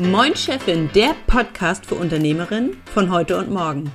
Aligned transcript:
Moin 0.00 0.34
Chefin, 0.34 0.88
der 0.94 1.14
Podcast 1.26 1.84
für 1.84 1.94
Unternehmerinnen 1.94 2.78
von 2.94 3.10
heute 3.10 3.36
und 3.36 3.50
morgen. 3.50 3.92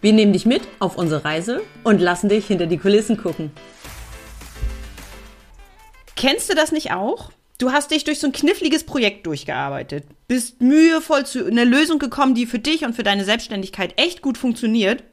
Wir 0.00 0.12
nehmen 0.12 0.32
dich 0.32 0.44
mit 0.44 0.62
auf 0.80 0.98
unsere 0.98 1.24
Reise 1.24 1.62
und 1.84 2.00
lassen 2.00 2.28
dich 2.28 2.48
hinter 2.48 2.66
die 2.66 2.78
Kulissen 2.78 3.16
gucken. 3.16 3.52
Kennst 6.16 6.50
du 6.50 6.56
das 6.56 6.72
nicht 6.72 6.90
auch? 6.90 7.30
Du 7.58 7.70
hast 7.70 7.92
dich 7.92 8.02
durch 8.02 8.18
so 8.18 8.26
ein 8.26 8.32
kniffliges 8.32 8.82
Projekt 8.82 9.24
durchgearbeitet, 9.24 10.06
bist 10.26 10.60
mühevoll 10.60 11.24
zu 11.24 11.46
einer 11.46 11.64
Lösung 11.64 12.00
gekommen, 12.00 12.34
die 12.34 12.46
für 12.46 12.58
dich 12.58 12.84
und 12.84 12.94
für 12.96 13.04
deine 13.04 13.24
Selbstständigkeit 13.24 13.94
echt 14.00 14.22
gut 14.22 14.38
funktioniert, 14.38 15.04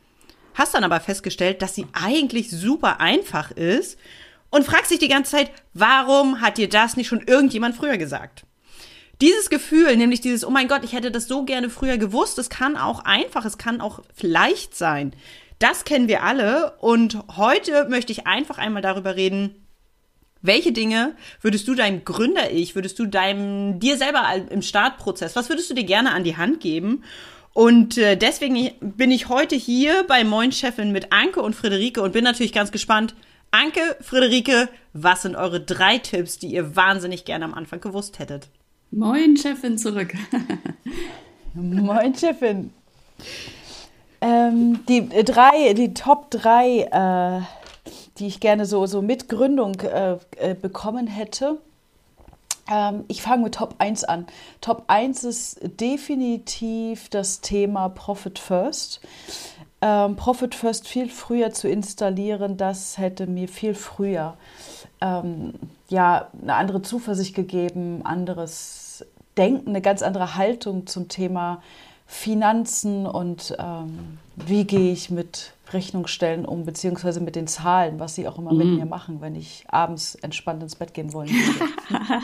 hast 0.55 0.73
dann 0.73 0.83
aber 0.83 0.99
festgestellt, 0.99 1.61
dass 1.61 1.75
sie 1.75 1.85
eigentlich 1.93 2.49
super 2.49 2.99
einfach 2.99 3.51
ist 3.51 3.99
und 4.49 4.65
fragst 4.65 4.89
dich 4.89 4.97
die 4.97 5.09
ganze 5.09 5.33
Zeit, 5.37 5.51
warum 5.75 6.41
hat 6.41 6.57
dir 6.57 6.69
das 6.69 6.97
nicht 6.97 7.07
schon 7.07 7.21
irgendjemand 7.21 7.75
früher 7.75 7.99
gesagt? 7.99 8.47
Dieses 9.23 9.49
Gefühl, 9.49 9.95
nämlich 9.95 10.19
dieses, 10.19 10.43
oh 10.43 10.49
mein 10.49 10.67
Gott, 10.67 10.83
ich 10.83 10.91
hätte 10.91 11.09
das 11.09 11.29
so 11.29 11.45
gerne 11.45 11.69
früher 11.69 11.97
gewusst, 11.97 12.37
es 12.39 12.49
kann 12.49 12.75
auch 12.75 13.05
einfach, 13.05 13.45
es 13.45 13.57
kann 13.57 13.79
auch 13.79 14.01
leicht 14.19 14.75
sein. 14.75 15.15
Das 15.59 15.85
kennen 15.85 16.09
wir 16.09 16.23
alle 16.23 16.73
und 16.81 17.17
heute 17.37 17.87
möchte 17.87 18.11
ich 18.11 18.27
einfach 18.27 18.57
einmal 18.57 18.81
darüber 18.81 19.15
reden, 19.15 19.65
welche 20.41 20.73
Dinge 20.73 21.15
würdest 21.39 21.69
du 21.69 21.73
deinem 21.73 22.03
Gründer-Ich, 22.03 22.75
würdest 22.75 22.99
du 22.99 23.05
deinem, 23.05 23.79
dir 23.79 23.95
selber 23.95 24.25
im 24.49 24.61
Startprozess, 24.61 25.37
was 25.37 25.47
würdest 25.47 25.69
du 25.69 25.73
dir 25.73 25.85
gerne 25.85 26.11
an 26.11 26.25
die 26.25 26.35
Hand 26.35 26.59
geben? 26.59 27.05
Und 27.53 27.97
äh, 27.97 28.17
deswegen 28.17 28.71
bin 28.81 29.09
ich 29.09 29.29
heute 29.29 29.55
hier 29.55 30.03
bei 30.05 30.25
Moin 30.25 30.51
Chefin 30.51 30.91
mit 30.91 31.13
Anke 31.13 31.41
und 31.41 31.55
Friederike 31.55 32.01
und 32.01 32.11
bin 32.11 32.25
natürlich 32.25 32.51
ganz 32.51 32.73
gespannt. 32.73 33.15
Anke, 33.51 33.95
Friederike, 34.01 34.67
was 34.91 35.21
sind 35.21 35.37
eure 35.37 35.61
drei 35.61 35.97
Tipps, 35.97 36.39
die 36.39 36.47
ihr 36.47 36.75
wahnsinnig 36.75 37.23
gerne 37.23 37.45
am 37.45 37.53
Anfang 37.53 37.79
gewusst 37.79 38.19
hättet? 38.19 38.49
Moin, 38.95 39.35
Chefin, 39.35 39.79
zurück. 39.79 40.13
Moin, 41.55 42.13
Chefin. 42.13 42.71
Ähm, 44.21 44.85
die 44.87 45.09
drei, 45.09 45.73
die 45.73 45.95
Top 45.95 46.29
drei, 46.29 46.81
äh, 46.91 47.41
die 48.19 48.27
ich 48.27 48.39
gerne 48.39 48.67
so, 48.67 48.85
so 48.85 49.01
mit 49.01 49.29
Gründung 49.29 49.79
äh, 49.79 50.17
äh, 50.37 50.53
bekommen 50.53 51.07
hätte. 51.07 51.57
Ähm, 52.71 53.05
ich 53.07 53.23
fange 53.23 53.45
mit 53.45 53.55
Top 53.55 53.75
1 53.79 54.03
an. 54.03 54.27
Top 54.61 54.83
1 54.87 55.23
ist 55.23 55.59
definitiv 55.81 57.09
das 57.09 57.41
Thema 57.41 57.89
Profit 57.89 58.37
First. 58.37 59.01
Ähm, 59.81 60.15
Profit 60.17 60.53
First 60.53 60.87
viel 60.87 61.09
früher 61.09 61.51
zu 61.51 61.67
installieren, 61.67 62.57
das 62.57 62.99
hätte 62.99 63.25
mir 63.25 63.47
viel 63.47 63.73
früher 63.73 64.37
ähm, 65.03 65.53
ja, 65.89 66.29
eine 66.41 66.55
andere 66.55 66.81
Zuversicht 66.81 67.35
gegeben, 67.35 68.01
anderes 68.05 68.82
Denken, 69.37 69.69
eine 69.69 69.81
ganz 69.81 70.01
andere 70.01 70.35
Haltung 70.35 70.87
zum 70.87 71.07
Thema 71.07 71.61
Finanzen 72.05 73.05
und 73.05 73.55
ähm, 73.59 74.19
wie 74.35 74.65
gehe 74.65 74.91
ich 74.91 75.09
mit 75.09 75.53
Rechnungsstellen 75.73 76.45
um, 76.45 76.65
beziehungsweise 76.65 77.19
mit 77.19 77.35
den 77.35 77.47
Zahlen, 77.47 77.99
was 77.99 78.15
sie 78.15 78.27
auch 78.27 78.37
immer 78.37 78.51
mhm. 78.51 78.57
mit 78.57 78.67
mir 78.67 78.85
machen, 78.85 79.21
wenn 79.21 79.35
ich 79.35 79.65
abends 79.67 80.15
entspannt 80.15 80.61
ins 80.61 80.75
Bett 80.75 80.93
gehen 80.93 81.13
wollen 81.13 81.29
würde. 81.29 81.71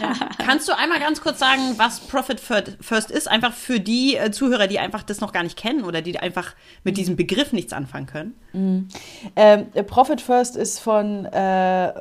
ja. 0.01 0.29
Kannst 0.37 0.67
du 0.67 0.77
einmal 0.77 0.99
ganz 0.99 1.21
kurz 1.21 1.39
sagen, 1.39 1.61
was 1.77 1.99
Profit 2.01 2.39
First 2.39 3.11
ist? 3.11 3.27
Einfach 3.27 3.53
für 3.53 3.79
die 3.79 4.15
äh, 4.15 4.31
Zuhörer, 4.31 4.67
die 4.67 4.79
einfach 4.79 5.03
das 5.03 5.21
noch 5.21 5.33
gar 5.33 5.43
nicht 5.43 5.57
kennen 5.57 5.83
oder 5.83 6.01
die 6.01 6.19
einfach 6.19 6.53
mit 6.83 6.97
diesem 6.97 7.15
Begriff 7.15 7.51
nichts 7.53 7.73
anfangen 7.73 8.05
können. 8.05 8.35
Mhm. 8.53 8.87
Ähm, 9.35 9.67
Profit 9.87 10.21
First 10.21 10.55
ist 10.55 10.79
von 10.79 11.25
äh, 11.25 11.93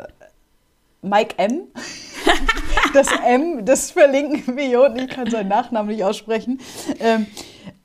Mike 1.03 1.39
M. 1.39 1.63
das 2.99 3.09
M, 3.25 3.65
das 3.65 3.93
verlinken 3.93 4.57
wir 4.57 4.65
hier 4.65 4.83
unten. 4.83 4.99
Ich 4.99 5.09
kann 5.09 5.31
seinen 5.31 5.49
Nachnamen 5.49 5.91
nicht 5.95 6.05
aussprechen. 6.05 6.61
Ähm, 6.99 7.27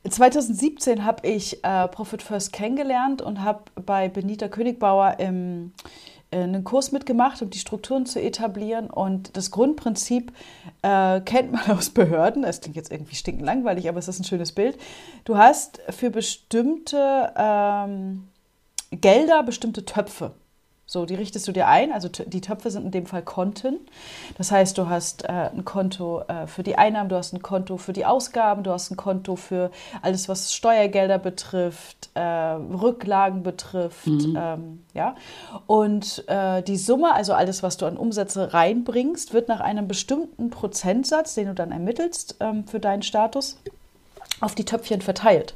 2017 0.10 1.06
habe 1.06 1.28
ich 1.28 1.64
äh, 1.64 1.88
Profit 1.88 2.24
First 2.24 2.52
kennengelernt 2.52 3.22
und 3.22 3.42
habe 3.44 3.64
bei 3.76 4.10
Benita 4.10 4.48
Königbauer 4.48 5.20
im, 5.20 5.74
äh, 6.32 6.38
einen 6.40 6.64
Kurs 6.64 6.92
mitgemacht, 6.92 7.42
um 7.44 7.52
die 7.52 7.60
Strukturen 7.60 8.08
zu 8.08 8.20
etablieren. 8.20 8.90
Und 8.90 9.38
das 9.38 9.52
Grundprinzip 9.52 10.34
äh, 10.82 11.22
kennt 11.22 11.52
man 11.52 11.78
aus 11.78 11.92
Behörden. 11.92 12.44
Es 12.44 12.62
klingt 12.62 12.76
jetzt 12.76 12.92
irgendwie 12.92 13.16
stinkend 13.16 13.46
langweilig, 13.46 13.88
aber 13.88 14.00
es 14.00 14.08
ist 14.08 14.20
ein 14.20 14.26
schönes 14.26 14.52
Bild. 14.52 14.78
Du 15.26 15.38
hast 15.38 15.80
für 15.90 16.10
bestimmte 16.10 17.32
ähm, 17.38 18.28
Gelder 18.92 19.44
bestimmte 19.44 19.86
Töpfe. 19.86 20.32
So, 20.94 21.08
die 21.08 21.16
richtest 21.16 21.48
du 21.48 21.52
dir 21.52 21.68
ein. 21.68 21.92
Also 21.92 22.08
die 22.08 22.40
Töpfe 22.40 22.70
sind 22.70 22.86
in 22.86 22.92
dem 22.92 23.08
Fall 23.08 23.24
Konten. 23.24 23.80
Das 24.38 24.52
heißt, 24.52 24.78
du 24.78 24.90
hast 24.90 25.24
äh, 25.24 25.50
ein 25.52 25.66
Konto 25.66 26.22
äh, 26.28 26.46
für 26.46 26.62
die 26.62 26.78
Einnahmen, 26.78 27.10
du 27.10 27.16
hast 27.16 27.34
ein 27.34 27.42
Konto 27.42 27.78
für 27.78 27.94
die 27.94 28.06
Ausgaben, 28.06 28.62
du 28.62 28.70
hast 28.70 28.92
ein 28.92 28.96
Konto 28.96 29.36
für 29.36 29.72
alles, 30.04 30.30
was 30.30 30.54
Steuergelder 30.54 31.18
betrifft, 31.18 32.12
äh, 32.14 32.22
Rücklagen 32.22 33.42
betrifft. 33.42 34.06
Mhm. 34.06 34.38
Ähm, 34.40 34.84
ja. 34.94 35.16
Und 35.66 36.26
äh, 36.28 36.62
die 36.62 36.78
Summe, 36.78 37.16
also 37.16 37.34
alles, 37.34 37.64
was 37.64 37.78
du 37.78 37.88
an 37.88 37.98
Umsätze 37.98 38.54
reinbringst, 38.54 39.34
wird 39.34 39.48
nach 39.48 39.62
einem 39.62 39.88
bestimmten 39.88 40.52
Prozentsatz, 40.52 41.34
den 41.34 41.48
du 41.48 41.56
dann 41.56 41.72
ermittelst 41.72 42.36
ähm, 42.40 42.68
für 42.68 42.80
deinen 42.80 43.02
Status, 43.02 43.58
auf 44.42 44.54
die 44.54 44.66
Töpfchen 44.66 45.02
verteilt. 45.02 45.56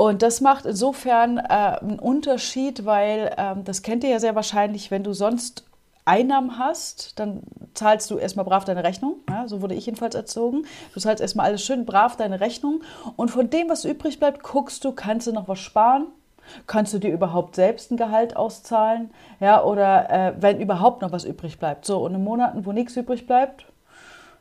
Und 0.00 0.22
das 0.22 0.40
macht 0.40 0.64
insofern 0.64 1.36
äh, 1.36 1.42
einen 1.42 1.98
Unterschied, 1.98 2.86
weil 2.86 3.34
ähm, 3.36 3.64
das 3.64 3.82
kennt 3.82 4.02
ihr 4.02 4.08
ja 4.08 4.18
sehr 4.18 4.34
wahrscheinlich, 4.34 4.90
wenn 4.90 5.04
du 5.04 5.12
sonst 5.12 5.66
Einnahmen 6.06 6.58
hast, 6.58 7.18
dann 7.18 7.42
zahlst 7.74 8.10
du 8.10 8.16
erstmal 8.16 8.46
brav 8.46 8.64
deine 8.64 8.82
Rechnung. 8.82 9.16
Ja, 9.28 9.46
so 9.46 9.60
wurde 9.60 9.74
ich 9.74 9.84
jedenfalls 9.84 10.14
erzogen. 10.14 10.64
Du 10.94 11.00
zahlst 11.00 11.20
erstmal 11.20 11.44
alles 11.44 11.62
schön 11.62 11.84
brav 11.84 12.16
deine 12.16 12.40
Rechnung. 12.40 12.80
Und 13.16 13.30
von 13.30 13.50
dem, 13.50 13.68
was 13.68 13.84
übrig 13.84 14.18
bleibt, 14.18 14.42
guckst 14.42 14.86
du, 14.86 14.92
kannst 14.92 15.26
du 15.26 15.32
noch 15.32 15.48
was 15.48 15.58
sparen? 15.58 16.06
Kannst 16.66 16.94
du 16.94 16.98
dir 16.98 17.12
überhaupt 17.12 17.54
selbst 17.54 17.90
ein 17.90 17.98
Gehalt 17.98 18.36
auszahlen? 18.36 19.10
Ja, 19.38 19.62
oder 19.62 20.08
äh, 20.08 20.32
wenn 20.40 20.62
überhaupt 20.62 21.02
noch 21.02 21.12
was 21.12 21.26
übrig 21.26 21.58
bleibt. 21.58 21.84
So, 21.84 22.02
und 22.02 22.14
in 22.14 22.24
Monaten, 22.24 22.64
wo 22.64 22.72
nichts 22.72 22.96
übrig 22.96 23.26
bleibt, 23.26 23.66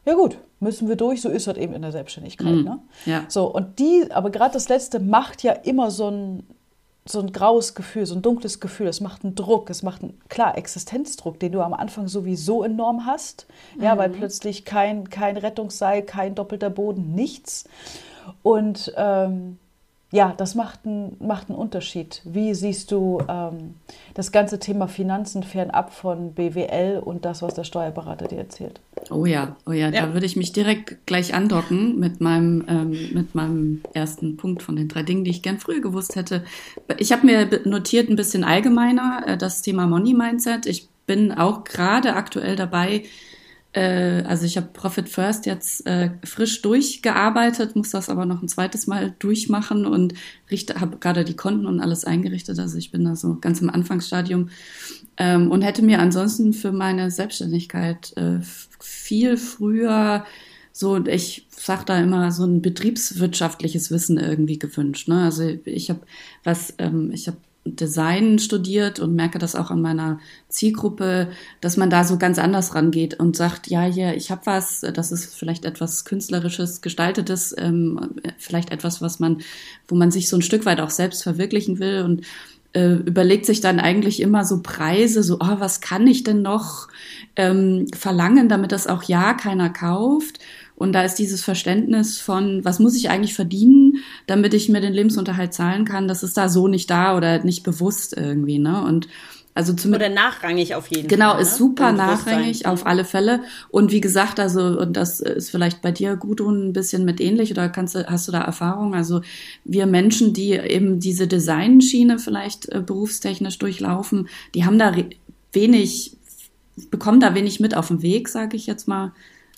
ja 0.10 0.16
gut, 0.16 0.40
müssen 0.60 0.88
wir 0.88 0.96
durch, 0.96 1.22
so 1.22 1.30
ist 1.30 1.46
das 1.46 1.56
eben 1.58 1.74
in 1.74 1.84
der 1.84 1.92
Selbstständigkeit. 1.92 2.48
Mhm. 2.48 2.64
Ne? 2.64 2.80
Ja. 3.06 3.26
So, 3.28 3.46
und 3.46 3.78
die, 3.78 4.08
aber 4.10 4.32
gerade 4.32 4.54
das 4.54 4.68
Letzte 4.68 5.00
macht 5.00 5.44
ja 5.44 5.52
immer 5.52 5.92
so 5.92 6.10
ein, 6.10 6.48
so 7.06 7.20
ein 7.20 7.32
graues 7.32 7.76
Gefühl, 7.76 8.08
so 8.08 8.16
ein 8.16 8.24
dunkles 8.24 8.60
Gefühl. 8.60 8.88
Es 8.88 9.02
macht 9.02 9.24
einen 9.24 9.36
Druck, 9.36 9.70
es 9.70 9.84
macht 9.84 10.02
einen, 10.02 10.20
klar, 10.28 10.58
Existenzdruck, 10.58 11.40
den 11.40 11.52
du 11.52 11.62
am 11.62 11.74
Anfang 11.74 12.08
sowieso 12.08 12.64
enorm 12.64 13.06
hast. 13.06 13.46
Mhm. 13.76 13.84
Ja, 13.84 13.98
weil 13.98 14.10
plötzlich 14.10 14.66
kein, 14.66 15.10
kein 15.12 15.38
Rettungsseil, 15.38 16.02
kein 16.02 16.34
doppelter 16.34 16.72
Boden, 16.72 17.14
nichts. 17.14 17.70
Und 18.42 18.92
ähm, 18.98 19.60
ja, 20.12 20.34
das 20.36 20.56
macht, 20.56 20.86
ein, 20.86 21.16
macht 21.20 21.50
einen 21.50 21.60
Unterschied. 21.60 22.22
Wie 22.24 22.56
siehst 22.56 22.92
du 22.92 23.22
ähm, 23.28 23.76
das 24.16 24.32
ganze 24.32 24.58
Thema 24.58 24.88
Finanzen 24.88 25.44
fernab 25.44 25.94
von 25.94 26.34
BWL 26.34 27.00
und 27.04 27.26
das, 27.26 27.44
was 27.44 27.54
der 27.54 27.64
Steuerberater 27.64 28.28
dir 28.28 28.40
erzählt? 28.40 28.80
Oh 29.12 29.28
ja, 29.28 29.56
oh 29.68 29.72
ja, 29.72 29.90
ja. 29.90 29.92
da 29.92 30.14
würde 30.14 30.26
ich 30.26 30.36
mich 30.36 30.52
direkt 30.52 31.06
gleich 31.06 31.36
andocken 31.36 32.00
mit 32.00 32.22
meinem, 32.22 32.66
ähm, 32.68 33.10
mit 33.14 33.36
meinem 33.36 33.84
ersten 33.94 34.36
Punkt 34.36 34.64
von 34.64 34.76
den 34.76 34.88
drei 34.88 35.04
Dingen, 35.04 35.24
die 35.24 35.32
ich 35.32 35.44
gern 35.44 35.60
früher 35.60 35.82
gewusst 35.82 36.16
hätte. 36.16 36.44
Ich 36.98 37.12
habe 37.12 37.28
mir 37.28 37.48
notiert 37.66 38.10
ein 38.10 38.16
bisschen 38.16 38.44
allgemeiner 38.44 39.24
äh, 39.28 39.38
das 39.38 39.62
Thema 39.62 39.86
Money 39.86 40.16
Mindset. 40.16 40.66
Ich 40.66 40.90
bin 41.06 41.32
auch 41.32 41.64
gerade 41.64 42.16
aktuell 42.16 42.56
dabei, 42.56 43.04
äh, 43.74 44.24
also 44.24 44.46
ich 44.46 44.58
habe 44.58 44.68
Profit 44.74 45.10
First 45.10 45.46
jetzt 45.46 45.86
äh, 45.86 46.12
frisch 46.24 46.62
durchgearbeitet, 46.62 47.76
muss 47.76 47.92
das 47.92 48.10
aber 48.10 48.26
noch 48.26 48.42
ein 48.42 48.48
zweites 48.48 48.88
Mal 48.88 49.14
durchmachen 49.20 49.86
und 49.86 50.14
habe 50.76 50.98
gerade 50.98 51.24
die 51.24 51.36
Konten 51.36 51.66
und 51.66 51.80
alles 51.80 52.06
eingerichtet. 52.06 52.58
Also 52.60 52.78
ich 52.78 52.92
bin 52.92 53.06
da 53.06 53.16
so 53.16 53.38
ganz 53.40 53.62
im 53.62 53.70
Anfangsstadium 53.70 54.50
ähm, 55.18 55.52
und 55.52 55.62
hätte 55.62 55.84
mir 55.84 56.00
ansonsten 56.00 56.54
für 56.54 56.72
meine 56.72 57.12
Selbstständigkeit 57.12 58.16
äh, 58.18 58.40
viel 58.80 59.38
früher 59.38 60.26
so, 60.72 61.04
ich 61.06 61.46
sag 61.50 61.86
da 61.86 62.00
immer 62.00 62.32
so 62.32 62.46
ein 62.46 62.62
betriebswirtschaftliches 62.62 63.92
Wissen 63.92 64.18
irgendwie 64.18 64.58
gewünscht. 64.60 65.10
Ne? 65.10 65.24
Also 65.24 65.44
ich 65.66 65.90
habe 65.90 66.02
was, 66.44 66.74
ähm, 66.78 67.12
ich 67.12 67.28
habe 67.28 67.38
Design 67.76 68.40
studiert 68.40 69.00
und 69.00 69.16
merke 69.16 69.40
das 69.40 69.56
auch 69.56 69.72
an 69.72 69.82
meiner 69.82 70.20
Zielgruppe, 70.48 71.30
dass 71.62 71.78
man 71.78 71.90
da 71.90 72.04
so 72.04 72.18
ganz 72.18 72.40
anders 72.40 72.76
rangeht 72.76 73.20
und 73.20 73.36
sagt, 73.36 73.68
ja, 73.68 73.84
hier, 73.84 74.16
ich 74.16 74.32
habe 74.32 74.42
was, 74.46 74.82
das 74.82 75.12
ist 75.12 75.36
vielleicht 75.36 75.66
etwas 75.66 76.06
künstlerisches, 76.06 76.82
gestaltetes, 76.82 77.56
ähm, 77.58 78.12
vielleicht 78.38 78.72
etwas, 78.72 79.02
was 79.02 79.20
man, 79.20 79.42
wo 79.88 79.96
man 79.96 80.12
sich 80.12 80.30
so 80.30 80.38
ein 80.38 80.42
Stück 80.42 80.66
weit 80.66 80.82
auch 80.82 80.90
selbst 80.90 81.24
verwirklichen 81.24 81.80
will 81.80 82.04
und 82.04 82.26
äh, 82.74 82.94
überlegt 82.94 83.46
sich 83.46 83.62
dann 83.62 83.80
eigentlich 83.80 84.22
immer 84.22 84.46
so 84.46 84.62
Preise, 84.62 85.24
so, 85.24 85.38
oh, 85.40 85.60
was 85.60 85.82
kann 85.82 86.06
ich 86.06 86.24
denn 86.24 86.42
noch 86.42 86.88
ähm, 87.36 87.88
verlangen, 87.96 88.48
damit 88.50 88.72
das 88.72 88.88
auch 88.88 89.04
ja 89.04 89.34
keiner 89.34 89.70
kauft. 89.70 90.40
Und 90.80 90.94
da 90.94 91.04
ist 91.04 91.16
dieses 91.16 91.44
Verständnis 91.44 92.20
von, 92.20 92.64
was 92.64 92.80
muss 92.80 92.96
ich 92.96 93.10
eigentlich 93.10 93.36
verdienen, 93.36 93.98
damit 94.28 94.54
ich 94.54 94.70
mir 94.70 94.80
den 94.80 94.94
Lebensunterhalt 94.94 95.54
zahlen 95.54 95.84
kann, 95.84 96.08
das 96.08 96.24
ist 96.24 96.38
da 96.38 96.48
so 96.48 96.68
nicht 96.68 96.90
da 96.90 97.16
oder 97.18 97.44
nicht 97.44 97.64
bewusst 97.64 98.16
irgendwie. 98.18 98.60
Ne? 98.60 98.82
Und 98.84 99.08
Also 99.56 99.74
Oder 99.90 100.08
nachrangig 100.08 100.76
auf 100.76 100.88
jeden 100.88 101.10
genau, 101.10 101.32
Fall. 101.32 101.38
Genau, 101.40 101.42
ist 101.42 101.58
super 101.58 101.92
nachrangig 101.92 102.66
auf 102.66 102.86
alle 102.86 103.04
Fälle. 103.04 103.42
Und 103.70 103.92
wie 103.92 104.00
gesagt, 104.00 104.40
also, 104.40 104.80
und 104.80 104.96
das 104.96 105.20
ist 105.20 105.50
vielleicht 105.52 105.82
bei 105.82 105.92
dir, 105.92 106.16
Gudrun, 106.16 106.70
ein 106.70 106.74
bisschen 106.74 107.04
mit 107.04 107.20
ähnlich 107.20 107.52
oder 107.52 107.68
kannst 107.68 107.96
du, 107.96 108.06
hast 108.08 108.30
du 108.30 108.32
da 108.32 108.40
Erfahrung? 108.40 108.96
Also 108.96 109.22
wir 109.66 109.86
Menschen, 109.86 110.32
die 110.34 110.52
eben 110.54 111.02
diese 111.02 111.28
Designschiene 111.28 112.20
vielleicht 112.20 112.70
äh, 112.70 112.80
berufstechnisch 112.80 113.58
durchlaufen, 113.58 114.30
die 114.56 114.64
haben 114.64 114.80
da 114.80 114.96
wenig, 115.52 116.16
bekommen 116.90 117.20
da 117.20 117.36
wenig 117.36 117.60
mit 117.60 117.76
auf 117.76 117.90
dem 117.90 118.02
Weg, 118.02 118.30
sage 118.30 118.56
ich 118.56 118.66
jetzt 118.66 118.88
mal. 118.88 119.12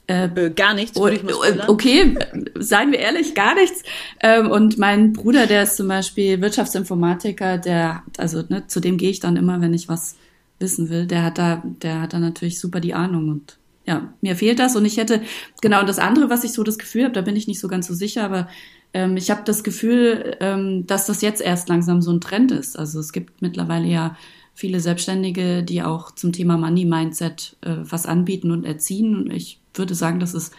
Äh, 0.08 0.26
äh, 0.26 0.50
gar 0.50 0.74
nichts. 0.74 1.00
Würde 1.00 1.16
ich 1.16 1.24
mal 1.24 1.34
okay, 1.68 2.18
seien 2.56 2.92
wir 2.92 3.00
ehrlich, 3.00 3.36
gar 3.36 3.56
nichts. 3.56 3.84
Ähm, 4.20 4.50
und 4.52 4.78
mein 4.78 5.14
Bruder, 5.14 5.48
der 5.48 5.64
ist 5.64 5.78
zum 5.78 5.88
Beispiel 5.88 6.42
Wirtschaftsinformatiker, 6.42 7.58
der, 7.58 8.04
also 8.18 8.44
ne, 8.50 8.68
zu 8.68 8.80
dem 8.80 8.98
gehe 8.98 9.10
ich 9.10 9.20
dann 9.20 9.38
immer, 9.38 9.62
wenn 9.62 9.74
ich 9.74 9.88
was 9.88 10.16
wissen 10.60 10.90
will. 10.90 11.08
Der 11.08 11.24
hat 11.24 11.38
da, 11.38 11.64
der 11.64 12.02
hat 12.02 12.14
da 12.14 12.20
natürlich 12.20 12.60
super 12.60 12.80
die 12.80 12.94
Ahnung 12.94 13.30
und 13.30 13.58
ja, 13.86 14.14
mir 14.22 14.36
fehlt 14.36 14.60
das 14.60 14.76
und 14.76 14.86
ich 14.86 14.98
hätte 14.98 15.22
genau 15.62 15.80
und 15.80 15.90
das 15.90 15.98
andere, 15.98 16.30
was 16.30 16.44
ich 16.44 16.54
so 16.54 16.64
das 16.64 16.78
Gefühl 16.78 17.06
habe, 17.06 17.14
da 17.14 17.22
bin 17.22 17.36
ich 17.36 17.48
nicht 17.48 17.60
so 17.60 17.68
ganz 17.68 17.88
so 17.88 17.96
sicher, 17.96 18.24
aber 18.24 18.48
ähm, 18.94 19.18
ich 19.18 19.32
habe 19.32 19.42
das 19.46 19.64
Gefühl, 19.64 20.38
ähm, 20.40 20.86
dass 20.86 21.06
das 21.08 21.22
jetzt 21.22 21.42
erst 21.42 21.70
langsam 21.70 22.02
so 22.02 22.12
ein 22.12 22.22
Trend 22.22 22.52
ist. 22.52 22.78
Also 22.78 23.00
es 23.00 23.12
gibt 23.12 23.42
mittlerweile 23.42 23.88
ja 23.88 24.16
viele 24.54 24.80
Selbstständige, 24.80 25.64
die 25.64 25.82
auch 25.82 26.12
zum 26.12 26.34
Thema 26.34 26.58
Money 26.58 26.86
Mindset 26.86 27.56
äh, 27.62 27.78
was 27.82 28.06
anbieten 28.06 28.52
und 28.52 28.66
erziehen. 28.66 29.16
Und 29.16 29.32
ich 29.32 29.61
würde 29.74 29.96
sagen, 29.96 30.20
das 30.20 30.34
ist 30.34 30.54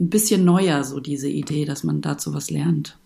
ein 0.00 0.10
bisschen 0.10 0.44
neuer, 0.44 0.84
so 0.84 1.00
diese 1.00 1.28
Idee, 1.28 1.64
dass 1.64 1.84
man 1.84 2.00
dazu 2.00 2.34
was 2.34 2.50
lernt. 2.50 2.96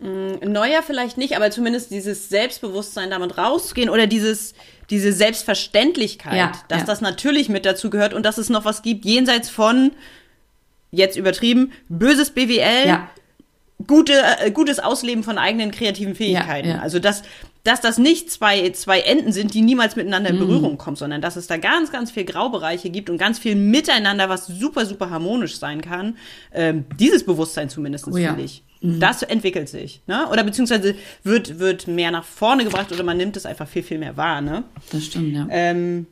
Mm, 0.00 0.52
neuer 0.52 0.82
vielleicht 0.82 1.18
nicht, 1.18 1.36
aber 1.36 1.50
zumindest 1.50 1.90
dieses 1.90 2.28
Selbstbewusstsein, 2.28 3.10
damit 3.10 3.36
rauszugehen 3.36 3.90
oder 3.90 4.06
dieses, 4.06 4.54
diese 4.90 5.12
Selbstverständlichkeit, 5.12 6.36
ja, 6.36 6.52
dass 6.68 6.80
ja. 6.80 6.86
das 6.86 7.00
natürlich 7.00 7.48
mit 7.48 7.64
dazu 7.64 7.90
gehört 7.90 8.14
und 8.14 8.24
dass 8.24 8.38
es 8.38 8.48
noch 8.48 8.64
was 8.64 8.82
gibt, 8.82 9.04
jenseits 9.04 9.48
von, 9.50 9.92
jetzt 10.92 11.16
übertrieben, 11.16 11.72
böses 11.88 12.30
BWL, 12.30 12.86
ja. 12.86 13.10
gute, 13.86 14.12
äh, 14.40 14.50
gutes 14.50 14.78
Ausleben 14.78 15.24
von 15.24 15.36
eigenen 15.36 15.72
kreativen 15.72 16.14
Fähigkeiten. 16.14 16.72
Also 16.78 17.00
das, 17.00 17.22
dass 17.68 17.82
das 17.82 17.98
nicht 17.98 18.30
zwei, 18.30 18.70
zwei 18.70 19.00
Enden 19.00 19.30
sind, 19.32 19.52
die 19.52 19.60
niemals 19.60 19.94
miteinander 19.94 20.30
in 20.30 20.36
mhm. 20.36 20.40
Berührung 20.40 20.74
mm. 20.74 20.78
kommen, 20.78 20.96
sondern 20.96 21.20
dass 21.20 21.36
es 21.36 21.46
da 21.46 21.58
ganz, 21.58 21.92
ganz 21.92 22.10
viel 22.10 22.24
Graubereiche 22.24 22.88
gibt 22.88 23.10
und 23.10 23.18
ganz 23.18 23.38
viel 23.38 23.54
Miteinander, 23.56 24.30
was 24.30 24.46
super, 24.46 24.86
super 24.86 25.10
harmonisch 25.10 25.58
sein 25.58 25.82
kann. 25.82 26.16
Ähm, 26.52 26.86
dieses 26.98 27.24
Bewusstsein 27.24 27.68
zumindest, 27.68 28.08
oh, 28.08 28.16
ja. 28.16 28.30
finde 28.30 28.44
ich. 28.44 28.62
Mhm. 28.80 29.00
Das 29.00 29.22
entwickelt 29.22 29.68
sich, 29.68 30.00
ne? 30.06 30.28
Oder 30.32 30.44
beziehungsweise 30.44 30.94
wird, 31.24 31.58
wird 31.58 31.86
mehr 31.88 32.10
nach 32.10 32.24
vorne 32.24 32.64
gebracht 32.64 32.90
oder 32.90 33.02
man 33.02 33.18
nimmt 33.18 33.36
es 33.36 33.44
einfach 33.44 33.68
viel, 33.68 33.82
viel 33.82 33.98
mehr 33.98 34.16
wahr, 34.16 34.40
ne? 34.40 34.64
Das 34.90 35.04
stimmt, 35.04 35.34
ja. 35.34 35.46
Ähm, 35.50 36.06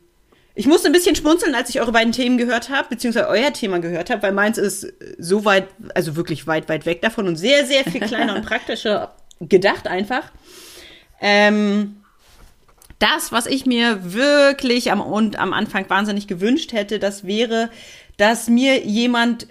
ich 0.55 0.67
musste 0.67 0.89
ein 0.89 0.93
bisschen 0.93 1.17
schmunzeln, 1.17 1.55
als 1.55 1.71
ich 1.71 1.81
eure 1.81 1.93
beiden 1.93 2.13
Themen 2.13 2.37
gehört 2.37 2.69
habe, 2.69 2.89
beziehungsweise 2.91 3.29
euer 3.29 3.53
Thema 3.53 3.79
gehört 3.79 4.11
habe, 4.11 4.23
weil 4.23 4.33
meins 4.33 4.59
ist 4.59 4.93
so 5.19 5.45
weit, 5.45 5.69
also 5.95 6.17
wirklich 6.17 6.47
weit, 6.47 6.69
weit 6.69 6.87
weg 6.87 7.03
davon 7.03 7.29
und 7.29 7.37
sehr, 7.37 7.65
sehr 7.67 7.85
viel 7.85 8.01
kleiner 8.01 8.35
und 8.35 8.45
praktischer 8.47 9.15
gedacht 9.41 9.87
einfach. 9.87 10.33
Ähm, 11.21 11.97
das, 12.99 13.33
was 13.33 13.47
ich 13.47 13.67
mir 13.67 14.15
wirklich 14.15 14.91
am, 14.91 15.01
und 15.01 15.39
am 15.39 15.53
Anfang 15.53 15.89
wahnsinnig 15.89 16.27
gewünscht 16.27 16.73
hätte, 16.73 16.99
das 16.99 17.27
wäre, 17.27 17.71
dass 18.17 18.49
mir 18.49 18.87
jemand 18.87 19.49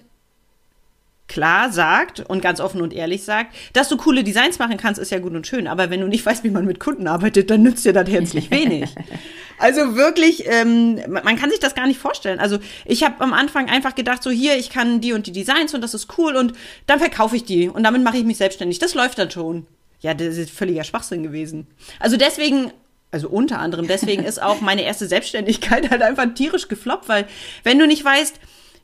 klar 1.28 1.72
sagt 1.72 2.20
und 2.20 2.42
ganz 2.42 2.60
offen 2.60 2.82
und 2.82 2.94
ehrlich 2.94 3.24
sagt, 3.24 3.56
dass 3.74 3.90
du 3.90 3.98
coole 3.98 4.24
Designs 4.24 4.60
machen 4.60 4.78
kannst, 4.78 5.00
ist 5.00 5.12
ja 5.12 5.20
gut 5.20 5.34
und 5.34 5.48
schön, 5.48 5.68
aber 5.68 5.90
wenn 5.90 6.02
du 6.02 6.08
nicht 6.08 6.26
weißt, 6.26 6.44
wie 6.44 6.52
man 6.52 6.66
mit 6.66 6.80
Kunden 6.80 7.08
arbeitet, 7.08 7.50
dann 7.50 7.64
nützt 7.64 7.84
dir 7.84 7.94
das 7.94 8.10
herzlich 8.10 8.52
wenig. 8.52 8.94
also 9.58 9.96
wirklich, 9.96 10.46
ähm, 10.48 11.00
man 11.08 11.36
kann 11.36 11.50
sich 11.50 11.60
das 11.60 11.74
gar 11.74 11.88
nicht 11.88 12.00
vorstellen. 12.00 12.40
Also 12.40 12.60
ich 12.86 13.04
habe 13.04 13.22
am 13.22 13.34
Anfang 13.34 13.70
einfach 13.70 13.96
gedacht, 13.96 14.22
so 14.22 14.30
hier, 14.30 14.56
ich 14.58 14.70
kann 14.70 15.02
die 15.02 15.14
und 15.14 15.26
die 15.26 15.32
Designs 15.32 15.74
und 15.74 15.82
das 15.82 15.94
ist 15.94 16.16
cool 16.18 16.36
und 16.36 16.54
dann 16.86 17.00
verkaufe 17.00 17.36
ich 17.36 17.44
die 17.44 17.70
und 17.70 17.84
damit 17.84 18.04
mache 18.04 18.18
ich 18.18 18.24
mich 18.24 18.38
selbstständig. 18.38 18.80
Das 18.80 18.94
läuft 18.94 19.18
dann 19.18 19.32
schon. 19.32 19.66
Ja, 20.00 20.14
das 20.14 20.38
ist 20.38 20.52
völliger 20.52 20.84
Schwachsinn 20.84 21.24
gewesen. 21.24 21.68
Also 22.00 22.18
deswegen, 22.18 22.72
also 23.12 23.30
unter 23.30 23.60
anderem 23.60 23.88
deswegen 23.88 24.24
ist 24.26 24.42
auch 24.42 24.62
meine 24.62 24.84
erste 24.84 25.08
Selbstständigkeit 25.08 25.90
halt 25.90 26.02
einfach 26.02 26.34
tierisch 26.34 26.68
gefloppt, 26.68 27.10
weil 27.10 27.26
wenn 27.64 27.80
du 27.80 27.88
nicht 27.88 28.04
weißt, 28.04 28.40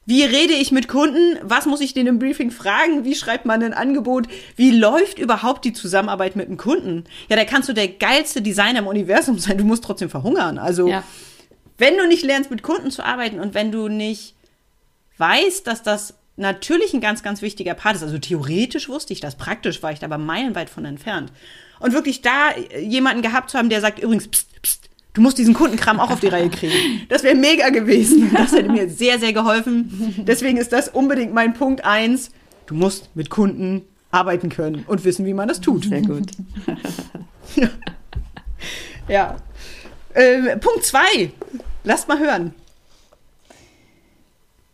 wie 0.05 0.23
rede 0.23 0.53
ich 0.53 0.71
mit 0.71 0.87
Kunden? 0.87 1.37
Was 1.43 1.67
muss 1.67 1.79
ich 1.79 1.93
denen 1.93 2.07
im 2.07 2.19
Briefing 2.19 2.49
fragen? 2.49 3.05
Wie 3.05 3.13
schreibt 3.13 3.45
man 3.45 3.61
ein 3.61 3.73
Angebot? 3.73 4.27
Wie 4.55 4.71
läuft 4.71 5.19
überhaupt 5.19 5.63
die 5.63 5.73
Zusammenarbeit 5.73 6.35
mit 6.35 6.47
einem 6.47 6.57
Kunden? 6.57 7.03
Ja, 7.29 7.35
da 7.35 7.45
kannst 7.45 7.69
du 7.69 7.73
der 7.73 7.87
geilste 7.87 8.41
Designer 8.41 8.79
im 8.79 8.87
Universum 8.87 9.37
sein. 9.37 9.59
Du 9.59 9.63
musst 9.63 9.83
trotzdem 9.83 10.09
verhungern. 10.09 10.57
Also, 10.57 10.87
ja. 10.87 11.03
wenn 11.77 11.97
du 11.97 12.07
nicht 12.07 12.23
lernst, 12.23 12.49
mit 12.49 12.63
Kunden 12.63 12.89
zu 12.89 13.05
arbeiten 13.05 13.39
und 13.39 13.53
wenn 13.53 13.71
du 13.71 13.89
nicht 13.89 14.33
weißt, 15.17 15.67
dass 15.67 15.83
das 15.83 16.15
natürlich 16.37 16.93
ein 16.93 17.01
ganz, 17.01 17.23
ganz 17.23 17.41
wichtiger 17.41 17.73
Part 17.73 17.95
ist. 17.95 18.03
Also 18.03 18.17
theoretisch 18.17 18.89
wusste 18.89 19.13
ich 19.13 19.19
das, 19.19 19.35
praktisch 19.35 19.81
war 19.83 19.91
ich 19.91 19.99
da 19.99 20.05
aber 20.05 20.17
meilenweit 20.17 20.69
von 20.69 20.85
entfernt. 20.85 21.31
Und 21.79 21.93
wirklich 21.93 22.21
da 22.21 22.55
jemanden 22.79 23.21
gehabt 23.21 23.49
zu 23.49 23.57
haben, 23.57 23.69
der 23.69 23.81
sagt, 23.81 23.99
übrigens, 23.99 24.27
pst, 24.27 24.61
pst, 24.61 24.89
du 25.13 25.21
musst 25.21 25.37
diesen 25.37 25.53
Kundenkram 25.53 25.99
auch 25.99 26.11
auf 26.11 26.19
die 26.19 26.27
Reihe 26.27 26.49
kriegen. 26.49 27.01
Das 27.09 27.23
wäre 27.23 27.35
mega 27.35 27.69
gewesen. 27.69 28.31
Das 28.33 28.51
hätte 28.53 28.69
mir 28.69 28.89
sehr, 28.89 29.19
sehr 29.19 29.33
geholfen. 29.33 30.23
Deswegen 30.27 30.57
ist 30.57 30.71
das 30.71 30.87
unbedingt 30.87 31.33
mein 31.33 31.53
Punkt 31.53 31.83
eins. 31.83 32.31
Du 32.67 32.75
musst 32.75 33.15
mit 33.15 33.29
Kunden 33.29 33.81
arbeiten 34.11 34.49
können 34.49 34.83
und 34.87 35.03
wissen, 35.03 35.25
wie 35.25 35.33
man 35.33 35.47
das 35.47 35.59
tut. 35.59 35.85
Sehr 35.85 36.01
gut. 36.01 36.31
ja. 37.55 37.69
ja. 39.07 39.37
Äh, 40.13 40.57
Punkt 40.57 40.85
zwei. 40.85 41.31
Lasst 41.83 42.07
mal 42.07 42.19
hören. 42.19 42.53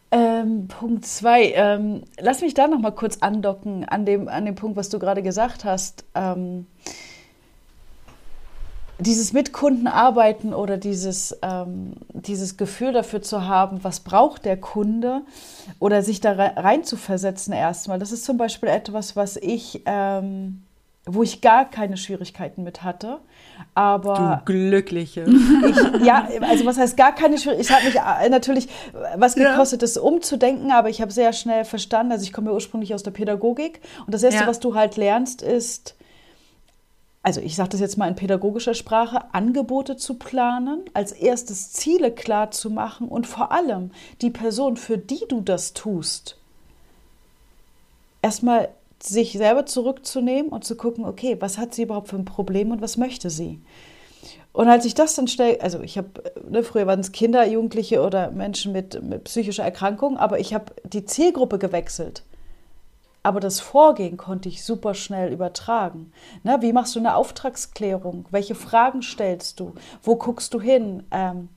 Ähm, 0.09 0.67
Punkt 0.67 1.05
zwei. 1.05 1.51
Ähm, 1.53 2.03
lass 2.19 2.41
mich 2.41 2.53
da 2.53 2.67
noch 2.67 2.79
mal 2.79 2.91
kurz 2.91 3.17
andocken 3.19 3.83
an 3.85 4.05
dem, 4.05 4.27
an 4.29 4.45
dem 4.45 4.55
Punkt, 4.55 4.77
was 4.77 4.89
du 4.89 4.99
gerade 4.99 5.21
gesagt 5.21 5.65
hast. 5.65 6.05
Ähm, 6.15 6.65
dieses 8.99 9.31
mit 9.33 9.53
Kunden 9.53 9.87
arbeiten 9.87 10.53
oder 10.53 10.77
dieses, 10.77 11.37
ähm, 11.43 11.93
dieses 12.13 12.57
Gefühl 12.57 12.93
dafür 12.93 13.21
zu 13.21 13.47
haben, 13.47 13.83
was 13.83 13.99
braucht 13.99 14.45
der 14.45 14.57
Kunde 14.57 15.21
oder 15.79 16.01
sich 16.01 16.19
da 16.19 16.31
rein 16.31 16.83
zu 16.83 16.97
versetzen 16.97 17.53
erstmal. 17.53 17.99
Das 17.99 18.11
ist 18.11 18.25
zum 18.25 18.37
Beispiel 18.37 18.69
etwas, 18.69 19.15
was 19.15 19.37
ich, 19.37 19.83
ähm, 19.85 20.63
wo 21.07 21.23
ich 21.23 21.41
gar 21.41 21.69
keine 21.69 21.97
Schwierigkeiten 21.97 22.63
mit 22.63 22.83
hatte. 22.83 23.19
Aber 23.73 24.41
du 24.45 24.53
Glückliche. 24.53 25.25
Ich, 25.25 26.05
ja, 26.05 26.27
also 26.41 26.65
was 26.65 26.77
heißt 26.77 26.97
gar 26.97 27.15
keine 27.15 27.37
Schwierigkeiten? 27.37 27.87
Ich 27.87 27.99
habe 27.99 28.17
mich 28.17 28.25
äh, 28.25 28.29
natürlich 28.29 28.67
was 29.15 29.35
gekostet, 29.35 29.81
ja. 29.81 29.87
das 29.87 29.97
umzudenken, 29.97 30.71
aber 30.71 30.89
ich 30.89 31.01
habe 31.01 31.11
sehr 31.11 31.33
schnell 31.33 31.65
verstanden. 31.65 32.11
Also 32.11 32.23
ich 32.23 32.33
komme 32.33 32.47
ja 32.49 32.53
ursprünglich 32.53 32.93
aus 32.93 33.03
der 33.03 33.11
Pädagogik 33.11 33.81
und 34.05 34.13
das 34.13 34.23
erste, 34.23 34.41
ja. 34.41 34.47
was 34.47 34.59
du 34.59 34.75
halt 34.75 34.97
lernst, 34.97 35.41
ist 35.41 35.95
also 37.23 37.41
ich 37.41 37.57
sage 37.57 37.69
das 37.69 37.81
jetzt 37.81 37.97
mal 37.97 38.07
in 38.07 38.15
pädagogischer 38.15 38.73
Sprache, 38.73 39.33
Angebote 39.33 39.97
zu 39.97 40.13
planen, 40.13 40.85
als 40.93 41.11
erstes 41.11 41.73
Ziele 41.73 42.09
klar 42.09 42.51
zu 42.51 42.69
machen 42.69 43.09
und 43.09 43.27
vor 43.27 43.51
allem 43.51 43.91
die 44.21 44.29
Person, 44.29 44.77
für 44.77 44.97
die 44.97 45.25
du 45.27 45.41
das 45.41 45.73
tust, 45.73 46.37
erstmal 48.21 48.69
sich 49.01 49.33
selber 49.33 49.65
zurückzunehmen 49.65 50.51
und 50.51 50.63
zu 50.63 50.75
gucken, 50.75 51.05
okay, 51.05 51.37
was 51.39 51.57
hat 51.57 51.73
sie 51.73 51.83
überhaupt 51.83 52.09
für 52.09 52.15
ein 52.15 52.25
Problem 52.25 52.71
und 52.71 52.81
was 52.81 52.97
möchte 52.97 53.29
sie? 53.29 53.61
Und 54.53 54.69
als 54.69 54.85
ich 54.85 54.95
das 54.95 55.13
dann 55.13 55.27
schnell, 55.27 55.59
also 55.61 55.81
ich 55.81 55.97
habe, 55.97 56.09
ne, 56.49 56.63
früher 56.63 56.87
waren 56.87 56.99
es 56.99 57.11
Kinder, 57.11 57.45
Jugendliche 57.45 58.01
oder 58.01 58.31
Menschen 58.31 58.71
mit, 58.71 59.03
mit 59.03 59.25
psychischer 59.25 59.63
Erkrankung, 59.63 60.17
aber 60.17 60.39
ich 60.39 60.53
habe 60.53 60.73
die 60.83 61.05
Zielgruppe 61.05 61.59
gewechselt. 61.59 62.23
Aber 63.21 63.39
das 63.39 63.59
Vorgehen 63.59 64.17
konnte 64.17 64.49
ich 64.49 64.63
super 64.63 64.93
schnell 64.93 65.31
übertragen. 65.31 66.11
Ne, 66.43 66.57
wie 66.61 66.73
machst 66.73 66.95
du 66.95 66.99
eine 66.99 67.15
Auftragsklärung? 67.15 68.25
Welche 68.31 68.55
Fragen 68.55 69.01
stellst 69.01 69.59
du? 69.59 69.73
Wo 70.01 70.15
guckst 70.15 70.53
du 70.53 70.61
hin? 70.61 71.03
Ähm, 71.11 71.49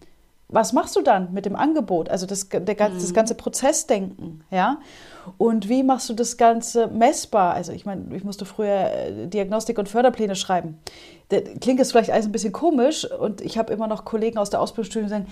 was 0.52 0.73
machst 0.73 0.97
du 0.97 1.02
dann 1.02 1.33
mit 1.33 1.47
dem 1.47 1.57
Angebot? 1.57 2.09
Also 2.09 2.26
das, 2.26 2.49
der, 2.49 2.61
das 2.61 3.09
mhm. 3.09 3.14
ganze 3.14 3.35
Prozessdenken, 3.35 4.42
ja. 4.50 4.78
Und 5.38 5.69
wie 5.69 5.83
machst 5.83 6.09
du 6.09 6.14
das 6.14 6.37
Ganze 6.37 6.88
messbar? 6.88 7.54
Also 7.54 7.73
ich 7.73 7.87
meine, 7.87 8.14
ich 8.16 8.25
musste 8.25 8.45
früher 8.45 8.90
äh, 8.90 9.26
Diagnostik- 9.26 9.78
und 9.78 9.88
Förderpläne 9.88 10.35
schreiben. 10.35 10.78
Das 11.28 11.42
klingt 11.61 11.78
jetzt 11.78 11.92
vielleicht 11.92 12.11
alles 12.11 12.26
ein 12.26 12.33
bisschen 12.33 12.52
komisch 12.52 13.09
und 13.09 13.40
ich 13.40 13.57
habe 13.57 13.73
immer 13.73 13.87
noch 13.87 14.04
Kollegen 14.04 14.38
aus 14.38 14.50
der 14.50 14.61
Ausbildungsstudie, 14.61 15.04
die 15.04 15.11
sagen, 15.11 15.26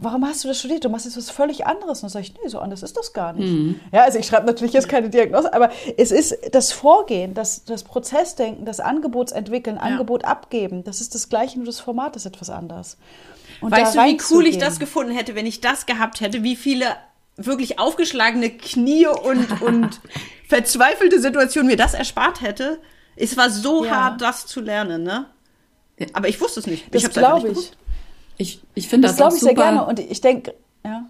warum 0.00 0.24
hast 0.24 0.42
du 0.44 0.48
das 0.48 0.58
studiert? 0.58 0.84
Du 0.84 0.88
machst 0.88 1.04
jetzt 1.04 1.18
was 1.18 1.28
völlig 1.28 1.66
anderes. 1.66 1.98
Und 1.98 2.04
dann 2.04 2.10
sage 2.10 2.24
ich, 2.24 2.34
nee, 2.42 2.48
so 2.48 2.58
anders 2.58 2.82
ist 2.82 2.96
das 2.96 3.12
gar 3.12 3.34
nicht. 3.34 3.52
Mhm. 3.52 3.80
Ja, 3.92 4.04
also 4.04 4.18
ich 4.18 4.26
schreibe 4.26 4.46
natürlich 4.46 4.72
jetzt 4.72 4.88
keine 4.88 5.10
Diagnose, 5.10 5.52
aber 5.52 5.70
es 5.98 6.10
ist 6.10 6.38
das 6.52 6.72
Vorgehen, 6.72 7.34
das, 7.34 7.64
das 7.64 7.84
Prozessdenken, 7.84 8.64
das 8.64 8.80
Angebotsentwickeln, 8.80 9.76
ja. 9.76 9.82
Angebot 9.82 10.24
abgeben, 10.24 10.84
das 10.84 11.02
ist 11.02 11.14
das 11.14 11.28
Gleiche, 11.28 11.58
nur 11.58 11.66
das 11.66 11.80
Format 11.80 12.16
ist 12.16 12.24
etwas 12.24 12.48
anders. 12.48 12.96
Und 13.60 13.72
weißt 13.72 13.96
du, 13.96 14.00
wie 14.00 14.18
cool 14.30 14.46
ich 14.46 14.58
das 14.58 14.78
gefunden 14.78 15.12
hätte, 15.12 15.34
wenn 15.34 15.46
ich 15.46 15.60
das 15.60 15.86
gehabt 15.86 16.20
hätte? 16.20 16.42
Wie 16.42 16.56
viele 16.56 16.96
wirklich 17.36 17.78
aufgeschlagene 17.78 18.50
Knie 18.50 19.06
und, 19.06 19.60
und 19.62 20.00
verzweifelte 20.48 21.20
Situationen 21.20 21.68
mir 21.68 21.76
das 21.76 21.94
erspart 21.94 22.40
hätte? 22.40 22.80
Es 23.16 23.36
war 23.36 23.50
so 23.50 23.84
ja. 23.84 23.92
hart, 23.92 24.20
das 24.20 24.46
zu 24.46 24.60
lernen, 24.60 25.02
ne? 25.02 25.26
Aber 26.12 26.28
ich 26.28 26.40
wusste 26.40 26.60
es 26.60 26.66
nicht. 26.66 26.94
Das 26.94 27.08
glaube 27.10 27.48
ich. 27.48 27.72
Ich, 28.38 28.60
ich 28.74 28.88
finde 28.88 29.08
das, 29.08 29.16
das 29.16 29.18
glaube 29.18 29.34
ich 29.34 29.40
super. 29.40 29.54
sehr 29.54 29.62
gerne 29.62 29.86
und 29.86 29.98
ich 29.98 30.20
denke, 30.20 30.54
ja. 30.84 31.06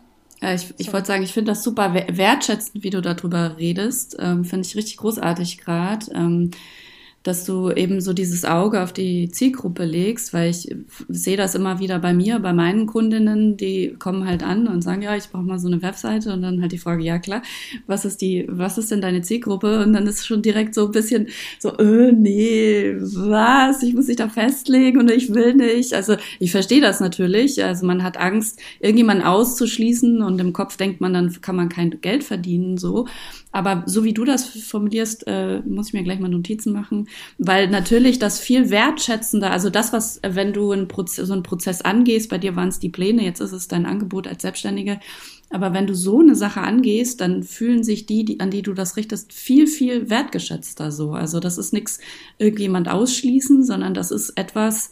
Ich, 0.55 0.73
ich 0.77 0.93
wollte 0.93 1.09
sagen, 1.09 1.23
ich 1.23 1.33
finde 1.33 1.53
das 1.53 1.65
super 1.65 1.95
wertschätzend, 1.95 2.85
wie 2.85 2.91
du 2.91 3.01
darüber 3.01 3.57
redest. 3.57 4.17
Ähm, 4.21 4.45
finde 4.45 4.67
ich 4.67 4.77
richtig 4.77 4.99
großartig 4.99 5.59
gerade. 5.59 6.07
Ähm, 6.15 6.51
dass 7.27 7.45
du 7.45 7.73
eben 7.73 8.01
so 8.01 8.13
dieses 8.13 8.45
Auge 8.45 8.83
auf 8.83 8.93
die 8.93 9.29
Zielgruppe 9.31 9.85
legst, 9.85 10.33
weil 10.33 10.51
ich 10.51 10.73
sehe 11.09 11.37
das 11.37 11.57
immer 11.57 11.81
wieder 11.81 11.99
bei 11.99 12.15
mir, 12.15 12.39
bei 12.39 12.53
meinen 12.53 12.87
Kundinnen, 12.87 13.57
die 13.57 13.97
kommen 13.99 14.29
halt 14.29 14.45
an 14.45 14.69
und 14.69 14.83
sagen, 14.83 15.03
ja, 15.03 15.17
ich 15.17 15.29
brauche 15.31 15.43
mal 15.43 15.59
so 15.59 15.67
eine 15.67 15.83
Webseite 15.83 16.33
und 16.33 16.43
dann 16.43 16.61
halt 16.61 16.71
die 16.71 16.79
Frage, 16.79 17.03
ja 17.03 17.19
klar, 17.19 17.43
was 17.89 18.05
ist 18.05 18.21
die, 18.21 18.47
was 18.49 18.79
ist 18.79 18.93
denn 18.93 19.01
deine 19.01 19.23
Zielgruppe? 19.23 19.83
Und 19.83 19.93
dann 19.93 20.07
ist 20.07 20.25
schon 20.25 20.41
direkt 20.41 20.73
so 20.75 20.87
ein 20.87 20.93
bisschen 20.93 21.27
so, 21.59 21.77
äh, 21.79 22.13
nee, 22.13 22.95
was? 23.01 23.83
Ich 23.83 23.95
muss 23.95 24.07
mich 24.07 24.17
da 24.17 24.29
festlegen 24.29 25.01
und 25.01 25.11
ich 25.11 25.35
will 25.35 25.55
nicht. 25.55 25.95
Also 25.95 26.15
ich 26.39 26.53
verstehe 26.53 26.81
das 26.81 27.01
natürlich. 27.01 27.65
Also 27.65 27.87
man 27.87 28.05
hat 28.05 28.19
Angst, 28.19 28.61
irgendjemanden 28.79 29.27
auszuschließen 29.27 30.23
und 30.23 30.41
im 30.41 30.53
Kopf 30.53 30.77
denkt 30.77 31.01
man, 31.01 31.13
dann 31.13 31.41
kann 31.41 31.57
man 31.57 31.71
kein 31.71 32.01
Geld 32.01 32.23
verdienen, 32.23 32.79
so. 32.79 33.09
Aber 33.57 33.85
so 33.87 34.05
wie 34.05 34.13
du 34.13 34.27
das 34.27 34.45
formulierst, 34.45 35.27
äh, 35.27 35.61
muss 35.61 35.89
ich 35.89 35.95
mir 35.95 36.03
gleich 36.03 36.21
mal 36.21 36.29
Notizen 36.29 36.75
machen, 36.75 37.09
weil 37.39 37.69
natürlich 37.69 38.19
das 38.19 38.39
viel 38.39 38.69
wertschätzender, 38.69 39.51
also 39.51 39.71
das, 39.71 39.95
was, 39.95 40.21
wenn 40.23 40.53
du 40.53 40.75
Proze 40.85 41.25
so 41.25 41.33
einen 41.33 41.43
Prozess 41.43 41.81
angehst, 41.81 42.29
bei 42.29 42.37
dir 42.37 42.55
waren 42.55 42.69
es 42.69 42.81
die 42.81 42.91
Pläne, 42.91 43.25
jetzt 43.25 43.41
ist 43.41 43.53
es 43.53 43.67
dein 43.67 43.87
Angebot 43.87 44.27
als 44.29 44.43
Selbstständige, 44.43 45.01
aber 45.49 45.73
wenn 45.73 45.87
du 45.87 45.95
so 45.95 46.21
eine 46.21 46.35
Sache 46.35 46.61
angehst, 46.61 47.23
dann 47.23 47.45
fühlen 47.45 47.83
sich 47.83 48.05
die, 48.05 48.27
die, 48.27 48.41
an 48.41 48.51
die 48.51 48.61
du 48.61 48.75
das 48.75 48.99
richtest, 48.99 49.33
viel, 49.33 49.67
viel 49.67 50.11
wertgeschätzter 50.11 50.93
so. 50.93 51.13
Also 51.13 51.41
das 51.41 51.57
ist 51.57 51.73
nichts 51.73 51.99
irgendjemand 52.37 52.91
ausschließen, 52.91 53.65
sondern 53.65 53.95
das 53.95 54.11
ist 54.11 54.35
etwas 54.37 54.91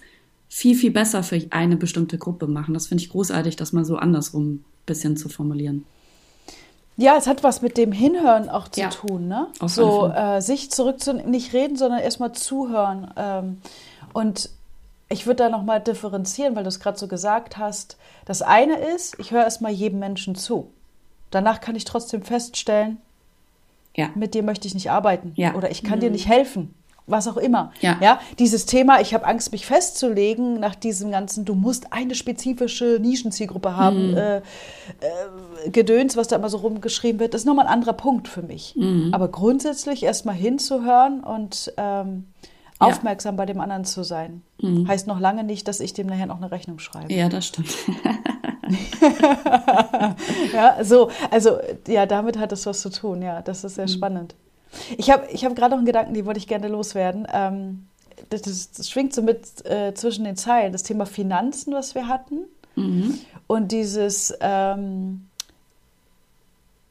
viel, 0.49 0.75
viel 0.75 0.91
besser 0.91 1.23
für 1.23 1.39
eine 1.51 1.77
bestimmte 1.77 2.17
Gruppe 2.17 2.47
machen. 2.47 2.73
Das 2.73 2.87
finde 2.87 3.05
ich 3.05 3.11
großartig, 3.11 3.57
das 3.57 3.75
mal 3.75 3.85
so 3.85 3.97
andersrum 3.97 4.65
bisschen 4.87 5.19
zu 5.19 5.29
formulieren. 5.29 5.85
Ja, 6.97 7.17
es 7.17 7.27
hat 7.27 7.43
was 7.43 7.61
mit 7.61 7.77
dem 7.77 7.91
Hinhören 7.93 8.49
auch 8.49 8.69
zu 8.69 8.81
ja. 8.81 8.89
tun, 8.89 9.27
ne? 9.27 9.49
Auf 9.59 9.73
so 9.73 10.09
äh, 10.09 10.41
sich 10.41 10.71
zurück 10.71 11.01
zu 11.01 11.15
nicht 11.15 11.53
reden, 11.53 11.77
sondern 11.77 12.01
erstmal 12.01 12.33
zuhören. 12.33 13.13
Ähm, 13.17 13.61
und 14.13 14.51
ich 15.09 15.27
würde 15.27 15.45
da 15.45 15.49
nochmal 15.49 15.81
differenzieren, 15.81 16.55
weil 16.55 16.63
du 16.63 16.69
es 16.69 16.81
gerade 16.81 16.99
so 16.99 17.09
gesagt 17.09 17.59
hast. 17.59 17.97
Das 18.27 18.43
eine 18.43 18.79
ist, 18.79 19.19
ich 19.19 19.33
höre 19.33 19.43
erstmal 19.43 19.73
jedem 19.73 19.99
Menschen 19.99 20.37
zu. 20.37 20.71
Danach 21.31 21.61
kann 21.61 21.75
ich 21.75 21.85
trotzdem 21.85 22.23
feststellen, 22.23 22.99
ja. 23.97 24.11
mit 24.15 24.35
dir 24.35 24.45
möchte 24.45 24.69
ich 24.69 24.75
nicht 24.75 24.91
arbeiten. 24.91 25.33
Ja. 25.35 25.55
Oder 25.55 25.73
ich 25.73 25.83
kann 25.83 25.99
mhm. 25.99 26.03
dir 26.03 26.11
nicht 26.11 26.29
helfen 26.29 26.75
was 27.07 27.29
auch 27.29 27.37
immer. 27.37 27.73
Ja. 27.81 27.99
ja 28.01 28.21
dieses 28.39 28.67
Thema, 28.67 29.01
ich 29.01 29.13
habe 29.15 29.27
Angst, 29.27 29.53
mich 29.53 29.67
festzulegen 29.67 30.59
nach 30.59 30.75
diesem 30.75 31.11
ganzen, 31.11 31.45
du 31.45 31.55
musst 31.55 31.93
eine 31.93 32.15
spezifische 32.15 32.99
Nischenzielgruppe 33.01 33.77
haben, 33.77 34.13
mhm. 34.13 34.17
äh, 34.17 34.37
äh, 34.39 34.43
Gedöns, 35.71 36.17
was 36.17 36.29
da 36.29 36.37
immer 36.37 36.49
so 36.49 36.59
rumgeschrieben 36.59 37.21
wird, 37.21 37.35
ist 37.35 37.45
nochmal 37.45 37.67
ein 37.67 37.73
anderer 37.73 37.93
Punkt 37.93 38.29
für 38.29 38.43
mich. 38.43 38.75
Mhm. 38.77 39.11
Aber 39.13 39.29
grundsätzlich 39.29 40.03
erstmal 40.03 40.35
hinzuhören 40.35 41.23
und 41.23 41.73
ähm, 41.77 42.27
ja. 42.81 42.87
aufmerksam 42.89 43.37
bei 43.37 43.47
dem 43.47 43.61
anderen 43.61 43.85
zu 43.85 44.03
sein, 44.03 44.43
mhm. 44.61 44.89
heißt 44.89 45.07
noch 45.07 45.21
lange 45.21 45.45
nicht, 45.45 45.69
dass 45.69 45.81
ich 45.81 45.93
dem 45.93 46.07
nachher 46.07 46.27
noch 46.27 46.39
eine 46.39 46.51
Rechnung 46.51 46.79
schreibe. 46.79 47.13
Ja, 47.13 47.29
das 47.29 47.47
stimmt. 47.47 47.75
ja, 50.53 50.83
so, 50.83 51.11
also 51.31 51.59
ja, 51.87 52.07
damit 52.07 52.39
hat 52.39 52.53
es 52.53 52.65
was 52.65 52.81
zu 52.81 52.89
tun, 52.91 53.21
ja, 53.21 53.43
das 53.43 53.63
ist 53.65 53.75
sehr 53.75 53.85
mhm. 53.85 53.91
spannend. 53.91 54.35
Ich 54.97 55.11
habe 55.11 55.27
ich 55.31 55.45
hab 55.45 55.55
gerade 55.55 55.71
noch 55.71 55.79
einen 55.79 55.87
Gedanken, 55.87 56.15
die 56.15 56.27
wollte 56.27 56.39
ich 56.39 56.47
gerne 56.47 56.69
loswerden. 56.69 57.27
Ähm, 57.33 57.87
das, 58.31 58.43
das, 58.43 58.73
das, 58.73 58.91
schwingt 58.91 59.15
so 59.15 59.23
mit 59.23 59.65
äh, 59.67 59.95
zwischen 59.95 60.25
den 60.25 60.37
Zeilen. 60.37 60.73
Das 60.73 60.83
Thema 60.83 61.07
Finanzen, 61.07 61.75
was 61.75 61.95
wir 61.95 62.09
hatten. 62.09 62.41
Mhm. 62.77 63.19
Und 63.47 63.73
dieses, 63.73 64.35
ähm, 64.41 65.27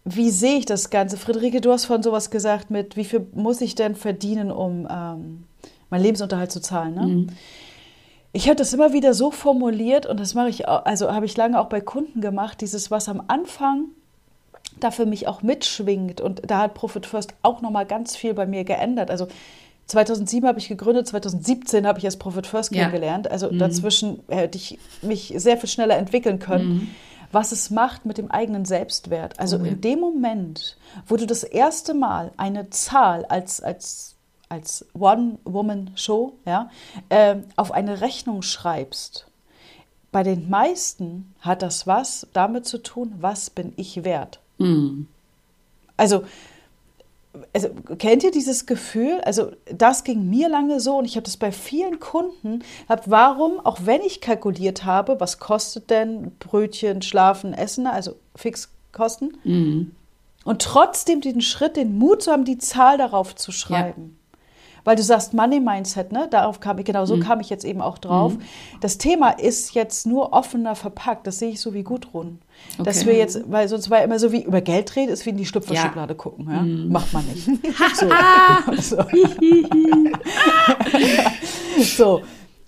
wie 0.05 0.29
sehe 0.29 0.57
ich 0.57 0.65
das 0.65 0.89
Ganze? 0.89 1.17
Friederike, 1.17 1.61
du 1.61 1.71
hast 1.71 1.85
von 1.85 2.03
sowas 2.03 2.29
gesagt 2.29 2.69
mit, 2.69 2.97
wie 2.97 3.05
viel 3.05 3.27
muss 3.33 3.61
ich 3.61 3.75
denn 3.75 3.95
verdienen, 3.95 4.51
um 4.51 4.87
ähm, 4.89 5.43
meinen 5.89 6.03
Lebensunterhalt 6.03 6.51
zu 6.51 6.61
zahlen? 6.61 6.95
Ne? 6.95 7.05
Mhm. 7.05 7.27
Ich 8.33 8.47
habe 8.47 8.55
das 8.55 8.73
immer 8.73 8.93
wieder 8.93 9.13
so 9.13 9.29
formuliert 9.29 10.05
und 10.05 10.19
das 10.19 10.33
mache 10.33 10.49
ich, 10.49 10.67
also 10.67 11.11
habe 11.11 11.25
ich 11.25 11.37
lange 11.37 11.59
auch 11.59 11.69
bei 11.69 11.81
Kunden 11.81 12.19
gemacht, 12.19 12.61
dieses, 12.61 12.89
was 12.89 13.07
am 13.07 13.21
Anfang 13.27 13.89
da 14.79 14.91
für 14.91 15.05
mich 15.05 15.27
auch 15.27 15.41
mitschwingt. 15.41 16.21
Und 16.21 16.41
da 16.45 16.59
hat 16.59 16.73
Profit 16.73 17.05
First 17.05 17.33
auch 17.41 17.61
nochmal 17.61 17.85
ganz 17.85 18.15
viel 18.15 18.33
bei 18.33 18.45
mir 18.45 18.63
geändert. 18.63 19.11
Also 19.11 19.27
2007 19.87 20.47
habe 20.47 20.59
ich 20.59 20.67
gegründet, 20.67 21.07
2017 21.07 21.85
habe 21.85 21.99
ich 21.99 22.05
erst 22.05 22.19
Profit 22.19 22.47
First 22.47 22.71
kennengelernt. 22.71 23.29
Also 23.29 23.51
mhm. 23.51 23.59
dazwischen 23.59 24.19
hätte 24.29 24.57
ich 24.57 24.79
mich 25.01 25.33
sehr 25.35 25.57
viel 25.57 25.69
schneller 25.69 25.97
entwickeln 25.97 26.39
können. 26.39 26.73
Mhm. 26.73 26.89
Was 27.31 27.51
es 27.51 27.71
macht 27.71 28.05
mit 28.05 28.19
dem 28.19 28.29
eigenen 28.29 28.63
Selbstwert. 28.63 29.39
Also 29.39 29.57
oh, 29.57 29.63
ja. 29.63 29.71
in 29.71 29.81
dem 29.81 29.99
Moment, 29.99 30.77
wo 31.07 31.17
du 31.17 31.25
das 31.25 31.43
erste 31.43 31.95
Mal 31.95 32.31
eine 32.37 32.69
Zahl 32.69 33.25
als, 33.25 33.59
als, 33.59 34.15
als 34.49 34.85
One-Woman-Show 34.93 36.33
ja, 36.45 36.69
äh, 37.09 37.37
auf 37.55 37.71
eine 37.71 38.01
Rechnung 38.01 38.43
schreibst, 38.43 39.25
bei 40.11 40.21
den 40.21 40.47
meisten 40.47 41.33
hat 41.39 41.63
das 41.63 41.87
was 41.87 42.27
damit 42.33 42.67
zu 42.67 42.77
tun, 42.77 43.15
was 43.17 43.49
bin 43.49 43.73
ich 43.77 44.03
wert. 44.03 44.42
Mhm. 44.57 45.07
Also, 45.97 46.23
also, 47.51 47.69
kennt 47.97 48.23
ihr 48.23 48.31
dieses 48.31 48.65
Gefühl? 48.65 49.19
Also, 49.21 49.51
das 49.65 50.03
ging 50.03 50.29
mir 50.29 50.49
lange 50.49 50.79
so 50.79 50.97
und 50.97 51.05
ich 51.05 51.15
habe 51.15 51.23
das 51.23 51.37
bei 51.37 51.51
vielen 51.51 51.99
Kunden. 51.99 52.63
Hab, 52.87 53.09
warum, 53.09 53.59
auch 53.59 53.79
wenn 53.83 54.01
ich 54.01 54.21
kalkuliert 54.21 54.85
habe, 54.85 55.19
was 55.19 55.39
kostet 55.39 55.89
denn 55.89 56.31
Brötchen, 56.37 57.01
Schlafen, 57.01 57.53
Essen, 57.53 57.87
also 57.87 58.15
Fixkosten, 58.35 59.37
mhm. 59.43 59.95
und 60.45 60.61
trotzdem 60.61 61.21
den 61.21 61.41
Schritt, 61.41 61.75
den 61.75 61.97
Mut 61.97 62.21
zu 62.21 62.31
haben, 62.31 62.45
die 62.45 62.59
Zahl 62.59 62.97
darauf 62.99 63.35
zu 63.35 63.51
schreiben. 63.51 64.17
Weil 64.83 64.95
du 64.95 65.03
sagst 65.03 65.33
Money 65.33 65.59
Mindset, 65.59 66.11
ne? 66.11 66.27
Darauf 66.29 66.59
kam 66.59 66.77
ich, 66.77 66.85
genau 66.85 67.05
so 67.05 67.15
mhm. 67.15 67.21
kam 67.21 67.39
ich 67.39 67.49
jetzt 67.49 67.63
eben 67.63 67.81
auch 67.81 67.97
drauf. 67.97 68.33
Mhm. 68.33 68.41
Das 68.81 68.97
Thema 68.97 69.29
ist 69.29 69.73
jetzt 69.73 70.05
nur 70.05 70.33
offener 70.33 70.75
verpackt. 70.75 71.25
Das 71.25 71.39
sehe 71.39 71.51
ich 71.51 71.61
so 71.61 71.73
wie 71.73 71.83
Gudrun. 71.83 72.39
Okay. 72.73 72.83
Dass 72.83 73.05
wir 73.05 73.15
jetzt, 73.15 73.49
weil 73.49 73.67
sonst 73.69 73.89
war 73.89 74.03
immer 74.03 74.19
so 74.19 74.31
wie 74.31 74.43
über 74.43 74.61
Geld 74.61 74.95
reden, 74.95 75.11
ist 75.11 75.25
wie 75.25 75.29
in 75.29 75.37
die 75.37 75.45
Schlüpferschublade 75.45 76.13
ja. 76.13 76.17
gucken. 76.17 76.47
Ja? 76.49 76.61
Mhm. 76.61 76.91
Macht 76.91 77.13
man 77.13 77.25
nicht. 77.25 77.45
so. 77.95 79.03
so. 81.83 82.21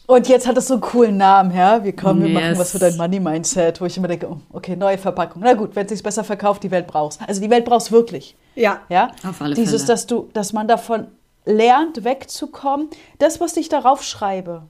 Und 0.08 0.28
jetzt 0.28 0.48
hat 0.48 0.56
es 0.58 0.68
so 0.68 0.76
einen 0.76 0.82
coolen 0.82 1.18
Namen, 1.18 1.56
ja. 1.56 1.84
Wir 1.84 1.96
kommen, 1.96 2.22
wir 2.22 2.30
yes. 2.30 2.42
machen 2.42 2.60
was 2.60 2.72
für 2.72 2.80
dein 2.80 2.96
Money 2.96 3.20
Mindset, 3.20 3.82
wo 3.82 3.86
ich 3.86 3.98
immer 3.98 4.08
denke, 4.08 4.30
oh, 4.30 4.38
okay, 4.54 4.76
neue 4.76 4.98
Verpackung. 4.98 5.42
Na 5.44 5.54
gut, 5.54 5.76
wenn 5.76 5.86
es 5.86 5.92
sich 5.92 6.04
besser 6.04 6.24
verkauft, 6.24 6.64
die 6.64 6.72
Welt 6.72 6.88
brauchst. 6.88 7.20
Also 7.28 7.42
die 7.42 7.50
Welt 7.50 7.66
brauchst 7.66 7.92
wirklich. 7.92 8.36
Ja. 8.54 8.82
Ja. 8.90 9.12
Auf 9.28 9.42
alle 9.42 9.56
Dieses, 9.56 9.82
Fälle. 9.82 9.94
dass 9.94 10.06
du, 10.06 10.30
dass 10.34 10.54
man 10.54 10.68
davon 10.68 11.08
lernt 11.46 12.04
wegzukommen. 12.04 12.90
Das, 13.20 13.40
was 13.40 13.58
ich 13.58 13.70
darauf 13.70 14.04
schreibe, 14.04 14.64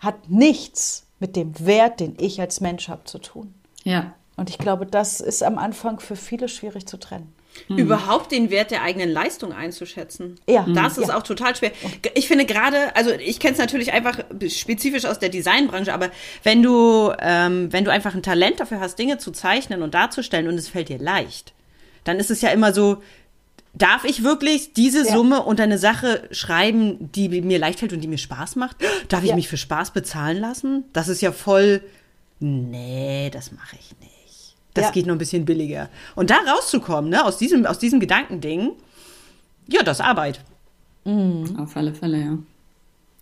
hat 0.00 0.28
nichts 0.28 1.06
mit 1.20 1.36
dem 1.36 1.64
Wert, 1.64 2.00
den 2.00 2.16
ich 2.18 2.40
als 2.40 2.60
Mensch 2.60 2.88
habe, 2.88 3.04
zu 3.04 3.18
tun. 3.18 3.54
Ja. 3.84 4.14
Und 4.36 4.50
ich 4.50 4.58
glaube, 4.58 4.86
das 4.86 5.20
ist 5.20 5.42
am 5.42 5.58
Anfang 5.58 6.00
für 6.00 6.16
viele 6.16 6.48
schwierig 6.48 6.86
zu 6.86 6.98
trennen. 6.98 7.32
Mhm. 7.68 7.78
Überhaupt 7.78 8.32
den 8.32 8.50
Wert 8.50 8.70
der 8.70 8.82
eigenen 8.82 9.10
Leistung 9.10 9.52
einzuschätzen. 9.52 10.40
Ja. 10.48 10.66
Das 10.74 10.98
ist 10.98 11.08
ja. 11.08 11.18
auch 11.18 11.22
total 11.22 11.54
schwer. 11.54 11.70
Ich 12.14 12.26
finde 12.26 12.46
gerade, 12.46 12.96
also 12.96 13.10
ich 13.10 13.38
kenne 13.40 13.52
es 13.52 13.58
natürlich 13.58 13.92
einfach 13.92 14.18
spezifisch 14.48 15.04
aus 15.04 15.18
der 15.18 15.28
Designbranche, 15.28 15.92
aber 15.92 16.10
wenn 16.42 16.62
du, 16.62 17.12
ähm, 17.20 17.72
wenn 17.72 17.84
du 17.84 17.92
einfach 17.92 18.14
ein 18.14 18.22
Talent 18.22 18.60
dafür 18.60 18.80
hast, 18.80 18.98
Dinge 18.98 19.18
zu 19.18 19.32
zeichnen 19.32 19.82
und 19.82 19.94
darzustellen 19.94 20.48
und 20.48 20.54
es 20.54 20.68
fällt 20.68 20.88
dir 20.88 20.98
leicht, 20.98 21.52
dann 22.04 22.18
ist 22.18 22.30
es 22.30 22.40
ja 22.40 22.50
immer 22.50 22.72
so, 22.72 23.02
Darf 23.74 24.04
ich 24.04 24.22
wirklich 24.22 24.74
diese 24.74 25.06
ja. 25.06 25.12
Summe 25.12 25.42
unter 25.42 25.62
eine 25.62 25.78
Sache 25.78 26.28
schreiben, 26.30 27.10
die 27.12 27.28
mir 27.28 27.58
leicht 27.58 27.78
fällt 27.78 27.92
und 27.92 28.00
die 28.00 28.08
mir 28.08 28.18
Spaß 28.18 28.56
macht? 28.56 28.76
Darf 29.08 29.22
ich 29.22 29.30
ja. 29.30 29.34
mich 29.34 29.48
für 29.48 29.56
Spaß 29.56 29.92
bezahlen 29.92 30.38
lassen? 30.38 30.84
Das 30.92 31.08
ist 31.08 31.22
ja 31.22 31.32
voll. 31.32 31.82
Nee, 32.38 33.30
das 33.32 33.52
mache 33.52 33.76
ich 33.80 33.98
nicht. 34.00 34.56
Das 34.74 34.86
ja. 34.86 34.90
geht 34.90 35.06
noch 35.06 35.14
ein 35.14 35.18
bisschen 35.18 35.44
billiger. 35.44 35.88
Und 36.14 36.30
da 36.30 36.36
rauszukommen, 36.36 37.10
ne, 37.10 37.24
aus 37.24 37.38
diesem, 37.38 37.64
aus 37.64 37.78
diesem 37.78 38.00
Gedankending, 38.00 38.72
ja, 39.68 39.82
das 39.82 40.00
ist 40.00 40.04
Arbeit. 40.04 40.40
Mhm. 41.04 41.56
Auf 41.58 41.76
alle 41.76 41.94
Fälle, 41.94 42.18
ja. 42.18 42.38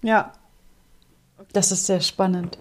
Ja. 0.03 0.33
Das 1.53 1.73
ist 1.73 1.87
sehr 1.87 2.01
spannend. 2.01 2.59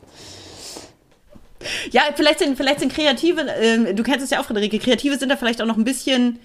Ja, 1.92 2.04
vielleicht 2.16 2.40
sind, 2.40 2.56
vielleicht 2.56 2.80
sind 2.80 2.94
Kreative, 2.94 3.42
äh, 3.42 3.94
du 3.94 4.04
kennst 4.04 4.24
es 4.24 4.30
ja 4.30 4.40
auch, 4.40 4.46
Friederike, 4.46 4.80
Kreative 4.80 5.18
sind 5.18 5.30
da 5.30 5.38
vielleicht 5.38 5.62
auch 5.62 5.66
noch 5.66 5.78
ein 5.78 5.84
bisschen 5.84 6.40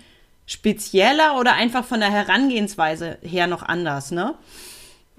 spezieller 0.47 1.39
oder 1.39 1.55
einfach 1.55 1.85
von 1.85 2.01
der 2.01 2.11
Herangehensweise 2.11 3.19
her 3.23 3.47
noch 3.47 3.63
anders, 3.63 4.11
ne? 4.11 4.35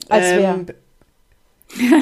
Als 0.09 0.25
ähm, 0.27 0.67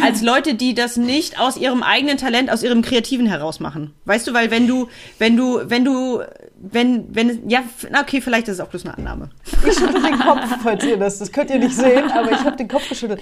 als 0.03 0.22
Leute, 0.22 0.53
die 0.56 0.75
das 0.75 0.98
nicht 0.98 1.39
aus 1.39 1.58
ihrem 1.58 1.84
eigenen 1.84 2.18
Talent, 2.18 2.51
aus 2.51 2.63
ihrem 2.63 2.82
Kreativen 2.82 3.25
heraus 3.25 3.60
machen. 3.60 3.94
Weißt 4.06 4.27
du, 4.27 4.34
weil 4.34 4.51
wenn 4.51 4.68
du, 4.68 4.88
wenn 5.18 5.36
du, 5.36 5.62
wenn 5.65 5.84
du, 5.84 6.22
wenn, 6.58 7.15
wenn, 7.15 7.50
ja, 7.50 7.63
okay, 8.00 8.22
vielleicht 8.22 8.48
ist 8.48 8.56
es 8.56 8.60
auch 8.60 8.68
bloß 8.68 8.86
eine 8.86 8.98
Annahme. 8.98 9.30
Ich 9.68 9.74
schüttel 9.74 10.01
den 10.01 10.20
Kopf, 10.20 10.42
falls 10.62 10.84
ihr 10.84 10.98
das, 10.98 11.20
das 11.20 11.32
könnt 11.32 11.50
ihr 11.50 11.60
nicht 11.60 11.75
sehen, 11.75 12.12
aber 12.12 12.32
ich 12.32 12.44
habe 12.44 12.56
den 12.56 12.68
Kopf 12.68 12.88
geschüttelt. 12.88 13.22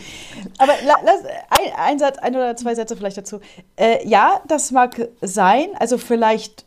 Aber 0.57 0.73
lass, 0.85 1.23
ein, 1.49 1.73
ein 1.77 1.99
Satz, 1.99 2.17
ein 2.17 2.35
oder 2.35 2.55
zwei 2.55 2.75
Sätze 2.75 2.97
vielleicht 2.97 3.17
dazu. 3.17 3.39
Äh, 3.77 4.05
ja, 4.07 4.41
das 4.47 4.71
mag 4.71 5.09
sein, 5.21 5.67
also 5.79 5.97
vielleicht 5.97 6.65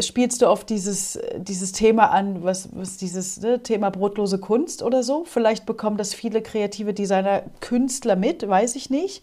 spielst 0.00 0.42
du 0.42 0.46
auf 0.46 0.64
dieses, 0.64 1.18
dieses 1.36 1.72
Thema 1.72 2.10
an, 2.10 2.42
was, 2.42 2.68
was 2.72 2.96
dieses 2.96 3.40
ne, 3.40 3.62
Thema 3.62 3.90
brotlose 3.90 4.38
Kunst 4.38 4.82
oder 4.82 5.02
so. 5.02 5.24
Vielleicht 5.24 5.66
bekommen 5.66 5.96
das 5.96 6.14
viele 6.14 6.42
kreative 6.42 6.94
Designer, 6.94 7.42
Künstler 7.60 8.16
mit, 8.16 8.46
weiß 8.46 8.76
ich 8.76 8.90
nicht. 8.90 9.22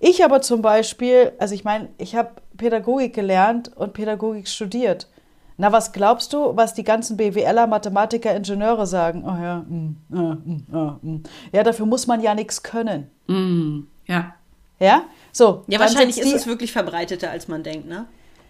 Ich 0.00 0.24
aber 0.24 0.40
zum 0.42 0.62
Beispiel, 0.62 1.32
also 1.38 1.54
ich 1.54 1.64
meine, 1.64 1.88
ich 1.98 2.14
habe 2.14 2.30
Pädagogik 2.56 3.14
gelernt 3.14 3.76
und 3.76 3.92
Pädagogik 3.92 4.48
studiert. 4.48 5.08
Na, 5.60 5.72
was 5.72 5.92
glaubst 5.92 6.32
du, 6.32 6.56
was 6.56 6.74
die 6.74 6.84
ganzen 6.84 7.16
BWLer, 7.16 7.66
Mathematiker, 7.66 8.34
Ingenieure 8.34 8.86
sagen? 8.86 9.24
Oh 9.26 9.42
ja, 9.42 9.64
mm, 9.68 9.96
mm, 10.08 11.22
äh, 11.52 11.56
ja, 11.56 11.64
dafür 11.64 11.84
muss 11.84 12.06
man 12.06 12.22
ja 12.22 12.34
nichts 12.34 12.62
können. 12.62 13.10
Mm, 13.26 13.80
ja. 14.06 14.34
Ja, 14.78 15.02
so. 15.32 15.64
Ja, 15.66 15.80
wahrscheinlich 15.80 16.18
ist 16.18 16.32
es 16.32 16.46
wirklich 16.46 16.70
verbreiteter, 16.70 17.32
als 17.32 17.48
man 17.48 17.64
denkt, 17.64 17.88
ne? 17.88 18.06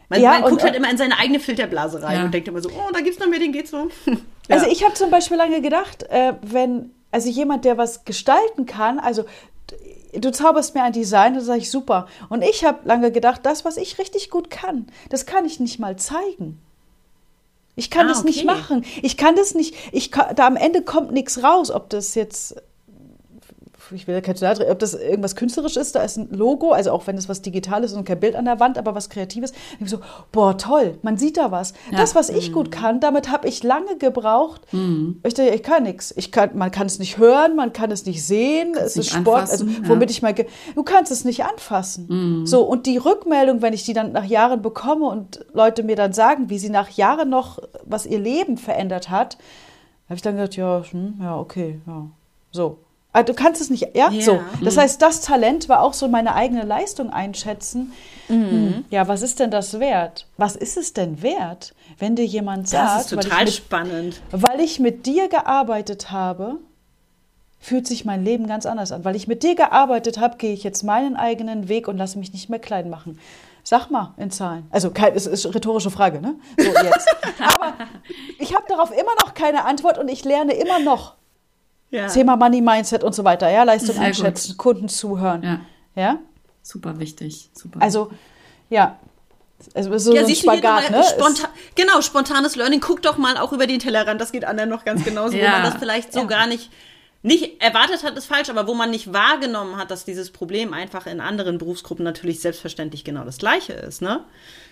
Man, 0.09 0.23
ja, 0.23 0.33
man 0.33 0.43
guckt 0.43 0.55
und, 0.55 0.63
halt 0.63 0.75
immer 0.75 0.91
in 0.91 0.97
seine 0.97 1.19
eigene 1.19 1.39
Filterblase 1.39 2.03
rein 2.03 2.17
ja. 2.17 2.25
und 2.25 2.33
denkt 2.33 2.49
immer 2.49 2.63
so, 2.63 2.71
oh, 2.71 2.91
da 2.93 3.01
gibt's 3.01 3.19
noch 3.19 3.27
mehr, 3.27 3.39
den 3.39 3.53
geht's 3.53 3.71
so. 3.71 3.89
ja. 4.07 4.17
Also 4.49 4.67
ich 4.67 4.83
habe 4.85 4.95
zum 4.95 5.11
Beispiel 5.11 5.37
lange 5.37 5.61
gedacht, 5.61 6.05
äh, 6.05 6.35
wenn, 6.41 6.93
also 7.11 7.29
jemand, 7.29 7.65
der 7.65 7.77
was 7.77 8.05
gestalten 8.05 8.65
kann, 8.65 8.99
also 8.99 9.25
du 10.15 10.33
zauberst 10.33 10.75
mir 10.75 10.83
ein 10.83 10.93
Design, 10.93 11.35
dann 11.35 11.45
sage 11.45 11.61
ich 11.61 11.71
super. 11.71 12.07
Und 12.31 12.43
ich 12.43 12.65
habe 12.65 12.87
lange 12.89 13.13
gedacht, 13.13 13.41
das, 13.45 13.65
was 13.65 13.77
ich 13.77 13.99
richtig 13.99 14.31
gut 14.31 14.49
kann, 14.51 14.87
das 15.11 15.27
kann 15.27 15.45
ich 15.45 15.61
nicht 15.61 15.79
mal 15.79 15.97
zeigen. 15.97 16.61
Ich 17.77 17.91
kann 17.91 18.07
ah, 18.07 18.09
das 18.09 18.21
okay. 18.21 18.29
nicht 18.29 18.45
machen. 18.45 18.85
Ich 19.03 19.17
kann 19.17 19.37
das 19.37 19.55
nicht, 19.55 19.75
ich 19.93 20.11
kann, 20.11 20.35
da 20.35 20.47
am 20.47 20.57
Ende 20.57 20.83
kommt 20.83 21.13
nichts 21.13 21.43
raus, 21.43 21.71
ob 21.71 21.91
das 21.91 22.15
jetzt 22.15 22.57
ich 23.93 24.07
will 24.07 24.15
ja 24.15 24.21
kein 24.21 24.35
Total, 24.35 24.71
ob 24.71 24.79
das 24.79 24.95
irgendwas 24.95 25.37
künstlerisch 25.37 25.77
ist, 25.77 25.95
da 25.95 26.03
ist 26.03 26.17
ein 26.17 26.31
Logo, 26.31 26.73
also 26.73 26.93
auch 26.93 27.07
wenn 27.07 27.17
es 27.17 27.29
was 27.29 27.43
Digitales 27.43 27.93
ist 27.93 27.97
und 27.97 28.05
kein 28.05 28.21
Bild 28.21 28.37
an 28.37 28.45
der 28.45 28.61
Wand, 28.61 28.79
aber 28.79 28.95
was 28.95 29.11
Kreatives. 29.11 29.53
Ich 29.81 29.91
so, 29.91 30.01
boah, 30.33 30.57
toll, 30.57 30.99
man 31.03 31.19
sieht 31.19 31.37
da 31.37 31.51
was. 31.51 31.73
Ja. 31.91 31.99
Das, 31.99 32.15
was 32.15 32.29
ich 32.29 32.51
mhm. 32.51 32.55
gut 32.55 32.71
kann, 32.71 33.01
damit 33.01 33.31
habe 33.31 33.49
ich 33.49 33.63
lange 33.63 33.97
gebraucht. 33.99 34.63
Mhm. 34.73 35.21
Ich 35.25 35.35
dachte, 35.35 35.51
ich 35.51 35.63
kann 35.63 35.85
nichts. 35.85 36.13
Ich 36.17 36.33
kann, 36.33 36.57
man 36.57 36.71
kann 36.71 36.87
es 36.87 36.99
nicht 36.99 37.19
hören, 37.19 37.57
man 37.57 37.73
kann 37.73 37.91
es 37.91 38.07
nicht 38.07 38.25
sehen, 38.25 38.75
es 38.75 38.97
ist 38.97 39.11
Sport, 39.11 39.51
also 39.51 39.67
womit 39.85 40.11
ja. 40.11 40.17
ich 40.17 40.23
mal, 40.23 40.35
du 40.35 40.83
kannst 40.83 41.13
es 41.13 41.25
nicht 41.25 41.45
anfassen. 41.45 42.07
Mhm. 42.09 42.47
So, 42.47 42.63
und 42.63 42.87
die 42.87 42.99
Rückmeldung, 42.99 43.63
wenn 43.63 43.73
ich 43.73 43.85
die 43.85 43.93
dann 43.93 44.13
nach 44.13 44.25
Jahren 44.25 44.63
bekomme 44.63 45.07
und 45.07 45.45
Leute 45.53 45.83
mir 45.83 45.97
dann 45.97 46.13
sagen, 46.13 46.51
wie 46.51 46.59
sie 46.59 46.71
nach 46.71 46.91
Jahren 46.91 47.29
noch, 47.29 47.59
was 47.85 48.07
ihr 48.07 48.19
Leben 48.19 48.57
verändert 48.57 49.11
hat, 49.11 49.39
habe 50.07 50.17
ich 50.17 50.23
dann 50.23 50.37
gedacht, 50.37 50.57
ja, 50.57 50.83
hm, 50.91 51.19
ja, 51.21 51.39
okay, 51.39 51.81
ja, 51.87 52.07
so. 52.51 52.79
Ah, 53.19 53.25
du 53.25 53.35
kannst 53.35 53.61
es 53.61 53.69
nicht, 53.69 53.97
ja, 53.97 54.11
ja. 54.11 54.21
so. 54.21 54.41
Das 54.63 54.77
mhm. 54.77 54.81
heißt, 54.81 55.03
das 55.03 55.23
Talent 55.23 55.69
war 55.69 55.83
auch 55.83 55.93
so 55.93 56.07
meine 56.07 56.37
eigene 56.37 56.63
Leistung 56.63 57.11
einschätzen. 57.11 57.93
Mhm. 58.29 58.51
Hm, 58.51 58.85
ja, 58.91 59.09
was 59.09 59.23
ist 59.23 59.41
denn 59.41 59.51
das 59.51 59.81
wert? 59.81 60.29
Was 60.37 60.55
ist 60.55 60.77
es 60.77 60.93
denn 60.93 61.21
wert, 61.21 61.75
wenn 61.99 62.15
dir 62.15 62.25
jemand 62.25 62.69
sagt, 62.69 63.11
weil 63.17 63.45
mit, 63.45 63.53
spannend, 63.53 64.23
weil 64.31 64.61
ich 64.61 64.79
mit 64.79 65.07
dir 65.07 65.29
gearbeitet 65.29 66.13
habe, 66.13 66.59
fühlt 67.59 67.89
sich 67.89 68.05
mein 68.05 68.25
Leben 68.25 68.47
ganz 68.47 68.67
anders 68.67 68.93
an. 68.93 69.05
Weil 69.05 69.17
ich 69.17 69.27
mit 69.27 69.43
dir 69.43 69.57
gearbeitet 69.57 70.21
habe, 70.21 70.37
gehe 70.37 70.53
ich 70.53 70.63
jetzt 70.63 70.85
meinen 70.85 71.17
eigenen 71.17 71.69
Weg 71.69 71.89
und 71.89 71.99
lasse 71.99 72.21
mich 72.21 72.33
nicht 72.33 72.49
mehr 72.49 72.61
klein 72.61 72.89
machen. 72.89 73.19
Sag 73.65 73.91
mal 73.91 74.15
in 74.17 74.31
Zahlen. 74.31 74.69
Also, 74.71 74.93
es 74.95 75.27
ist 75.27 75.45
eine 75.45 75.57
rhetorische 75.57 75.91
Frage, 75.91 76.21
ne? 76.21 76.37
So, 76.57 76.69
jetzt. 76.69 77.09
Aber 77.41 77.75
ich 78.39 78.55
habe 78.55 78.65
darauf 78.69 78.93
immer 78.93 79.15
noch 79.25 79.35
keine 79.35 79.65
Antwort 79.65 79.99
und 79.99 80.07
ich 80.07 80.25
lerne 80.25 80.55
immer 80.55 80.79
noch. 80.79 81.18
Ja. 81.91 82.09
Thema 82.09 82.37
Money 82.37 82.61
Mindset 82.61 83.03
und 83.03 83.15
so 83.15 83.25
weiter, 83.25 83.51
ja, 83.51 83.63
Leistung 83.63 83.95
Sehr 83.95 84.05
einschätzen, 84.05 84.51
gut. 84.51 84.59
Kunden 84.59 84.89
zuhören. 84.89 85.43
Ja. 85.43 85.61
ja. 85.95 86.19
Super 86.63 86.99
wichtig. 86.99 87.51
Super 87.55 87.81
also, 87.81 88.11
ja. 88.69 88.99
Also 89.75 89.97
so, 89.99 90.15
ja, 90.15 90.23
so 90.23 90.29
ein 90.29 90.35
Spagat, 90.37 90.91
ne? 90.91 91.03
Spontan, 91.03 91.51
genau, 91.75 92.01
spontanes 92.01 92.55
Learning. 92.57 92.81
Guck 92.81 93.03
doch 93.03 93.17
mal 93.17 93.37
auch 93.39 93.53
über 93.53 93.67
den 93.67 93.81
Tellerrand, 93.81 94.21
das 94.21 94.31
geht 94.33 94.45
anderen 94.45 94.71
noch 94.71 94.85
ganz 94.85 95.05
genauso, 95.05 95.37
ja. 95.37 95.47
wo 95.47 95.51
man 95.51 95.63
das 95.65 95.77
vielleicht 95.77 96.13
so 96.13 96.21
ja. 96.21 96.27
gar 96.27 96.47
nicht, 96.47 96.71
nicht 97.23 97.61
erwartet 97.61 98.05
hat, 98.05 98.17
ist 98.17 98.27
falsch, 98.27 98.51
aber 98.51 98.69
wo 98.69 98.75
man 98.75 98.91
nicht 98.91 99.13
wahrgenommen 99.13 99.77
hat, 99.77 99.91
dass 99.91 100.05
dieses 100.05 100.31
Problem 100.31 100.73
einfach 100.73 101.07
in 101.07 101.21
anderen 101.21 101.59
Berufsgruppen 101.59 102.05
natürlich 102.05 102.41
selbstverständlich 102.41 103.03
genau 103.03 103.25
das 103.25 103.39
gleiche 103.39 103.73
ist, 103.73 104.01
ne? 104.01 104.25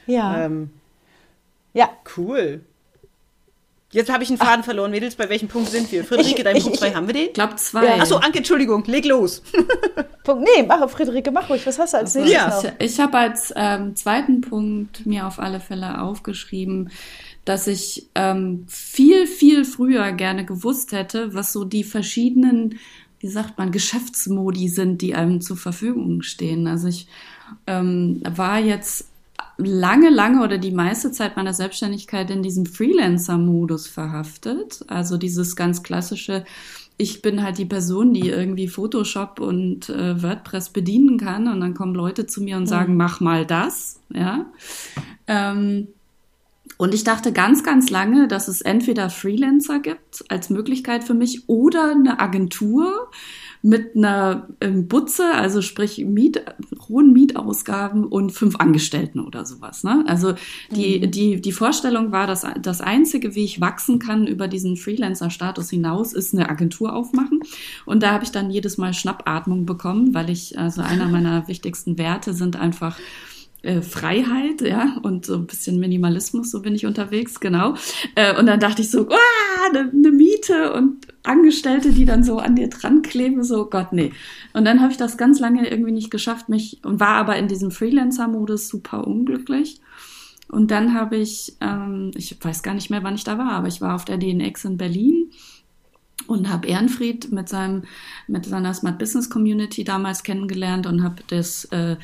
Ja. 0.07 0.45
Ähm, 0.45 0.71
ja. 1.73 1.91
Cool. 2.17 2.61
Jetzt 3.93 4.13
habe 4.13 4.25
ich 4.25 4.31
einen 4.31 4.39
Faden 4.39 4.61
Ach. 4.61 4.65
verloren, 4.65 4.91
Mädels. 4.91 5.15
Bei 5.15 5.29
welchem 5.29 5.49
Punkt 5.49 5.71
sind 5.71 5.91
wir? 5.93 6.05
Friederike, 6.05 6.43
dein 6.43 6.61
Punkt 6.61 6.79
2, 6.79 6.95
haben 6.95 7.07
wir 7.07 7.15
den? 7.15 7.27
Ich 7.27 7.35
glaube 7.35 7.55
zwei. 7.57 7.85
Ja. 7.85 8.03
Achso, 8.03 8.17
Anke, 8.17 8.39
Entschuldigung, 8.39 8.83
leg 8.85 9.05
los. 9.05 9.43
Punkt, 10.25 10.43
nee, 10.43 10.65
mach, 10.65 10.91
Friederike, 10.91 11.31
mach 11.31 11.49
ruhig. 11.49 11.65
Was 11.67 11.79
hast 11.79 11.95
du 11.95 11.99
als 11.99 12.15
nächstes 12.17 12.35
ja. 12.35 12.73
Ich, 12.79 12.93
ich 12.93 13.01
habe 13.01 13.17
als 13.17 13.53
ähm, 13.55 13.95
zweiten 13.95 14.41
Punkt 14.41 15.07
mir 15.07 15.27
auf 15.27 15.39
alle 15.39 15.61
Fälle 15.61 16.01
aufgeschrieben, 16.01 16.91
dass 17.45 17.69
ich 17.69 18.09
ähm, 18.17 18.65
viel, 18.69 19.29
viel 19.29 19.65
früher 19.65 20.11
gerne 20.13 20.45
gewusst 20.45 20.91
hätte, 20.91 21.33
was 21.33 21.53
so 21.53 21.65
die 21.65 21.85
verschiedenen, 21.85 22.81
wie 23.21 23.29
sagt 23.29 23.57
man, 23.57 23.71
Geschäftsmodi 23.71 24.69
sind, 24.69 25.01
die 25.01 25.15
einem 25.15 25.41
zur 25.41 25.57
Verfügung 25.57 26.23
stehen. 26.23 26.67
Also 26.67 26.89
ich 26.89 27.07
ähm, 27.69 28.21
war 28.25 28.59
jetzt 28.59 29.07
lange, 29.59 30.11
lange 30.11 30.43
oder 30.43 30.59
die 30.59 30.71
meiste 30.71 31.13
Zeit 31.13 31.37
meiner 31.37 31.55
Selbstständigkeit 31.55 32.31
in 32.31 32.43
diesem 32.43 32.67
Freelancer-Modus 32.67 33.87
verhaftet. 33.87 34.85
Also 34.89 35.17
dieses 35.17 35.57
ganz 35.57 35.83
klassische, 35.83 36.45
ich 36.99 37.23
bin 37.23 37.43
halt 37.43 37.59
die 37.59 37.65
Person, 37.65 38.13
die 38.13 38.29
irgendwie 38.29 38.69
Photoshop 38.69 39.41
und 39.41 39.89
äh, 39.89 40.23
WordPress 40.23 40.71
bedienen 40.71 41.19
kann 41.19 41.49
und 41.49 41.61
dann 41.61 41.75
kommen 41.75 41.95
Leute 41.95 42.27
zu 42.27 42.43
mir 42.43 42.57
und 42.57 42.67
sagen, 42.67 42.93
mhm. 42.93 42.99
mach 42.99 43.21
mal 43.21 43.47
das, 43.47 44.01
ja. 44.13 44.47
Ähm, 45.27 45.89
und 46.79 46.93
ich 46.93 47.05
dachte 47.05 47.33
ganz, 47.33 47.63
ganz 47.63 47.89
lange, 47.89 48.29
dass 48.29 48.49
es 48.49 48.61
entweder 48.61 49.09
Freelancer 49.09 49.79
gibt 49.79 50.25
als 50.29 50.51
Möglichkeit 50.51 51.05
für 51.05 51.15
mich 51.15 51.49
oder 51.49 51.93
eine 51.93 52.21
Agentur, 52.21 53.11
mit 53.63 53.97
einer 53.97 54.49
ähm, 54.61 54.89
Butze, 54.89 55.33
also 55.35 55.63
sprich 55.63 56.05
Miet, 56.05 56.43
hohen 56.89 57.13
Mietausgaben 57.13 58.05
und 58.05 58.31
fünf 58.31 58.57
Angestellten 58.57 59.21
oder 59.21 59.45
sowas. 59.45 59.85
Ne? 59.85 60.05
Also 60.07 60.35
die, 60.71 61.01
mhm. 61.01 61.11
die, 61.11 61.41
die 61.41 61.53
Vorstellung 61.53 62.13
war, 62.13 62.27
dass 62.27 62.47
das 62.61 62.81
Einzige, 62.81 63.35
wie 63.35 63.45
ich 63.45 63.61
wachsen 63.61 63.99
kann 63.99 64.27
über 64.27 64.49
diesen 64.49 64.77
Freelancer-Status 64.77 65.71
hinaus, 65.71 66.13
ist 66.13 66.35
eine 66.35 66.49
Agentur 66.49 66.95
aufmachen. 66.95 67.41
Und 67.85 68.03
da 68.03 68.13
habe 68.13 68.25
ich 68.25 68.31
dann 68.31 68.51
jedes 68.51 68.79
Mal 68.79 68.95
Schnappatmung 68.95 69.67
bekommen, 69.67 70.15
weil 70.15 70.31
ich, 70.31 70.59
also 70.59 70.83
einer 70.83 71.09
meiner 71.09 71.49
wichtigsten 71.49 71.99
Werte 71.99 72.35
sind 72.35 72.57
einfach 72.57 72.99
äh, 73.67 73.83
Freiheit, 73.83 74.61
ja, 74.61 74.97
und 75.03 75.27
so 75.27 75.35
ein 75.35 75.47
bisschen 75.47 75.81
Minimalismus, 75.81 76.51
so 76.51 76.63
bin 76.63 76.75
ich 76.75 76.87
unterwegs, 76.87 77.41
genau. 77.41 77.75
Äh, 78.15 78.39
und 78.39 78.47
dann 78.47 78.61
dachte 78.61 78.83
ich 78.83 78.91
so, 78.91 79.09
eine 79.67 79.91
ne 79.93 80.13
Miete 80.13 80.73
und 80.73 81.07
Angestellte, 81.25 81.93
die 81.93 82.05
dann 82.05 82.23
so 82.23 82.39
an 82.39 82.55
dir 82.55 82.69
dran 82.69 83.03
kleben, 83.03 83.43
so 83.43 83.69
Gott, 83.69 83.93
nee. 83.93 84.13
Und 84.53 84.65
dann 84.65 84.81
habe 84.81 84.93
ich 84.93 84.99
das 84.99 85.19
ganz 85.19 85.41
lange 85.41 85.69
irgendwie 85.69 85.93
nicht 85.93 86.11
geschafft, 86.11 86.49
mich 86.49 86.81
und 86.85 87.01
war 87.01 87.17
aber 87.17 87.37
in 87.37 87.49
diesem 87.49 87.71
Freelancer-Modus 87.71 88.69
super 88.69 89.07
unglücklich. 89.07 89.81
Und 90.49 90.71
dann 90.71 90.95
habe 90.95 91.17
ich, 91.17 91.57
ähm, 91.61 92.13
ich 92.15 92.37
weiß 92.41 92.63
gar 92.63 92.75
nicht 92.75 92.89
mehr, 92.89 93.03
wann 93.03 93.17
ich 93.17 93.25
da 93.25 93.37
war, 93.37 93.51
aber 93.51 93.67
ich 93.67 93.81
war 93.81 93.97
auf 93.97 94.05
der 94.05 94.17
DNX 94.17 94.65
in 94.65 94.77
Berlin 94.77 95.31
und 96.27 96.49
habe 96.49 96.67
Ehrenfried 96.69 97.33
mit 97.33 97.49
seinem 97.49 97.83
mit 98.27 98.47
seiner 98.47 98.75
Smart 98.75 98.99
Business 98.99 99.31
Community 99.31 99.85
damals 99.85 100.23
kennengelernt 100.23 100.87
und 100.87 101.03
habe 101.03 101.23
das 101.29 101.65
äh, 101.67 101.97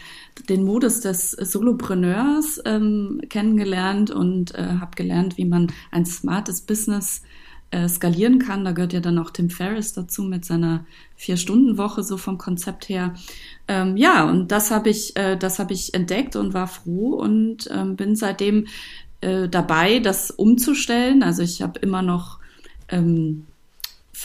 den 0.48 0.64
Modus 0.64 1.00
des 1.00 1.32
Solopreneurs 1.32 2.61
ähm, 2.64 3.20
kennengelernt 3.28 4.11
und 4.11 4.54
äh, 4.54 4.76
habe 4.80 4.96
gelernt, 4.96 5.37
wie 5.37 5.44
man 5.44 5.72
ein 5.90 6.06
smartes 6.06 6.62
Business 6.62 7.22
äh, 7.72 7.88
skalieren 7.88 8.38
kann. 8.38 8.64
Da 8.64 8.72
gehört 8.72 8.92
ja 8.92 9.00
dann 9.00 9.18
auch 9.18 9.30
Tim 9.30 9.50
Ferriss 9.50 9.94
dazu 9.94 10.22
mit 10.22 10.44
seiner 10.44 10.85
Vier-Stunden-Woche 11.16 12.02
so 12.02 12.18
vom 12.18 12.38
Konzept 12.38 12.88
her. 12.88 13.14
Ähm, 13.66 13.96
ja, 13.96 14.28
und 14.28 14.52
das 14.52 14.70
habe 14.70 14.90
ich, 14.90 15.16
äh, 15.16 15.37
das 15.37 15.58
habe 15.58 15.72
ich 15.72 15.94
entdeckt 15.94 16.37
und 16.37 16.52
war 16.52 16.66
froh 16.66 17.14
und 17.14 17.68
ähm, 17.72 17.96
bin 17.96 18.14
seitdem 18.14 18.66
äh, 19.22 19.48
dabei, 19.48 20.00
das 20.00 20.30
umzustellen. 20.30 21.22
Also 21.22 21.42
ich 21.42 21.62
habe 21.62 21.78
immer 21.80 22.02
noch 22.02 22.38
ähm, 22.88 23.46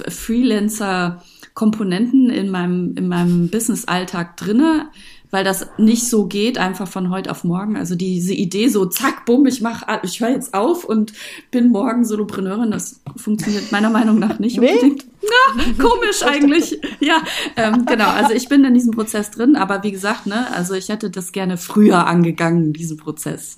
Freelancer-Komponenten 0.07 2.29
in 2.29 2.49
meinem, 2.49 2.95
in 2.95 3.07
meinem 3.07 3.49
Business-Alltag 3.49 4.37
drinne 4.37 4.89
weil 5.31 5.43
das 5.43 5.67
nicht 5.77 6.07
so 6.07 6.25
geht, 6.25 6.57
einfach 6.57 6.87
von 6.87 7.09
heute 7.09 7.31
auf 7.31 7.43
morgen. 7.43 7.77
Also 7.77 7.95
diese 7.95 8.33
Idee 8.33 8.69
so, 8.69 8.85
zack, 8.85 9.25
bumm, 9.25 9.45
ich 9.45 9.61
mach, 9.61 9.83
ich 10.03 10.19
höre 10.19 10.29
jetzt 10.29 10.53
auf 10.53 10.85
und 10.85 11.13
bin 11.51 11.69
morgen 11.69 12.05
Solopreneurin, 12.05 12.71
das 12.71 13.01
funktioniert 13.15 13.71
meiner 13.71 13.89
Meinung 13.89 14.19
nach 14.19 14.39
nicht 14.39 14.59
nee? 14.59 14.71
unbedingt. 14.71 15.05
Ja, 15.23 15.63
komisch 15.77 16.23
eigentlich. 16.23 16.79
Ja, 17.01 17.21
ähm, 17.57 17.85
genau. 17.85 18.07
Also 18.07 18.33
ich 18.33 18.47
bin 18.47 18.63
in 18.63 18.73
diesem 18.73 18.91
Prozess 18.91 19.31
drin, 19.31 19.57
aber 19.57 19.83
wie 19.83 19.91
gesagt, 19.91 20.25
ne, 20.25 20.49
also 20.53 20.73
ich 20.73 20.87
hätte 20.87 21.09
das 21.09 21.33
gerne 21.33 21.57
früher 21.57 22.07
angegangen, 22.07 22.71
diesen 22.71 22.95
Prozess. 22.95 23.55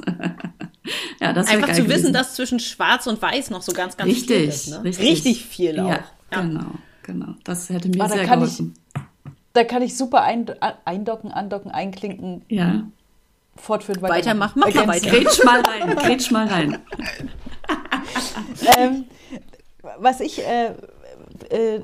ja, 1.21 1.34
das 1.34 1.47
Einfach 1.47 1.73
zu 1.73 1.88
wissen, 1.88 2.12
dass 2.12 2.34
zwischen 2.34 2.60
Schwarz 2.60 3.05
und 3.05 3.21
Weiß 3.21 3.51
noch 3.51 3.62
so 3.62 3.73
ganz, 3.73 3.97
ganz 3.97 4.10
richtig, 4.10 4.38
viel 4.38 4.47
ist. 4.47 4.69
Ne? 4.69 4.84
Richtig, 4.84 5.10
richtig 5.10 5.45
viel 5.45 5.79
auch. 5.79 5.89
Ja, 5.89 5.99
ja, 6.32 6.41
genau, 6.41 6.71
genau. 7.03 7.36
Das 7.43 7.69
hätte 7.69 7.89
mir 7.89 8.03
aber 8.03 8.15
sehr 8.15 8.25
geholfen. 8.25 8.73
Ich, 8.95 9.01
da 9.54 9.64
kann 9.64 9.82
ich 9.82 9.98
super 9.98 10.22
ein, 10.22 10.46
eindocken, 10.86 11.32
andocken, 11.32 11.72
einklinken. 11.72 12.44
Ja. 12.50 12.84
Fortführen, 13.56 14.02
weiter. 14.02 14.14
Weiter, 14.14 14.34
mach, 14.36 14.56
mach 14.56 14.74
mal 14.74 14.88
weiter. 14.88 15.10
Grätsch 15.10 15.44
mal 15.44 15.62
rein, 15.62 15.96
grätsch 15.96 16.32
mal 16.32 16.48
rein. 16.48 16.80
ähm, 18.78 19.06
was 19.98 20.22
ich, 20.22 20.46
äh, 20.46 20.74
äh, 21.50 21.82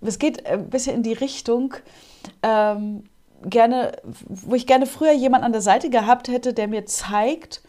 es 0.00 0.18
geht 0.18 0.44
ein 0.46 0.70
bisschen 0.70 0.96
in 0.96 1.02
die 1.02 1.12
Richtung, 1.12 1.74
ähm, 2.42 3.04
gerne, 3.44 3.92
wo 4.02 4.54
ich 4.54 4.66
gerne 4.66 4.86
früher 4.86 5.12
jemand 5.12 5.44
an 5.44 5.52
der 5.52 5.60
Seite 5.60 5.90
gehabt 5.90 6.28
hätte, 6.28 6.52
der 6.52 6.66
mir 6.66 6.86
zeigt, 6.86 7.62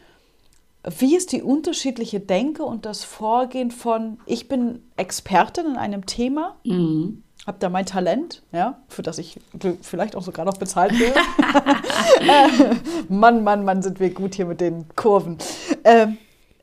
wie 0.98 1.16
ist 1.16 1.32
die 1.32 1.44
unterschiedliche 1.44 2.20
Denke 2.20 2.64
und 2.64 2.86
das 2.86 3.04
Vorgehen 3.04 3.72
von, 3.72 4.20
ich 4.26 4.48
bin 4.48 4.84
Expertin 4.98 5.66
in 5.66 5.78
einem 5.78 6.06
Thema. 6.06 6.56
Mhm 6.64 7.25
habe 7.46 7.58
da 7.60 7.70
mein 7.70 7.86
Talent, 7.86 8.42
ja, 8.52 8.80
für 8.88 9.04
das 9.04 9.18
ich 9.18 9.40
vielleicht 9.82 10.16
auch 10.16 10.24
sogar 10.24 10.46
noch 10.46 10.58
bezahlt 10.58 10.94
werde. 11.00 11.20
Mann, 13.10 13.44
Mann, 13.44 13.64
Mann, 13.64 13.82
sind 13.82 14.00
wir 14.00 14.14
gut 14.14 14.36
hier 14.36 14.46
mit 14.46 14.62
den 14.62 14.86
Kurven. 14.96 15.38
Ähm, 15.84 16.18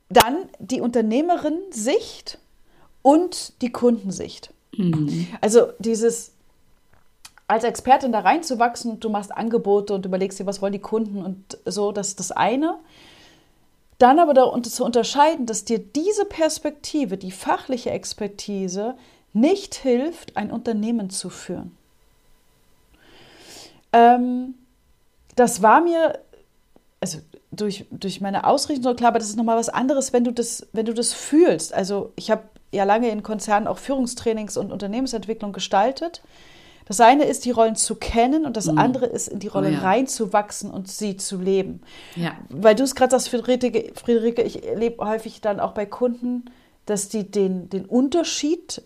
dann 0.09 0.49
die 0.59 0.81
Unternehmerin-Sicht 0.81 2.39
und 3.03 3.61
die 3.63 3.71
Kundensicht. 3.71 4.53
Mhm. 4.77 5.27
Also 5.41 5.69
dieses 5.79 6.33
als 7.49 7.65
Expertin 7.65 8.13
da 8.13 8.21
reinzuwachsen, 8.21 8.99
du 8.99 9.11
machst 9.11 9.31
Angebote 9.31 9.95
und 9.95 10.07
überlegst 10.07 10.39
dir, 10.39 10.47
was 10.47 10.63
wollen 10.63 10.73
die 10.73 10.79
Kunden 10.79 11.23
und 11.23 11.59
so, 11.67 11.93
das 11.93 12.09
ist 12.09 12.21
das 12.21 12.33
eine. 12.33 12.79
Dann 13.99 14.19
aber 14.19 14.33
darunter 14.33 14.71
zu 14.71 14.85
unterscheiden, 14.85 15.47
dass 15.47 15.65
dir 15.65 15.79
diese 15.79 16.25
Perspektive, 16.25 17.19
die 17.19 17.31
fachliche 17.31 17.91
Expertise, 17.91 18.95
nicht 19.33 19.75
hilft, 19.75 20.37
ein 20.37 20.51
Unternehmen 20.51 21.11
zu 21.11 21.31
führen. 21.31 21.77
Ähm, 23.93 24.55
das 25.37 25.63
war 25.63 25.81
mir, 25.81 26.19
also 27.01 27.19
durch, 27.51 27.87
durch 27.91 28.21
meine 28.21 28.45
Ausrichtung 28.45 28.83
so 28.83 28.95
klar, 28.95 29.09
aber 29.09 29.19
das 29.19 29.29
ist 29.29 29.37
nochmal 29.37 29.57
was 29.57 29.69
anderes, 29.69 30.13
wenn 30.13 30.25
du 30.25 30.33
das, 30.33 30.67
wenn 30.73 30.87
du 30.87 30.95
das 30.95 31.13
fühlst. 31.13 31.73
Also 31.75 32.13
ich 32.17 32.31
habe 32.31 32.43
ja 32.73 32.85
lange 32.85 33.11
in 33.11 33.23
Konzernen 33.23 33.69
auch 33.69 33.79
Führungstrainings 33.79 34.57
und 34.57 34.73
Unternehmensentwicklung 34.73 35.53
gestaltet. 35.53 36.23
Das 36.87 37.01
eine 37.01 37.25
ist, 37.25 37.45
die 37.45 37.53
Rollen 37.53 37.77
zu 37.77 37.95
kennen 37.95 38.45
und 38.45 38.57
das 38.57 38.67
mhm. 38.67 38.79
andere 38.79 39.07
ist, 39.07 39.29
in 39.29 39.39
die 39.39 39.49
Rolle 39.49 39.69
oh, 39.69 39.73
ja. 39.73 39.81
reinzuwachsen 39.81 40.71
und 40.71 40.89
sie 40.89 41.17
zu 41.17 41.39
leben. 41.39 41.83
Ja. 42.17 42.33
Weil 42.49 42.75
du 42.75 42.83
es 42.83 42.95
gerade 42.95 43.13
sagst, 43.13 43.29
Friederike, 43.29 43.93
Friederike, 43.95 44.43
ich 44.43 44.67
erlebe 44.67 45.07
häufig 45.07 45.41
dann 45.41 45.61
auch 45.61 45.73
bei 45.73 45.87
Kunden, 45.87 46.47
dass 46.87 47.09
die 47.09 47.31
den, 47.31 47.71
den 47.71 47.85
Unterschied 47.85 48.83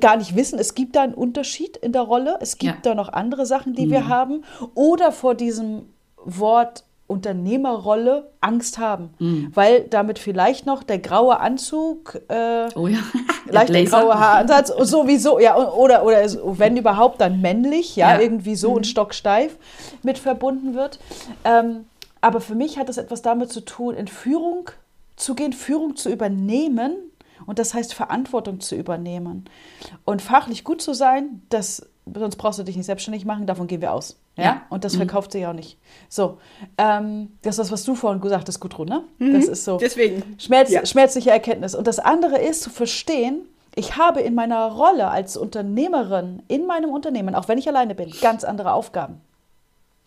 gar 0.00 0.16
nicht 0.16 0.36
wissen, 0.36 0.58
es 0.58 0.74
gibt 0.74 0.96
da 0.96 1.02
einen 1.02 1.14
Unterschied 1.14 1.76
in 1.76 1.92
der 1.92 2.02
Rolle, 2.02 2.38
es 2.40 2.58
gibt 2.58 2.74
ja. 2.74 2.80
da 2.82 2.94
noch 2.94 3.12
andere 3.12 3.46
Sachen, 3.46 3.74
die 3.74 3.86
mhm. 3.86 3.90
wir 3.90 4.08
haben, 4.08 4.44
oder 4.74 5.12
vor 5.12 5.34
diesem 5.34 5.86
Wort 6.16 6.84
Unternehmerrolle 7.06 8.30
Angst 8.40 8.78
haben, 8.78 9.10
mhm. 9.18 9.50
weil 9.54 9.82
damit 9.82 10.18
vielleicht 10.18 10.64
noch 10.64 10.82
der 10.82 10.98
graue 10.98 11.38
Anzug, 11.38 12.18
äh, 12.28 12.68
oh 12.74 12.86
ja. 12.86 13.00
leicht 13.46 13.74
der 13.74 13.84
graue 13.84 14.18
Haaransatz, 14.18 14.68
sowieso, 14.90 15.38
ja, 15.38 15.54
oder, 15.56 16.04
oder 16.04 16.24
wenn 16.58 16.76
überhaupt 16.78 17.20
dann 17.20 17.42
männlich, 17.42 17.94
ja, 17.94 18.14
ja. 18.14 18.20
irgendwie 18.20 18.56
so 18.56 18.70
mhm. 18.70 18.76
und 18.76 18.86
stocksteif 18.86 19.56
mit 20.02 20.18
verbunden 20.18 20.74
wird. 20.74 20.98
Ähm, 21.44 21.84
aber 22.22 22.40
für 22.40 22.54
mich 22.54 22.78
hat 22.78 22.88
das 22.88 22.96
etwas 22.96 23.20
damit 23.20 23.52
zu 23.52 23.60
tun, 23.60 23.94
in 23.94 24.08
Führung 24.08 24.70
zu 25.14 25.34
gehen, 25.34 25.52
Führung 25.52 25.96
zu 25.96 26.10
übernehmen, 26.10 26.96
und 27.46 27.58
das 27.58 27.74
heißt, 27.74 27.94
Verantwortung 27.94 28.60
zu 28.60 28.76
übernehmen. 28.76 29.44
Und 30.04 30.22
fachlich 30.22 30.64
gut 30.64 30.82
zu 30.82 30.94
sein, 30.94 31.42
das, 31.48 31.86
sonst 32.12 32.36
brauchst 32.36 32.58
du 32.58 32.62
dich 32.62 32.76
nicht 32.76 32.86
selbstständig 32.86 33.24
machen, 33.24 33.46
davon 33.46 33.66
gehen 33.66 33.80
wir 33.80 33.92
aus. 33.92 34.18
Ja? 34.36 34.44
ja. 34.44 34.62
Und 34.70 34.84
das 34.84 34.94
mhm. 34.94 34.98
verkauft 34.98 35.32
sich 35.32 35.46
auch 35.46 35.52
nicht. 35.52 35.78
So, 36.08 36.38
ähm, 36.78 37.32
das 37.42 37.54
ist 37.54 37.58
das, 37.58 37.72
was 37.72 37.84
du 37.84 37.94
vorhin 37.94 38.20
gesagt 38.20 38.48
hast, 38.48 38.60
Gudrun, 38.60 38.88
ne? 38.88 39.04
Mhm. 39.18 39.34
Das 39.34 39.46
ist 39.46 39.64
so. 39.64 39.78
Deswegen. 39.78 40.22
Schmerz, 40.38 40.70
ja. 40.70 40.84
Schmerzliche 40.84 41.30
Erkenntnis. 41.30 41.74
Und 41.74 41.86
das 41.86 41.98
andere 41.98 42.38
ist 42.38 42.62
zu 42.62 42.70
verstehen, 42.70 43.42
ich 43.76 43.96
habe 43.96 44.20
in 44.20 44.34
meiner 44.34 44.66
Rolle 44.66 45.08
als 45.08 45.36
Unternehmerin 45.36 46.42
in 46.48 46.66
meinem 46.66 46.90
Unternehmen, 46.90 47.34
auch 47.34 47.48
wenn 47.48 47.58
ich 47.58 47.68
alleine 47.68 47.94
bin, 47.94 48.12
ganz 48.20 48.44
andere 48.44 48.72
Aufgaben. 48.72 49.20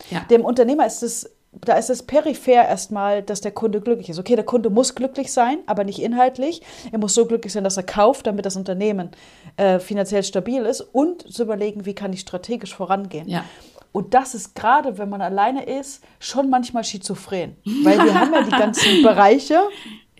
Ja. 0.10 0.21
Dem 0.30 0.45
Unternehmer 0.45 0.86
ist 0.86 1.04
es 1.04 1.37
da 1.52 1.76
ist 1.76 1.90
es 1.90 2.04
peripher 2.04 2.66
erstmal, 2.66 3.24
dass 3.24 3.42
der 3.42 3.52
Kunde 3.52 3.82
glücklich 3.82 4.10
ist. 4.10 4.20
Okay, 4.20 4.36
der 4.36 4.46
Kunde 4.46 4.70
muss 4.70 4.96
glücklich 4.96 5.32
sein, 5.32 5.60
aber 5.66 5.84
nicht 5.84 6.00
inhaltlich. 6.00 6.62
Er 6.92 7.00
muss 7.00 7.14
so 7.14 7.26
glücklich 7.26 7.54
sein, 7.54 7.64
dass 7.64 7.78
er 7.78 7.84
kauft, 7.84 8.28
damit 8.28 8.46
das 8.46 8.56
Unternehmen 8.56 9.12
äh, 9.56 9.80
finanziell 9.80 10.24
stabil 10.24 10.66
ist 10.66 10.82
und 10.82 11.32
zu 11.34 11.44
überlegen, 11.44 11.86
wie 11.86 11.96
kann 11.96 12.14
ich 12.14 12.22
strategisch 12.22 12.76
vorangehen. 12.76 13.28
Ja. 13.28 13.44
Und 13.92 14.14
das 14.14 14.36
ist 14.36 14.54
gerade, 14.54 14.98
wenn 14.98 15.10
man 15.10 15.22
alleine 15.22 15.64
ist, 15.64 16.04
schon 16.20 16.50
manchmal 16.50 16.84
schizophren. 16.84 17.56
Weil 17.84 17.98
wir 18.04 18.14
haben 18.14 18.34
ja 18.34 18.44
die 18.44 18.52
ganzen 18.52 19.02
Bereiche. 19.04 19.60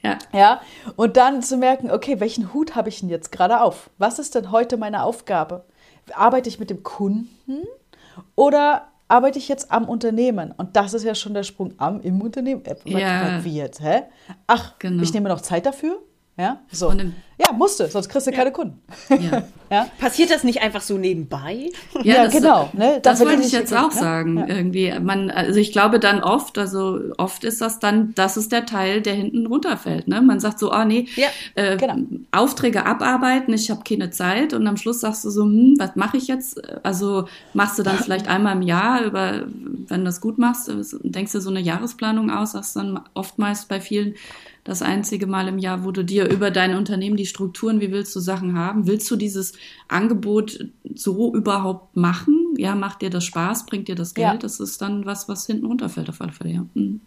Ja. 0.02 0.18
ja. 0.34 0.62
Und 0.96 1.18
dann 1.18 1.42
zu 1.42 1.58
merken, 1.58 1.92
okay, 1.92 2.20
welchen 2.20 2.54
Hut 2.54 2.76
habe 2.76 2.90
ich 2.90 3.02
denn 3.02 3.10
jetzt 3.10 3.32
gerade 3.32 3.62
auf? 3.62 3.90
Was 3.98 4.20
ist 4.20 4.36
denn 4.36 4.52
heute 4.52 4.78
meine 4.78 5.04
Aufgabe? 5.04 5.66
Arbeite 6.14 6.50
ich 6.50 6.60
mit 6.60 6.70
dem 6.70 6.84
Kunden 6.84 7.64
oder 8.36 8.88
arbeite 9.08 9.40
ich 9.40 9.48
jetzt 9.48 9.72
am 9.72 9.88
Unternehmen. 9.88 10.54
Und 10.56 10.76
das 10.76 10.94
ist 10.94 11.04
ja 11.04 11.16
schon 11.16 11.34
der 11.34 11.44
Sprung 11.44 11.74
am 11.78 12.02
im 12.02 12.22
Unternehmen. 12.22 12.64
Äh, 12.66 12.76
ja. 12.86 13.44
Wie 13.44 13.56
jetzt, 13.56 13.82
hä? 13.82 14.04
Ach, 14.48 14.78
genau. 14.80 15.04
ich 15.04 15.14
nehme 15.14 15.30
noch 15.30 15.42
Zeit 15.42 15.66
dafür? 15.66 16.00
Ja, 16.38 16.62
so. 16.72 16.94
Ja, 17.40 17.54
musste, 17.54 17.88
sonst 17.88 18.10
kriegst 18.10 18.26
du 18.26 18.32
ja. 18.32 18.38
keine 18.38 18.52
Kunden. 18.52 18.82
Ja. 19.10 19.44
ja. 19.70 19.88
Passiert 20.00 20.32
das 20.32 20.44
nicht 20.44 20.62
einfach 20.64 20.82
so 20.82 20.98
nebenbei? 20.98 21.70
Ja, 21.94 22.16
ja 22.16 22.24
das, 22.24 22.34
genau. 22.34 22.70
Ne? 22.74 23.00
Das, 23.04 23.20
das 23.20 23.28
wollte 23.28 23.44
ich 23.44 23.52
jetzt 23.52 23.76
auch 23.76 23.94
ne? 23.94 24.00
sagen. 24.00 24.46
Irgendwie, 24.48 24.92
man, 25.00 25.30
also 25.30 25.60
ich 25.60 25.72
glaube 25.72 26.00
dann 26.00 26.24
oft, 26.24 26.58
also 26.58 27.00
oft 27.18 27.44
ist 27.44 27.62
das 27.62 27.78
dann, 27.78 28.16
das 28.16 28.38
ist 28.38 28.52
der 28.52 28.66
Teil, 28.66 29.02
der 29.02 29.14
hinten 29.14 29.46
runterfällt. 29.46 30.08
Ne? 30.08 30.20
Man 30.22 30.40
sagt 30.40 30.58
so, 30.58 30.72
ah 30.72 30.82
oh, 30.82 30.86
nee, 30.86 31.08
äh, 31.54 31.78
genau. 31.78 31.98
Aufträge 32.32 32.88
abarbeiten, 32.88 33.54
ich 33.54 33.70
habe 33.70 33.84
keine 33.88 34.10
Zeit 34.10 34.54
und 34.54 34.66
am 34.66 34.78
Schluss 34.78 35.02
sagst 35.02 35.24
du 35.24 35.30
so, 35.30 35.44
hm, 35.44 35.76
was 35.78 35.96
mache 35.96 36.18
ich 36.18 36.28
jetzt? 36.28 36.60
Also 36.84 37.28
machst 37.54 37.78
du 37.78 37.84
dann 37.84 37.98
vielleicht 37.98 38.28
einmal 38.28 38.56
im 38.56 38.64
Jahr, 38.64 39.04
über, 39.04 39.44
wenn 39.88 40.00
du 40.00 40.06
das 40.06 40.22
gut 40.22 40.40
machst, 40.40 40.72
denkst 41.04 41.34
du 41.34 41.40
so 41.40 41.52
eine 41.52 41.60
Jahresplanung 41.60 42.32
aus, 42.32 42.54
sagst 42.54 42.76
dann 42.76 43.00
oftmals 43.14 43.66
bei 43.66 43.80
vielen 43.80 44.16
das 44.68 44.82
einzige 44.82 45.28
Mal 45.28 45.48
im 45.48 45.60
Jahr, 45.60 45.86
wo 45.86 45.92
du 45.92 46.04
dir 46.04 46.30
über 46.30 46.52
dein 46.52 46.76
Unternehmen 46.76 47.16
die 47.16 47.26
Strukturen, 47.28 47.82
wie 47.82 47.92
willst 47.92 48.16
du 48.16 48.20
Sachen 48.20 48.58
haben? 48.58 48.88
Willst 48.88 49.10
du 49.12 49.16
dieses 49.16 49.54
Angebot 49.88 50.60
so 50.96 51.34
überhaupt 51.36 51.96
machen? 51.96 52.56
Ja, 52.58 52.76
macht 52.76 53.02
dir 53.02 53.10
das 53.10 53.26
Spaß? 53.26 53.66
Bringt 53.66 53.88
dir 53.88 53.96
das 53.96 54.14
Geld? 54.14 54.28
Ja. 54.28 54.38
Das 54.38 54.60
ist 54.60 54.82
dann 54.82 55.06
was, 55.06 55.30
was 55.30 55.46
hinten 55.46 55.66
runterfällt 55.66 56.10
auf 56.10 56.22
alle 56.22 56.32
Fälle, 56.32 56.52
ja. 56.52 56.66
Mhm. 56.74 57.02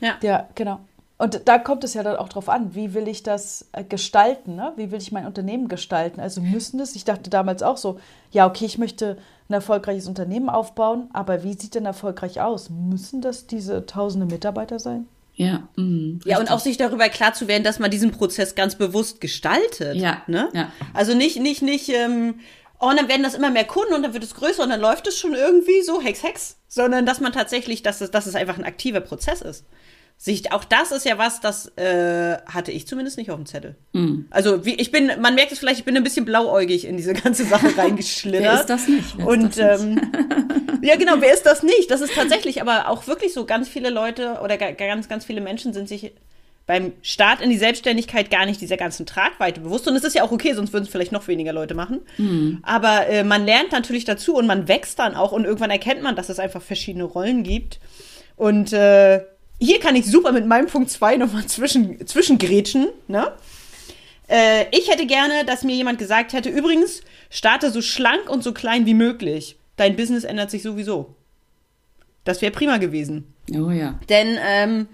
Ja. 0.00 0.16
ja, 0.22 0.48
genau. 0.54 0.80
Und 1.18 1.48
da 1.48 1.58
kommt 1.58 1.82
es 1.82 1.94
ja 1.94 2.04
dann 2.04 2.16
auch 2.16 2.28
drauf 2.28 2.48
an, 2.48 2.76
wie 2.76 2.94
will 2.94 3.08
ich 3.08 3.24
das 3.24 3.66
äh, 3.72 3.82
gestalten, 3.82 4.54
ne? 4.54 4.72
wie 4.76 4.92
will 4.92 5.00
ich 5.00 5.10
mein 5.10 5.26
Unternehmen 5.26 5.66
gestalten. 5.66 6.20
Also 6.20 6.40
müssen 6.40 6.78
es, 6.78 6.94
ich 6.94 7.04
dachte 7.04 7.28
damals 7.28 7.64
auch 7.64 7.76
so, 7.76 7.98
ja, 8.30 8.46
okay, 8.46 8.66
ich 8.66 8.78
möchte 8.78 9.18
ein 9.48 9.54
erfolgreiches 9.54 10.06
Unternehmen 10.06 10.48
aufbauen, 10.48 11.10
aber 11.12 11.42
wie 11.42 11.54
sieht 11.54 11.74
denn 11.74 11.86
erfolgreich 11.86 12.40
aus? 12.40 12.70
Müssen 12.70 13.20
das 13.20 13.48
diese 13.48 13.84
tausende 13.84 14.26
Mitarbeiter 14.26 14.78
sein? 14.78 15.08
Ja, 15.38 15.68
mh, 15.76 16.18
ja, 16.24 16.40
und 16.40 16.50
auch 16.50 16.58
sich 16.58 16.78
darüber 16.78 17.08
klar 17.08 17.32
zu 17.32 17.46
werden, 17.46 17.62
dass 17.62 17.78
man 17.78 17.92
diesen 17.92 18.10
Prozess 18.10 18.56
ganz 18.56 18.74
bewusst 18.74 19.20
gestaltet. 19.20 19.94
Ja. 19.94 20.22
Ne? 20.26 20.48
ja. 20.52 20.72
Also 20.94 21.14
nicht, 21.14 21.38
nicht, 21.38 21.62
nicht, 21.62 21.88
ähm, 21.90 22.40
oh, 22.80 22.88
und 22.88 22.96
dann 22.96 23.08
werden 23.08 23.22
das 23.22 23.34
immer 23.34 23.50
mehr 23.50 23.64
Kunden 23.64 23.94
und 23.94 24.02
dann 24.02 24.14
wird 24.14 24.24
es 24.24 24.34
größer 24.34 24.64
und 24.64 24.70
dann 24.70 24.80
läuft 24.80 25.06
es 25.06 25.16
schon 25.16 25.34
irgendwie 25.34 25.82
so, 25.82 26.00
Hex, 26.02 26.24
Hex, 26.24 26.56
sondern 26.66 27.06
dass 27.06 27.20
man 27.20 27.32
tatsächlich, 27.32 27.84
dass 27.84 28.00
es, 28.00 28.10
dass 28.10 28.26
es 28.26 28.34
einfach 28.34 28.58
ein 28.58 28.64
aktiver 28.64 29.00
Prozess 29.00 29.40
ist. 29.40 29.64
Sich, 30.20 30.50
auch 30.50 30.64
das 30.64 30.90
ist 30.90 31.04
ja 31.04 31.16
was, 31.16 31.40
das 31.40 31.68
äh, 31.76 32.38
hatte 32.46 32.72
ich 32.72 32.88
zumindest 32.88 33.18
nicht 33.18 33.30
auf 33.30 33.36
dem 33.36 33.46
Zettel. 33.46 33.76
Mm. 33.92 34.22
Also 34.30 34.64
wie, 34.64 34.74
ich 34.74 34.90
bin, 34.90 35.12
man 35.20 35.36
merkt 35.36 35.52
es 35.52 35.60
vielleicht, 35.60 35.78
ich 35.78 35.84
bin 35.84 35.96
ein 35.96 36.02
bisschen 36.02 36.24
blauäugig 36.24 36.84
in 36.86 36.96
diese 36.96 37.14
ganze 37.14 37.44
Sache 37.44 37.68
reingeschlittert. 37.78 38.42
wer 38.42 38.60
ist 38.60 38.66
das 38.66 38.88
nicht? 38.88 39.16
Wer 39.16 39.26
und 39.28 39.56
das 39.56 39.80
nicht? 39.84 40.02
Ähm, 40.02 40.80
ja, 40.82 40.96
genau, 40.96 41.20
wer 41.20 41.32
ist 41.32 41.46
das 41.46 41.62
nicht? 41.62 41.88
Das 41.88 42.00
ist 42.00 42.14
tatsächlich, 42.16 42.60
aber 42.60 42.88
auch 42.88 43.06
wirklich 43.06 43.32
so 43.32 43.46
ganz 43.46 43.68
viele 43.68 43.90
Leute 43.90 44.40
oder 44.42 44.58
ganz, 44.58 45.08
ganz 45.08 45.24
viele 45.24 45.40
Menschen 45.40 45.72
sind 45.72 45.88
sich 45.88 46.12
beim 46.66 46.92
Start 47.00 47.40
in 47.40 47.48
die 47.48 47.56
Selbstständigkeit 47.56 48.28
gar 48.28 48.44
nicht 48.44 48.60
dieser 48.60 48.76
ganzen 48.76 49.06
Tragweite 49.06 49.60
bewusst. 49.60 49.86
Und 49.86 49.94
es 49.94 50.02
ist 50.02 50.14
ja 50.14 50.24
auch 50.24 50.32
okay, 50.32 50.52
sonst 50.52 50.72
würden 50.72 50.84
es 50.84 50.90
vielleicht 50.90 51.12
noch 51.12 51.26
weniger 51.28 51.52
Leute 51.52 51.74
machen. 51.74 52.00
Mhm. 52.18 52.58
Aber 52.62 53.06
äh, 53.06 53.22
man 53.22 53.46
lernt 53.46 53.70
natürlich 53.70 54.04
dazu 54.04 54.34
und 54.34 54.46
man 54.46 54.66
wächst 54.66 54.98
dann 54.98 55.14
auch 55.14 55.30
und 55.30 55.44
irgendwann 55.44 55.70
erkennt 55.70 56.02
man, 56.02 56.16
dass 56.16 56.28
es 56.28 56.40
einfach 56.40 56.60
verschiedene 56.60 57.04
Rollen 57.04 57.44
gibt. 57.44 57.78
Und 58.36 58.72
äh, 58.72 59.22
hier 59.60 59.80
kann 59.80 59.96
ich 59.96 60.06
super 60.06 60.32
mit 60.32 60.46
meinem 60.46 60.66
Punkt 60.66 60.90
2 60.90 61.16
nochmal 61.16 61.46
zwischen, 61.46 62.06
zwischengrätschen. 62.06 62.88
Ne? 63.08 63.32
Äh, 64.28 64.66
ich 64.70 64.90
hätte 64.90 65.06
gerne, 65.06 65.44
dass 65.44 65.64
mir 65.64 65.74
jemand 65.74 65.98
gesagt 65.98 66.32
hätte, 66.32 66.48
übrigens, 66.48 67.02
starte 67.30 67.70
so 67.70 67.82
schlank 67.82 68.28
und 68.30 68.44
so 68.44 68.52
klein 68.52 68.86
wie 68.86 68.94
möglich. 68.94 69.56
Dein 69.76 69.96
Business 69.96 70.24
ändert 70.24 70.50
sich 70.50 70.62
sowieso. 70.62 71.14
Das 72.24 72.42
wäre 72.42 72.52
prima 72.52 72.76
gewesen. 72.76 73.32
Oh 73.54 73.70
ja. 73.70 73.98
Denn 74.08 74.38
ähm, 74.46 74.88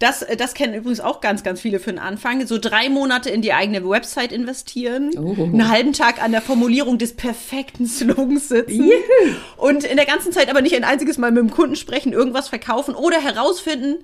das, 0.00 0.24
das 0.38 0.54
kennen 0.54 0.74
übrigens 0.74 1.00
auch 1.00 1.20
ganz, 1.20 1.42
ganz 1.42 1.60
viele 1.60 1.78
für 1.78 1.90
den 1.90 1.98
Anfang. 1.98 2.46
So 2.46 2.56
drei 2.56 2.88
Monate 2.88 3.28
in 3.28 3.42
die 3.42 3.52
eigene 3.52 3.86
Website 3.86 4.32
investieren, 4.32 5.10
oh. 5.16 5.44
einen 5.44 5.68
halben 5.68 5.92
Tag 5.92 6.22
an 6.22 6.32
der 6.32 6.40
Formulierung 6.40 6.96
des 6.96 7.14
perfekten 7.14 7.86
Slogans 7.86 8.48
sitzen 8.48 8.84
Juhu. 8.84 9.34
und 9.58 9.84
in 9.84 9.98
der 9.98 10.06
ganzen 10.06 10.32
Zeit 10.32 10.48
aber 10.48 10.62
nicht 10.62 10.74
ein 10.74 10.84
einziges 10.84 11.18
Mal 11.18 11.30
mit 11.30 11.42
dem 11.42 11.50
Kunden 11.50 11.76
sprechen, 11.76 12.14
irgendwas 12.14 12.48
verkaufen 12.48 12.94
oder 12.94 13.20
herausfinden, 13.20 14.02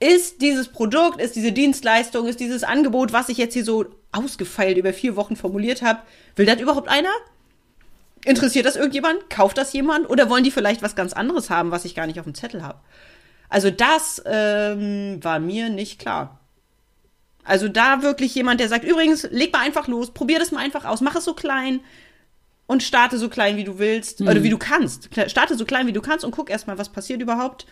ist 0.00 0.40
dieses 0.40 0.68
Produkt, 0.68 1.20
ist 1.20 1.36
diese 1.36 1.52
Dienstleistung, 1.52 2.26
ist 2.26 2.40
dieses 2.40 2.64
Angebot, 2.64 3.12
was 3.12 3.28
ich 3.28 3.36
jetzt 3.36 3.52
hier 3.52 3.64
so 3.64 3.84
ausgefeilt 4.10 4.78
über 4.78 4.94
vier 4.94 5.16
Wochen 5.16 5.36
formuliert 5.36 5.82
habe, 5.82 6.00
will 6.34 6.46
das 6.46 6.60
überhaupt 6.60 6.88
einer? 6.88 7.10
Interessiert 8.24 8.64
das 8.64 8.76
irgendjemand? 8.76 9.28
Kauft 9.28 9.58
das 9.58 9.74
jemand? 9.74 10.08
Oder 10.08 10.30
wollen 10.30 10.44
die 10.44 10.50
vielleicht 10.50 10.80
was 10.80 10.96
ganz 10.96 11.12
anderes 11.12 11.50
haben, 11.50 11.70
was 11.70 11.84
ich 11.84 11.94
gar 11.94 12.06
nicht 12.06 12.18
auf 12.18 12.24
dem 12.24 12.34
Zettel 12.34 12.62
habe? 12.62 12.78
Also 13.54 13.70
das 13.70 14.20
ähm, 14.26 15.22
war 15.22 15.38
mir 15.38 15.68
nicht 15.68 16.00
klar. 16.00 16.40
Also 17.44 17.68
da 17.68 18.02
wirklich 18.02 18.34
jemand, 18.34 18.58
der 18.58 18.68
sagt, 18.68 18.84
übrigens, 18.84 19.28
leg 19.30 19.52
mal 19.52 19.60
einfach 19.60 19.86
los, 19.86 20.12
probier 20.12 20.40
das 20.40 20.50
mal 20.50 20.58
einfach 20.58 20.84
aus, 20.84 21.00
mach 21.00 21.14
es 21.14 21.24
so 21.24 21.34
klein 21.34 21.78
und 22.66 22.82
starte 22.82 23.16
so 23.16 23.28
klein, 23.28 23.56
wie 23.56 23.62
du 23.62 23.78
willst, 23.78 24.18
mhm. 24.18 24.26
oder 24.26 24.42
wie 24.42 24.48
du 24.48 24.58
kannst. 24.58 25.08
Starte 25.28 25.54
so 25.54 25.64
klein, 25.64 25.86
wie 25.86 25.92
du 25.92 26.00
kannst 26.00 26.24
und 26.24 26.32
guck 26.32 26.50
erstmal, 26.50 26.78
was 26.78 26.88
passiert 26.88 27.22
überhaupt. 27.22 27.64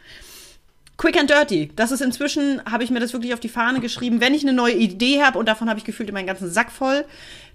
Quick 0.99 1.18
and 1.18 1.29
dirty. 1.29 1.73
Das 1.75 1.90
ist 1.90 2.01
inzwischen, 2.01 2.64
habe 2.64 2.85
ich 2.85 2.90
mir 2.90 3.01
das 3.01 3.12
wirklich 3.12 3.35
auf 3.35 3.40
die 3.40 3.49
Fahne 3.49 3.81
geschrieben. 3.81 4.21
Wenn 4.21 4.35
ich 4.35 4.45
eine 4.45 4.53
neue 4.53 4.77
Idee 4.77 5.21
habe, 5.21 5.37
und 5.37 5.47
davon 5.49 5.68
habe 5.68 5.81
ich 5.81 5.85
gefühlt 5.85 6.12
meinen 6.12 6.29
ganzen 6.29 6.49
Sack 6.49 6.71
voll, 6.71 7.05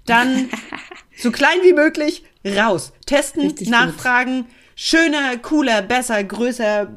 dann 0.05 0.49
so 1.17 1.31
klein 1.31 1.59
wie 1.63 1.71
möglich 1.71 2.25
raus. 2.45 2.91
Testen, 3.05 3.43
Richtig 3.43 3.69
nachfragen. 3.69 4.41
Gut. 4.41 4.51
Schöner, 4.75 5.37
cooler, 5.37 5.81
besser, 5.81 6.21
größer, 6.23 6.89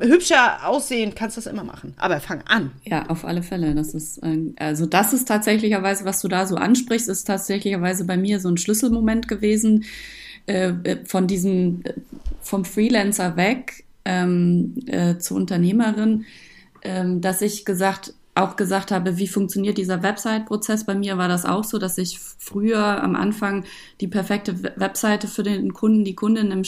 hübscher 0.00 0.66
aussehen, 0.66 1.14
kannst 1.14 1.36
du 1.36 1.40
das 1.40 1.52
immer 1.52 1.64
machen. 1.64 1.94
Aber 1.96 2.20
fang 2.20 2.42
an. 2.46 2.72
Ja, 2.84 3.06
auf 3.06 3.24
alle 3.24 3.42
Fälle. 3.42 3.74
Das 3.74 3.94
ist, 3.94 4.20
also 4.56 4.86
das 4.86 5.12
ist 5.12 5.28
tatsächlicherweise, 5.28 6.04
was 6.04 6.20
du 6.20 6.28
da 6.28 6.46
so 6.46 6.56
ansprichst, 6.56 7.08
ist 7.08 7.24
tatsächlicherweise 7.24 8.04
bei 8.04 8.16
mir 8.16 8.40
so 8.40 8.48
ein 8.48 8.56
Schlüsselmoment 8.56 9.28
gewesen, 9.28 9.84
äh, 10.46 10.96
von 11.04 11.26
diesem, 11.26 11.82
äh, 11.84 11.92
vom 12.40 12.64
Freelancer 12.64 13.36
weg 13.36 13.84
ähm, 14.04 14.74
äh, 14.86 15.18
zur 15.18 15.36
Unternehmerin, 15.36 16.24
ähm, 16.82 17.20
dass 17.20 17.42
ich 17.42 17.64
gesagt, 17.64 18.14
auch 18.40 18.56
gesagt 18.56 18.90
habe, 18.90 19.16
wie 19.18 19.28
funktioniert 19.28 19.78
dieser 19.78 20.02
Website-Prozess. 20.02 20.84
Bei 20.84 20.94
mir 20.94 21.18
war 21.18 21.28
das 21.28 21.44
auch 21.44 21.64
so, 21.64 21.78
dass 21.78 21.98
ich 21.98 22.18
früher 22.18 23.02
am 23.02 23.14
Anfang 23.14 23.64
die 24.00 24.08
perfekte 24.08 24.62
Webseite 24.76 25.28
für 25.28 25.42
den 25.42 25.72
Kunden, 25.72 26.04
die 26.04 26.14
Kundin 26.14 26.50
im, 26.50 26.62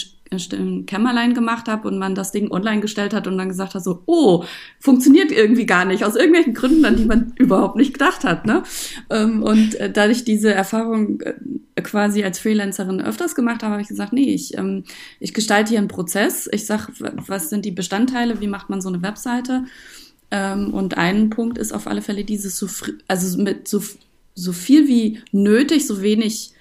im 0.52 0.86
Kämmerlein 0.86 1.34
gemacht 1.34 1.68
habe 1.68 1.88
und 1.88 1.98
man 1.98 2.14
das 2.14 2.32
Ding 2.32 2.50
online 2.50 2.80
gestellt 2.80 3.14
hat 3.14 3.26
und 3.26 3.38
dann 3.38 3.48
gesagt 3.48 3.74
hat 3.74 3.84
so, 3.84 4.02
oh, 4.06 4.44
funktioniert 4.78 5.32
irgendwie 5.32 5.66
gar 5.66 5.84
nicht, 5.84 6.04
aus 6.04 6.16
irgendwelchen 6.16 6.54
Gründen, 6.54 6.84
an 6.84 6.96
die 6.96 7.04
man 7.04 7.32
überhaupt 7.38 7.76
nicht 7.76 7.94
gedacht 7.94 8.24
hat. 8.24 8.46
Ne? 8.46 8.62
Ähm, 9.10 9.42
und 9.42 9.74
äh, 9.76 9.90
da 9.90 10.06
ich 10.08 10.24
diese 10.24 10.52
Erfahrung 10.52 11.20
äh, 11.20 11.34
quasi 11.82 12.22
als 12.24 12.38
Freelancerin 12.38 13.00
öfters 13.00 13.34
gemacht 13.34 13.62
habe, 13.62 13.72
habe 13.72 13.82
ich 13.82 13.88
gesagt, 13.88 14.12
nee, 14.12 14.32
ich, 14.34 14.56
ähm, 14.56 14.84
ich 15.20 15.34
gestalte 15.34 15.70
hier 15.70 15.78
einen 15.78 15.88
Prozess. 15.88 16.48
Ich 16.52 16.66
sage, 16.66 16.92
was 16.98 17.50
sind 17.50 17.64
die 17.64 17.72
Bestandteile, 17.72 18.40
wie 18.40 18.46
macht 18.46 18.70
man 18.70 18.80
so 18.80 18.88
eine 18.88 19.02
Webseite? 19.02 19.64
Ähm, 20.32 20.72
und 20.72 20.96
ein 20.96 21.28
Punkt 21.28 21.58
ist 21.58 21.72
auf 21.72 21.86
alle 21.86 22.00
Fälle 22.00 22.24
dieses, 22.24 22.58
so, 22.58 22.66
also 23.06 23.40
mit 23.40 23.68
so, 23.68 23.82
so 24.34 24.52
viel 24.52 24.88
wie 24.88 25.20
nötig, 25.30 25.86
so 25.86 26.00
wenig 26.00 26.52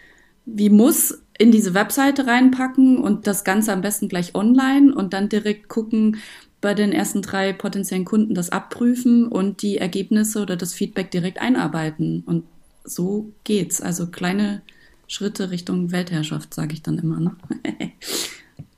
wie 0.45 0.69
muss 0.69 1.23
in 1.37 1.51
diese 1.51 1.73
Webseite 1.73 2.27
reinpacken 2.27 2.97
und 2.97 3.27
das 3.27 3.45
Ganze 3.45 3.71
am 3.71 3.81
besten 3.81 4.09
gleich 4.09 4.35
online 4.35 4.93
und 4.93 5.13
dann 5.13 5.29
direkt 5.29 5.69
gucken, 5.69 6.17
bei 6.59 6.73
den 6.73 6.91
ersten 6.91 7.21
drei 7.21 7.53
potenziellen 7.53 8.05
Kunden 8.05 8.35
das 8.35 8.49
abprüfen 8.49 9.27
und 9.27 9.61
die 9.61 9.77
Ergebnisse 9.77 10.41
oder 10.41 10.57
das 10.57 10.73
Feedback 10.73 11.09
direkt 11.09 11.41
einarbeiten. 11.41 12.23
Und 12.25 12.43
so 12.83 13.31
geht's. 13.45 13.81
Also 13.81 14.07
kleine 14.07 14.61
Schritte 15.07 15.49
Richtung 15.49 15.91
Weltherrschaft, 15.91 16.53
sage 16.53 16.73
ich 16.73 16.83
dann 16.83 16.99
immer. 16.99 17.19
Ne? 17.19 17.35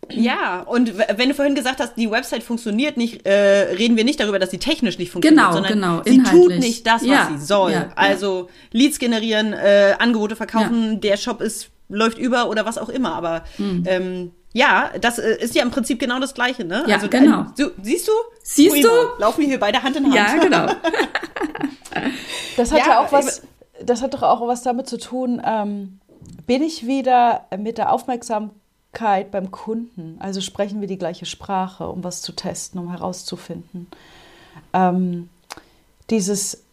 Ja, 0.10 0.62
und 0.62 0.98
wenn 0.98 1.30
du 1.30 1.36
vorhin 1.36 1.56
gesagt 1.56 1.80
hast, 1.80 1.96
die 1.96 2.10
Website 2.10 2.44
funktioniert 2.44 2.98
nicht, 2.98 3.26
äh, 3.26 3.74
reden 3.76 3.96
wir 3.96 4.04
nicht 4.04 4.20
darüber, 4.20 4.40
dass 4.40 4.52
sie 4.52 4.58
technisch 4.58 4.98
nicht 4.98 5.12
funktioniert, 5.12 5.42
genau, 5.42 5.54
sondern 5.54 5.74
genau, 5.74 6.02
sie 6.06 6.24
tut 6.24 6.60
nicht 6.60 6.86
das, 6.86 7.02
was 7.02 7.08
ja, 7.08 7.30
sie 7.32 7.44
soll. 7.44 7.72
Ja, 7.72 7.90
also 7.96 8.50
Leads 8.72 9.00
generieren, 9.00 9.54
äh, 9.54 9.96
Angebote 10.00 10.36
verkaufen, 10.36 11.02
der 11.02 11.18
Shop 11.18 11.42
ist 11.42 11.70
läuft 11.90 12.18
über 12.18 12.50
oder 12.50 12.66
was 12.66 12.78
auch 12.78 12.90
immer. 12.90 13.14
Aber 13.14 13.44
mhm. 13.58 13.84
ähm, 13.88 14.32
ja, 14.52 14.92
das 15.00 15.20
äh, 15.20 15.38
ist 15.40 15.56
ja 15.56 15.64
im 15.64 15.72
Prinzip 15.72 16.00
genau 16.00 16.20
das 16.20 16.34
Gleiche, 16.34 16.64
ne? 16.64 16.84
Ja, 16.88 16.96
also, 16.96 17.08
genau. 17.08 17.42
Äh, 17.42 17.46
du, 17.58 17.72
siehst 17.82 18.08
du? 18.08 18.12
Siehst 18.44 18.74
Primo, 18.74 18.88
du? 18.88 19.22
Laufen 19.22 19.42
wir 19.42 19.48
hier 19.48 19.60
beide 19.60 19.82
Hand 19.82 19.96
in 19.96 20.06
Hand. 20.06 20.16
Ja, 20.16 20.36
genau. 20.38 20.68
das 22.58 22.72
hat 22.72 22.80
ja, 22.80 22.88
ja, 22.88 23.00
auch 23.00 23.12
was, 23.12 23.44
das 23.82 24.02
hat 24.02 24.14
doch 24.14 24.24
auch 24.24 24.48
was 24.48 24.64
damit 24.64 24.88
zu 24.88 24.98
tun, 24.98 25.42
ähm, 25.46 26.00
bin 26.46 26.62
ich 26.62 26.86
wieder 26.86 27.48
mit 27.58 27.78
der 27.78 27.92
Aufmerksamkeit 27.92 28.63
beim 29.32 29.52
Kunden. 29.52 30.18
Also 30.20 30.42
sprechen 30.42 30.80
wir 30.82 30.88
die 30.88 30.98
gleiche 30.98 31.26
Sprache, 31.26 31.88
um 31.88 32.04
was 32.04 32.22
zu 32.22 32.32
testen, 32.32 32.80
um 32.80 32.90
herauszufinden. 32.92 33.88
Ähm, 34.74 35.30
dieses, 36.10 36.64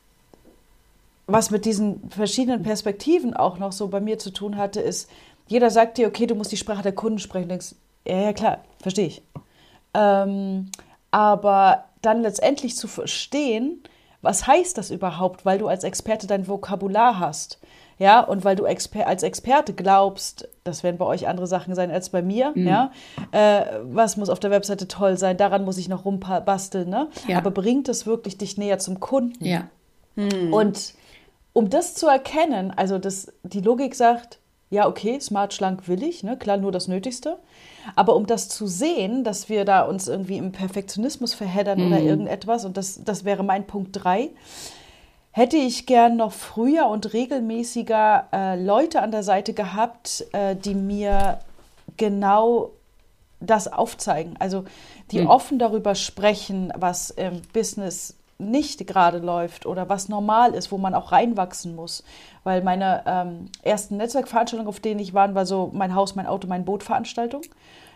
was 1.27 1.51
mit 1.51 1.65
diesen 1.65 2.11
verschiedenen 2.11 2.63
Perspektiven 2.63 3.35
auch 3.35 3.59
noch 3.59 3.73
so 3.73 3.89
bei 3.89 4.01
mir 4.01 4.19
zu 4.19 4.31
tun 4.31 4.57
hatte, 4.57 4.81
ist, 4.81 5.11
jeder 5.47 5.71
sagt 5.71 5.99
dir, 5.99 6.07
okay, 6.07 6.27
du 6.27 6.35
musst 6.35 6.53
die 6.53 6.57
Sprache 6.57 6.83
der 6.83 6.93
Kunden 6.93 7.19
sprechen. 7.19 7.49
Du 7.49 7.55
denkst, 7.55 7.75
ja, 8.07 8.21
ja, 8.21 8.33
klar, 8.33 8.59
verstehe 8.81 9.07
ich. 9.07 9.23
Ähm, 9.95 10.71
aber 11.11 11.87
dann 12.03 12.23
letztendlich 12.23 12.77
zu 12.77 12.87
verstehen, 12.87 13.83
was 14.23 14.47
heißt 14.47 14.77
das 14.77 14.91
überhaupt, 14.91 15.45
weil 15.45 15.59
du 15.59 15.69
als 15.69 15.85
Experte 15.85 16.27
dein 16.27 16.47
Vokabular 16.47 17.19
hast 17.19 17.60
ja, 18.01 18.21
und 18.21 18.45
weil 18.47 18.57
du 18.57 18.65
Exper 18.65 19.07
als 19.07 19.23
Experte 19.23 19.75
glaubst, 19.75 20.49
das 20.65 20.83
werden 20.83 20.97
bei 20.97 21.05
euch 21.05 21.29
andere 21.29 21.47
Sachen 21.47 21.75
sein 21.75 21.91
als 21.91 22.09
bei 22.09 22.23
mir, 22.23 22.53
mhm. 22.55 22.67
ja, 22.67 22.93
äh, 23.31 23.63
was 23.83 24.17
muss 24.17 24.31
auf 24.31 24.41
der 24.41 24.51
Webseite 24.51 24.89
toll 24.89 25.19
sein, 25.19 25.37
daran 25.37 25.67
muss 25.67 25.77
ich 25.77 25.91
noch 25.91 26.07
rumbasteln, 26.07 26.89
ne? 26.89 27.09
Ja. 27.29 27.37
Aber 27.37 27.51
bringt 27.51 27.91
es 27.91 28.07
wirklich 28.07 28.39
dich 28.39 28.57
näher 28.57 28.79
zum 28.79 29.01
Kunden? 29.01 29.45
Ja. 29.45 29.69
Mhm. 30.17 30.51
Und 30.51 30.95
um 31.53 31.69
das 31.69 31.95
zu 31.95 32.07
erkennen, 32.07 32.73
also 32.75 32.99
das, 32.99 33.35
die 33.43 33.61
Logik 33.61 33.95
sagt, 33.95 34.39
ja, 34.71 34.89
okay, 34.89 35.21
smart, 35.21 35.53
schlank 35.53 35.87
will 35.87 36.03
ich, 36.03 36.23
ne? 36.23 36.39
klar, 36.39 36.57
nur 36.57 36.73
das 36.73 36.89
Nötigste. 36.89 37.39
Aber 37.97 38.17
um 38.17 38.27
das 38.27 38.49
zu 38.49 38.67
sehen, 38.67 39.25
dass 39.25 39.51
wir 39.51 39.67
da 39.67 39.83
uns 39.83 40.09
irgendwie 40.09 40.39
im 40.39 40.53
Perfektionismus 40.53 41.35
verheddern 41.35 41.81
mhm. 41.81 41.87
oder 41.89 42.01
irgendetwas, 42.01 42.65
und 42.65 42.79
das, 42.79 43.03
das 43.05 43.27
wäre 43.27 43.43
mein 43.43 43.67
Punkt 43.67 43.91
drei, 43.93 44.31
hätte 45.33 45.57
ich 45.57 45.87
gern 45.87 46.17
noch 46.17 46.33
früher 46.33 46.87
und 46.87 47.13
regelmäßiger 47.13 48.29
äh, 48.33 48.63
Leute 48.63 49.03
an 49.03 49.11
der 49.11 49.23
Seite 49.23 49.53
gehabt, 49.53 50.25
äh, 50.33 50.57
die 50.57 50.75
mir 50.75 51.39
genau 51.97 52.71
das 53.41 53.73
aufzeigen. 53.73 54.35
Also 54.39 54.65
die 55.13 55.21
mhm. 55.21 55.29
offen 55.29 55.59
darüber 55.59 55.95
sprechen, 55.95 56.73
was 56.77 57.11
im 57.11 57.43
Business 57.53 58.17
nicht 58.39 58.87
gerade 58.87 59.19
läuft 59.19 59.67
oder 59.67 59.89
was 59.89 60.09
normal 60.09 60.55
ist, 60.55 60.73
wo 60.73 60.79
man 60.79 60.95
auch 60.95 61.13
reinwachsen 61.13 61.75
muss. 61.75 62.03
Weil 62.43 62.63
meine 62.63 63.03
ähm, 63.07 63.51
ersten 63.63 63.99
Netzwerkveranstaltungen, 63.99 64.69
auf 64.69 64.81
denen 64.81 64.99
ich 64.99 65.13
war, 65.15 65.35
war 65.35 65.47
so 65.47 65.71
mein 65.73 65.95
Haus, 65.95 66.17
mein 66.17 66.27
Auto, 66.27 66.49
mein 66.49 66.65
Boot 66.65 66.83
Veranstaltung. 66.83 67.43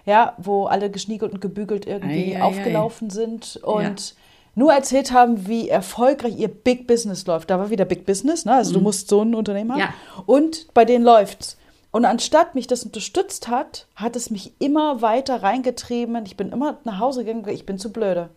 Ja, 0.06 0.34
wo 0.36 0.66
alle 0.66 0.90
geschniegelt 0.90 1.32
und 1.32 1.40
gebügelt 1.40 1.86
irgendwie 1.86 2.36
ei, 2.36 2.38
ei, 2.38 2.42
aufgelaufen 2.42 3.08
ei. 3.08 3.14
sind. 3.14 3.56
Und 3.56 4.10
ja 4.10 4.16
nur 4.54 4.72
erzählt 4.72 5.12
haben, 5.12 5.46
wie 5.46 5.68
erfolgreich 5.68 6.38
ihr 6.38 6.48
Big 6.48 6.86
Business 6.86 7.26
läuft. 7.26 7.50
Da 7.50 7.58
war 7.58 7.70
wieder 7.70 7.84
Big 7.84 8.06
Business, 8.06 8.44
ne? 8.44 8.54
Also 8.54 8.70
mhm. 8.70 8.74
du 8.74 8.80
musst 8.80 9.08
so 9.08 9.22
ein 9.22 9.34
Unternehmen 9.34 9.72
haben. 9.72 9.80
Ja. 9.80 9.94
Und 10.26 10.72
bei 10.74 10.84
denen 10.84 11.04
läuft's. 11.04 11.58
Und 11.90 12.04
anstatt 12.04 12.54
mich 12.54 12.66
das 12.66 12.84
unterstützt 12.84 13.48
hat, 13.48 13.86
hat 13.94 14.16
es 14.16 14.30
mich 14.30 14.52
immer 14.58 15.00
weiter 15.00 15.42
reingetrieben. 15.42 16.26
Ich 16.26 16.36
bin 16.36 16.50
immer 16.50 16.78
nach 16.84 16.98
Hause 16.98 17.24
gegangen, 17.24 17.48
ich 17.48 17.66
bin 17.66 17.78
zu 17.78 17.92
blöde. 17.92 18.30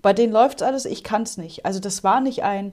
Bei 0.00 0.12
denen 0.12 0.32
läuft's 0.32 0.62
alles, 0.62 0.86
ich 0.86 1.04
kann's 1.04 1.36
nicht. 1.36 1.66
Also 1.66 1.80
das 1.80 2.02
war 2.04 2.20
nicht 2.20 2.44
ein, 2.44 2.72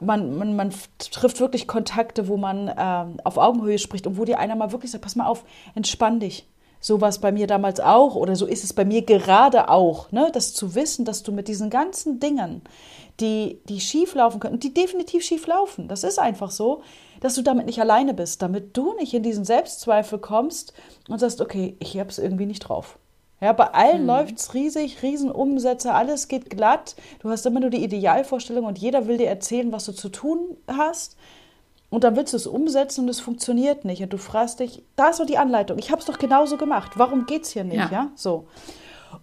man, 0.00 0.36
man, 0.36 0.56
man 0.56 0.74
trifft 0.98 1.40
wirklich 1.40 1.66
Kontakte, 1.66 2.28
wo 2.28 2.36
man 2.36 2.70
ähm, 2.76 3.16
auf 3.24 3.38
Augenhöhe 3.38 3.78
spricht 3.78 4.06
und 4.06 4.18
wo 4.18 4.24
dir 4.24 4.38
einer 4.38 4.56
mal 4.56 4.72
wirklich 4.72 4.90
sagt, 4.90 5.04
pass 5.04 5.16
mal 5.16 5.26
auf, 5.26 5.44
entspann 5.74 6.20
dich 6.20 6.46
so 6.84 7.00
war 7.00 7.08
es 7.08 7.18
bei 7.18 7.32
mir 7.32 7.46
damals 7.46 7.80
auch 7.80 8.14
oder 8.14 8.36
so 8.36 8.44
ist 8.44 8.62
es 8.62 8.74
bei 8.74 8.84
mir 8.84 9.00
gerade 9.00 9.70
auch, 9.70 10.12
ne? 10.12 10.28
das 10.34 10.52
zu 10.52 10.74
wissen, 10.74 11.06
dass 11.06 11.22
du 11.22 11.32
mit 11.32 11.48
diesen 11.48 11.70
ganzen 11.70 12.20
Dingen, 12.20 12.60
die, 13.20 13.58
die 13.70 13.80
schief 13.80 14.14
laufen 14.14 14.38
können, 14.38 14.60
die 14.60 14.74
definitiv 14.74 15.24
schief 15.24 15.46
laufen, 15.46 15.88
das 15.88 16.04
ist 16.04 16.18
einfach 16.18 16.50
so, 16.50 16.82
dass 17.20 17.36
du 17.36 17.42
damit 17.42 17.64
nicht 17.64 17.80
alleine 17.80 18.12
bist, 18.12 18.42
damit 18.42 18.76
du 18.76 18.92
nicht 18.96 19.14
in 19.14 19.22
diesen 19.22 19.46
Selbstzweifel 19.46 20.18
kommst 20.18 20.74
und 21.08 21.18
sagst, 21.18 21.40
okay, 21.40 21.74
ich 21.78 21.98
habe 21.98 22.10
es 22.10 22.18
irgendwie 22.18 22.44
nicht 22.44 22.60
drauf. 22.60 22.98
Ja, 23.40 23.54
bei 23.54 23.72
allen 23.72 24.02
mhm. 24.02 24.08
läuft 24.08 24.38
es 24.38 24.52
riesig, 24.52 25.02
Riesenumsätze, 25.02 25.94
alles 25.94 26.28
geht 26.28 26.50
glatt. 26.50 26.96
Du 27.20 27.30
hast 27.30 27.46
immer 27.46 27.60
nur 27.60 27.70
die 27.70 27.82
Idealvorstellung 27.82 28.66
und 28.66 28.78
jeder 28.78 29.06
will 29.06 29.16
dir 29.16 29.28
erzählen, 29.28 29.72
was 29.72 29.86
du 29.86 29.92
zu 29.92 30.10
tun 30.10 30.58
hast. 30.68 31.16
Und 31.94 32.02
dann 32.02 32.16
willst 32.16 32.32
du 32.32 32.36
es 32.36 32.48
umsetzen 32.48 33.02
und 33.02 33.08
es 33.08 33.20
funktioniert 33.20 33.84
nicht. 33.84 34.02
Und 34.02 34.12
du 34.12 34.18
fragst 34.18 34.58
dich, 34.58 34.82
da 34.96 35.10
ist 35.10 35.20
doch 35.20 35.26
die 35.26 35.38
Anleitung. 35.38 35.78
Ich 35.78 35.92
habe 35.92 36.00
es 36.00 36.06
doch 36.06 36.18
genauso 36.18 36.56
gemacht. 36.56 36.94
Warum 36.96 37.24
geht 37.24 37.44
es 37.44 37.50
hier 37.50 37.62
nicht? 37.62 37.76
Ja. 37.76 37.88
ja? 37.88 38.10
So. 38.16 38.48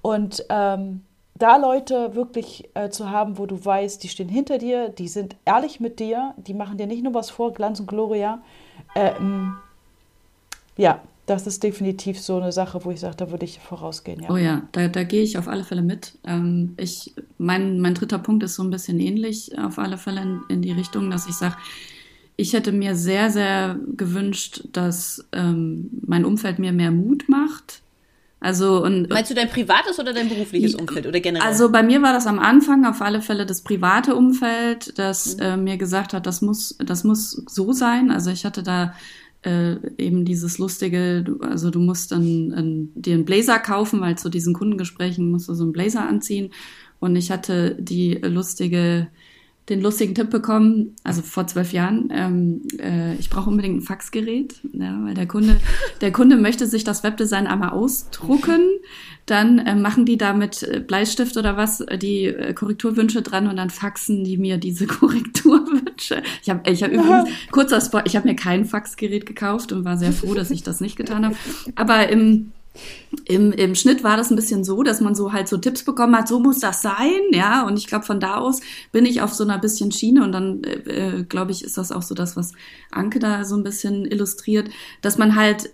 Und 0.02 0.46
ähm, 0.48 1.02
da 1.36 1.58
Leute 1.58 2.16
wirklich 2.16 2.70
äh, 2.74 2.90
zu 2.90 3.10
haben, 3.10 3.38
wo 3.38 3.46
du 3.46 3.66
weißt, 3.66 4.02
die 4.02 4.08
stehen 4.08 4.30
hinter 4.30 4.58
dir, 4.58 4.88
die 4.88 5.10
sind 5.10 5.36
ehrlich 5.44 5.82
mit 5.82 6.00
dir, 6.00 6.34
die 6.38 6.54
machen 6.54 6.78
dir 6.78 6.88
nicht 6.88 7.04
nur 7.04 7.14
was 7.14 7.30
vor, 7.30 7.52
Glanz 7.52 7.82
und 7.82 7.88
Gloria. 7.88 8.42
Ähm, 8.96 9.58
ja, 10.78 11.02
das 11.26 11.48
ist 11.48 11.64
definitiv 11.64 12.22
so 12.22 12.38
eine 12.38 12.54
Sache, 12.54 12.86
wo 12.86 12.92
ich 12.92 13.02
sage, 13.02 13.18
da 13.18 13.32
würde 13.32 13.44
ich 13.44 13.60
vorausgehen. 13.60 14.24
Ja. 14.24 14.30
Oh 14.30 14.38
ja, 14.38 14.62
da, 14.72 14.88
da 14.88 15.04
gehe 15.04 15.24
ich 15.24 15.38
auf 15.38 15.50
alle 15.50 15.66
Fälle 15.66 15.82
mit. 15.82 16.18
Ähm, 16.26 16.74
ich, 16.78 17.14
mein, 17.38 17.82
mein 17.82 17.96
dritter 17.96 18.20
Punkt 18.20 18.44
ist 18.44 18.56
so 18.56 18.64
ein 18.64 18.70
bisschen 18.70 19.02
ähnlich, 19.02 19.60
auf 19.60 19.78
alle 19.78 19.98
Fälle 19.98 20.22
in, 20.22 20.42
in 20.48 20.62
die 20.62 20.72
Richtung, 20.72 21.12
dass 21.12 21.28
ich 21.28 21.36
sage, 21.36 21.58
ich 22.42 22.54
hätte 22.54 22.72
mir 22.72 22.96
sehr, 22.96 23.30
sehr 23.30 23.80
gewünscht, 23.96 24.64
dass 24.72 25.26
ähm, 25.32 25.90
mein 26.06 26.26
Umfeld 26.26 26.60
mir 26.60 26.74
mehr 26.74 26.92
Mut 26.92 27.30
macht. 27.30 27.82
Also 28.40 28.84
und 28.84 29.08
meinst 29.10 29.30
du 29.30 29.36
dein 29.36 29.50
privates 29.50 30.00
oder 30.00 30.14
dein 30.14 30.28
berufliches 30.28 30.74
Umfeld 30.74 31.06
oder 31.06 31.20
generell? 31.20 31.48
Also 31.48 31.72
bei 31.72 31.84
mir 31.84 32.02
war 32.02 32.12
das 32.12 32.26
am 32.26 32.40
Anfang 32.40 32.86
auf 32.86 33.00
alle 33.02 33.22
Fälle 33.22 33.46
das 33.46 33.62
private 33.62 34.16
Umfeld, 34.16 34.98
das 34.98 35.38
mhm. 35.38 35.42
äh, 35.44 35.58
mir 35.58 35.78
gesagt 35.78 36.14
hat, 36.14 36.26
das 36.26 36.42
muss, 36.42 36.76
das 36.84 37.04
muss 37.04 37.44
so 37.48 37.72
sein. 37.72 38.10
Also 38.10 38.32
ich 38.32 38.44
hatte 38.44 38.64
da 38.64 38.96
äh, 39.44 39.76
eben 40.00 40.26
dieses 40.26 40.58
lustige, 40.58 41.24
also 41.42 41.70
du 41.70 41.80
musst 41.80 42.12
dann 42.12 42.90
dir 42.96 43.14
einen 43.14 43.26
Blazer 43.26 43.60
kaufen, 43.60 44.02
weil 44.02 44.18
zu 44.18 44.30
diesen 44.30 44.56
Kundengesprächen 44.56 45.30
musst 45.30 45.48
du 45.48 45.54
so 45.54 45.64
einen 45.64 45.74
Blazer 45.74 46.08
anziehen. 46.08 46.52
Und 47.00 47.16
ich 47.16 47.30
hatte 47.30 47.76
die 47.80 48.16
lustige 48.16 49.08
den 49.70 49.82
lustigen 49.82 50.16
Tipp 50.16 50.30
bekommen, 50.30 50.96
also 51.04 51.22
vor 51.22 51.48
zwölf 51.48 51.72
Jahren, 51.72 52.10
ähm, 52.12 52.62
äh, 52.80 53.16
ich 53.16 53.30
brauche 53.30 53.50
unbedingt 53.50 53.78
ein 53.78 53.82
Faxgerät, 53.82 54.56
ja, 54.74 55.00
weil 55.04 55.14
der 55.14 55.28
Kunde, 55.28 55.58
der 56.02 56.12
Kunde 56.12 56.36
möchte 56.36 56.66
sich 56.66 56.84
das 56.84 57.04
Webdesign 57.04 57.48
einmal 57.48 57.70
ausdrucken, 57.70 58.62
dann 59.28 59.60
äh, 59.60 59.76
machen 59.76 60.06
die 60.06 60.18
da 60.18 60.34
mit 60.34 60.64
äh, 60.64 60.80
Bleistift 60.80 61.38
oder 61.38 61.58
was 61.58 61.80
äh, 61.82 61.98
die 61.98 62.26
äh, 62.26 62.54
Korrekturwünsche 62.54 63.22
dran 63.22 63.48
und 63.48 63.56
dann 63.58 63.70
faxen 63.70 64.24
die 64.24 64.38
mir 64.38 64.58
diese 64.58 64.88
Korrekturwünsche. 64.88 66.24
Ich 66.42 66.50
habe 66.50 66.70
ich 66.70 66.84
hab 66.84 66.92
übrigens, 66.92 67.30
kurzer 67.52 67.80
Spot, 67.82 68.02
ich 68.04 68.16
habe 68.16 68.28
mir 68.28 68.36
kein 68.36 68.66
Faxgerät 68.66 69.26
gekauft 69.26 69.72
und 69.72 69.86
war 69.86 69.98
sehr 69.98 70.12
froh, 70.12 70.34
dass 70.34 70.52
ich 70.52 70.64
das 70.64 70.82
nicht 70.82 70.96
getan 70.96 71.24
habe. 71.24 71.36
Aber 71.76 72.10
im 72.10 72.52
im, 73.26 73.52
Im 73.52 73.76
Schnitt 73.76 74.04
war 74.04 74.18
das 74.18 74.30
ein 74.30 74.36
bisschen 74.36 74.64
so, 74.64 74.84
dass 74.84 75.02
man 75.02 75.16
so 75.16 75.34
halt 75.34 75.48
so 75.48 75.58
Tipps 75.58 75.84
bekommen 75.84 76.16
hat, 76.16 76.28
so 76.28 76.40
muss 76.40 76.60
das 76.60 76.82
sein, 76.82 77.22
ja. 77.32 77.66
Und 77.66 77.78
ich 77.78 77.88
glaube, 77.88 78.06
von 78.06 78.20
da 78.20 78.38
aus 78.38 78.62
bin 78.92 79.06
ich 79.06 79.22
auf 79.22 79.34
so 79.34 79.44
einer 79.44 79.58
bisschen 79.58 79.92
Schiene 79.92 80.24
und 80.24 80.32
dann, 80.32 80.64
äh, 80.64 81.20
äh 81.20 81.24
glaube 81.24 81.52
ich, 81.52 81.64
ist 81.64 81.78
das 81.78 81.92
auch 81.92 82.02
so 82.02 82.16
das, 82.16 82.38
was 82.38 82.54
Anke 82.90 83.20
da 83.20 83.44
so 83.44 83.56
ein 83.56 83.64
bisschen 83.64 84.06
illustriert, 84.06 84.70
dass 85.02 85.18
man 85.18 85.36
halt 85.36 85.72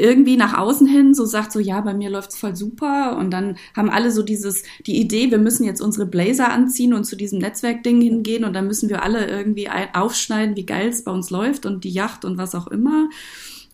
irgendwie 0.00 0.36
nach 0.36 0.56
außen 0.56 0.86
hin 0.86 1.12
so 1.12 1.24
sagt, 1.24 1.50
so 1.50 1.58
ja, 1.58 1.80
bei 1.80 1.92
mir 1.92 2.08
läuft's 2.08 2.38
voll 2.38 2.54
super 2.54 3.16
und 3.18 3.32
dann 3.32 3.56
haben 3.76 3.90
alle 3.90 4.12
so 4.12 4.22
dieses, 4.22 4.62
die 4.86 5.00
Idee, 5.00 5.32
wir 5.32 5.38
müssen 5.38 5.64
jetzt 5.64 5.80
unsere 5.80 6.06
Blazer 6.06 6.50
anziehen 6.50 6.94
und 6.94 7.04
zu 7.04 7.16
diesem 7.16 7.40
Netzwerkding 7.40 8.00
hingehen 8.00 8.44
und 8.44 8.52
dann 8.52 8.68
müssen 8.68 8.88
wir 8.90 9.02
alle 9.02 9.26
irgendwie 9.26 9.68
aufschneiden, 9.92 10.54
wie 10.54 10.66
geil 10.66 10.88
es 10.88 11.02
bei 11.02 11.10
uns 11.10 11.30
läuft 11.30 11.66
und 11.66 11.82
die 11.82 11.90
Yacht 11.90 12.24
und 12.24 12.38
was 12.38 12.54
auch 12.54 12.68
immer. 12.68 13.08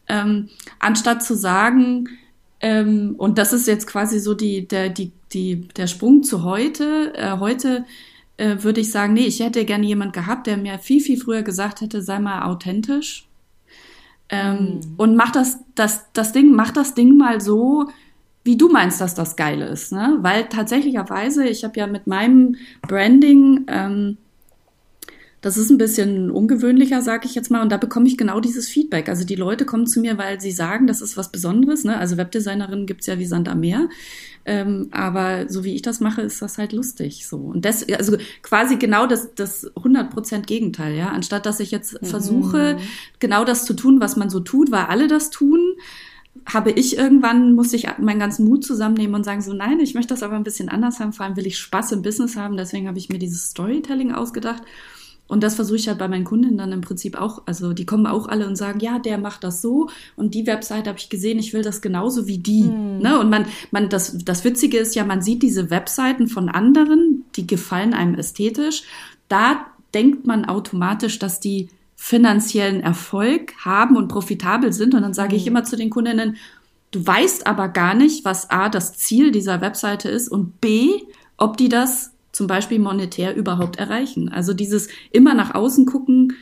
Ähm, 0.09 0.49
anstatt 0.81 1.23
zu 1.23 1.37
sagen, 1.37 2.09
ähm, 2.65 3.17
und 3.19 3.37
das 3.37 3.53
ist 3.53 3.69
jetzt 3.69 3.87
quasi 3.87 4.19
so 4.19 4.33
die, 4.33 4.67
der, 4.67 4.89
die, 4.89 5.13
die, 5.35 5.69
der 5.77 5.87
Sprung 5.87 6.23
zu 6.23 6.45
heute. 6.45 7.13
Äh, 7.15 7.39
heute 7.39 7.85
äh, 8.39 8.57
würde 8.61 8.81
ich 8.81 8.91
sagen, 8.91 9.13
nee, 9.13 9.27
ich 9.27 9.41
hätte 9.41 9.67
gerne 9.67 9.85
jemand 9.85 10.15
gehabt, 10.15 10.47
der 10.47 10.57
mir 10.57 10.79
viel, 10.79 11.03
viel 11.03 11.21
früher 11.21 11.43
gesagt 11.43 11.83
hätte, 11.83 12.01
sei 12.01 12.19
mal 12.21 12.45
authentisch. 12.45 13.29
Ähm, 14.31 14.57
mhm. 14.57 14.81
Und 14.97 15.15
mach 15.15 15.31
das, 15.31 15.59
das, 15.75 16.07
das 16.15 16.33
Ding, 16.33 16.53
mach 16.55 16.71
das 16.71 16.95
Ding 16.95 17.19
mal 17.19 17.39
so, 17.43 17.91
wie 18.45 18.57
du 18.57 18.71
meinst, 18.71 18.99
dass 18.99 19.15
das 19.15 19.37
geil 19.37 19.61
ist. 19.61 19.93
Ne? 19.93 20.17
Weil 20.23 20.49
tatsächlicherweise, 20.49 21.47
ich 21.47 21.65
habe 21.65 21.79
ja 21.79 21.87
mit 21.87 22.07
meinem 22.07 22.57
Branding 22.81 23.67
ähm, 23.69 24.17
das 25.45 25.59
ist 25.59 25.69
ein 25.69 25.77
bisschen 25.77 26.31
ungewöhnlicher, 26.31 27.03
sage 27.03 27.27
ich 27.27 27.35
jetzt 27.35 27.51
mal. 27.51 27.61
Und 27.61 27.71
da 27.71 27.77
bekomme 27.77 28.09
ich 28.09 28.17
genau 28.17 28.41
dieses 28.41 28.67
Feedback. 28.67 29.11
Also 29.11 29.27
die 29.27 29.35
Leute 29.35 29.67
kommen 29.67 29.87
zu 29.87 30.01
mir, 30.01 30.17
weil 30.17 30.41
sie 30.41 30.53
sagen, 30.53 30.87
das 30.87 31.03
ist 31.03 31.19
was 31.19 31.31
Besonderes. 31.31 31.85
Ne? 31.85 31.99
Also 31.99 32.17
Webdesignerinnen 32.17 32.87
gibt's 32.87 33.05
ja 33.05 33.19
wie 33.19 33.27
Sand 33.27 33.51
am 33.51 33.61
Meer. 33.61 33.91
Ähm, 34.47 34.89
aber 34.91 35.51
so 35.51 35.63
wie 35.63 35.75
ich 35.75 35.83
das 35.83 36.01
mache, 36.01 36.23
ist 36.23 36.41
das 36.41 36.57
halt 36.57 36.73
lustig 36.73 37.27
so. 37.29 37.37
Und 37.37 37.67
das, 37.67 37.87
also 37.91 38.17
quasi 38.41 38.77
genau 38.77 39.07
das, 39.07 39.35
das 39.35 39.71
100% 39.75 40.47
Gegenteil, 40.47 40.95
ja. 40.95 41.09
Anstatt 41.09 41.45
dass 41.45 41.61
ich 41.61 41.71
jetzt 41.71 42.01
mhm. 42.01 42.07
versuche, 42.07 42.79
genau 43.19 43.45
das 43.45 43.67
zu 43.67 43.75
tun, 43.75 44.01
was 44.01 44.17
man 44.17 44.31
so 44.31 44.41
tut, 44.41 44.71
weil 44.71 44.87
alle 44.87 45.09
das 45.09 45.29
tun, 45.29 45.61
habe 46.47 46.71
ich 46.71 46.97
irgendwann, 46.97 47.53
musste 47.53 47.77
ich 47.77 47.87
meinen 47.99 48.19
ganzen 48.19 48.49
Mut 48.49 48.65
zusammennehmen 48.65 49.15
und 49.15 49.25
sagen 49.25 49.43
so, 49.43 49.53
nein, 49.53 49.79
ich 49.81 49.93
möchte 49.93 50.15
das 50.15 50.23
aber 50.23 50.37
ein 50.37 50.43
bisschen 50.43 50.71
anders 50.71 51.01
haben. 51.01 51.13
Vor 51.13 51.27
allem 51.27 51.37
will 51.37 51.47
ich 51.47 51.59
Spaß 51.59 51.93
im 51.93 52.01
Business 52.01 52.35
haben. 52.35 52.57
Deswegen 52.57 52.89
habe 52.89 52.97
ich 52.97 53.11
mir 53.11 53.19
dieses 53.19 53.51
Storytelling 53.51 54.11
ausgedacht. 54.11 54.63
Und 55.35 55.43
das 55.43 55.57
versuche 55.57 55.79
ich 55.79 55.89
halt 55.89 55.99
bei 55.99 56.07
meinen 56.07 56.23
Kunden 56.23 56.57
dann 56.57 56.71
im 56.71 56.81
Prinzip 56.81 57.21
auch. 57.21 57.43
Also 57.45 57.73
die 57.73 57.85
kommen 57.85 58.07
auch 58.07 58.29
alle 58.29 58.47
und 58.47 58.55
sagen, 58.55 58.79
ja, 58.79 59.01
der 59.01 59.19
macht 59.19 59.43
das 59.43 59.61
so 59.61 59.89
und 60.15 60.33
die 60.33 60.47
Webseite 60.47 60.89
habe 60.89 61.01
ich 61.01 61.09
gesehen, 61.09 61.41
ich 61.41 61.53
will 61.53 61.63
das 61.63 61.83
genauso 61.83 62.29
wie 62.29 62.39
die. 62.39 62.63
Hm. 62.63 62.99
Ne? 62.99 63.19
Und 63.19 63.31
man, 63.31 63.47
man, 63.73 63.89
das, 63.89 64.17
das 64.25 64.45
Witzige 64.45 64.79
ist 64.79 64.95
ja, 64.95 65.05
man 65.05 65.23
sieht 65.23 65.43
diese 65.43 65.71
Webseiten 65.71 66.29
von 66.29 66.49
anderen, 66.49 67.25
die 67.35 67.49
gefallen 67.49 67.95
einem 67.95 68.15
ästhetisch. 68.15 68.85
Da 69.27 69.67
denkt 69.93 70.25
man 70.25 70.45
automatisch, 70.45 71.19
dass 71.19 71.41
die 71.41 71.69
finanziellen 71.97 72.81
Erfolg 72.81 73.55
haben 73.65 73.97
und 73.97 74.07
profitabel 74.07 74.73
sind. 74.73 74.95
Und 74.95 75.03
dann 75.03 75.15
sage 75.15 75.33
hm. 75.33 75.39
ich 75.39 75.49
immer 75.49 75.65
zu 75.65 75.75
den 75.75 75.91
Kundinnen, 75.91 76.37
du 76.93 77.05
weißt 77.05 77.49
aber 77.49 77.67
gar 77.71 77.95
nicht, 77.95 78.25
was 78.25 78.51
A, 78.51 78.69
das 78.69 78.97
Ziel 78.97 79.33
dieser 79.33 79.61
Webseite 79.61 80.09
ist 80.09 80.29
und 80.29 80.61
B, 80.61 80.91
ob 81.37 81.57
die 81.57 81.69
das 81.69 82.14
zum 82.35 82.47
Beispiel 82.49 82.79
monetär 82.79 83.35
überhaupt 83.37 83.77
erreichen. 83.77 84.29
Also 84.29 84.53
dieses 84.55 84.89
immer 85.13 85.35
nach 85.35 85.55
außen 85.55 85.87
gucken, 85.87 86.35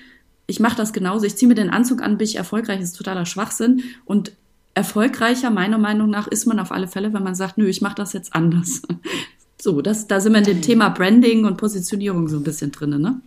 ich 0.46 0.59
mache 0.59 0.76
das 0.76 0.92
genauso, 0.92 1.26
ich 1.26 1.37
ziehe 1.37 1.48
mir 1.48 1.55
den 1.55 1.70
Anzug 1.70 2.02
an, 2.02 2.18
bin 2.18 2.26
ich 2.26 2.37
erfolgreich, 2.37 2.81
ist 2.81 2.96
totaler 2.96 3.26
Schwachsinn. 3.26 3.85
Und 4.05 4.33
erfolgreicher, 4.74 5.50
meiner 5.50 5.78
Meinung 5.78 6.11
nach, 6.11 6.26
ist 6.26 6.46
man 6.46 6.59
auf 6.59 6.72
alle 6.72 6.88
Fälle, 6.88 7.12
wenn 7.12 7.22
man 7.22 7.35
sagt, 7.35 7.59
nö, 7.59 7.66
ich 7.68 7.83
mache 7.83 7.94
das 7.94 8.12
jetzt 8.12 8.35
anders. 8.35 8.83
So, 9.61 9.81
das, 9.81 10.09
da 10.09 10.18
sind 10.18 10.33
wir 10.33 10.40
in 10.40 10.44
dem 10.44 10.61
Thema 10.61 10.88
Branding 10.88 11.44
und 11.44 11.57
Positionierung 11.57 12.26
so 12.26 12.37
ein 12.37 12.42
bisschen 12.42 12.72
drin, 12.72 13.00
ne? 13.00 13.20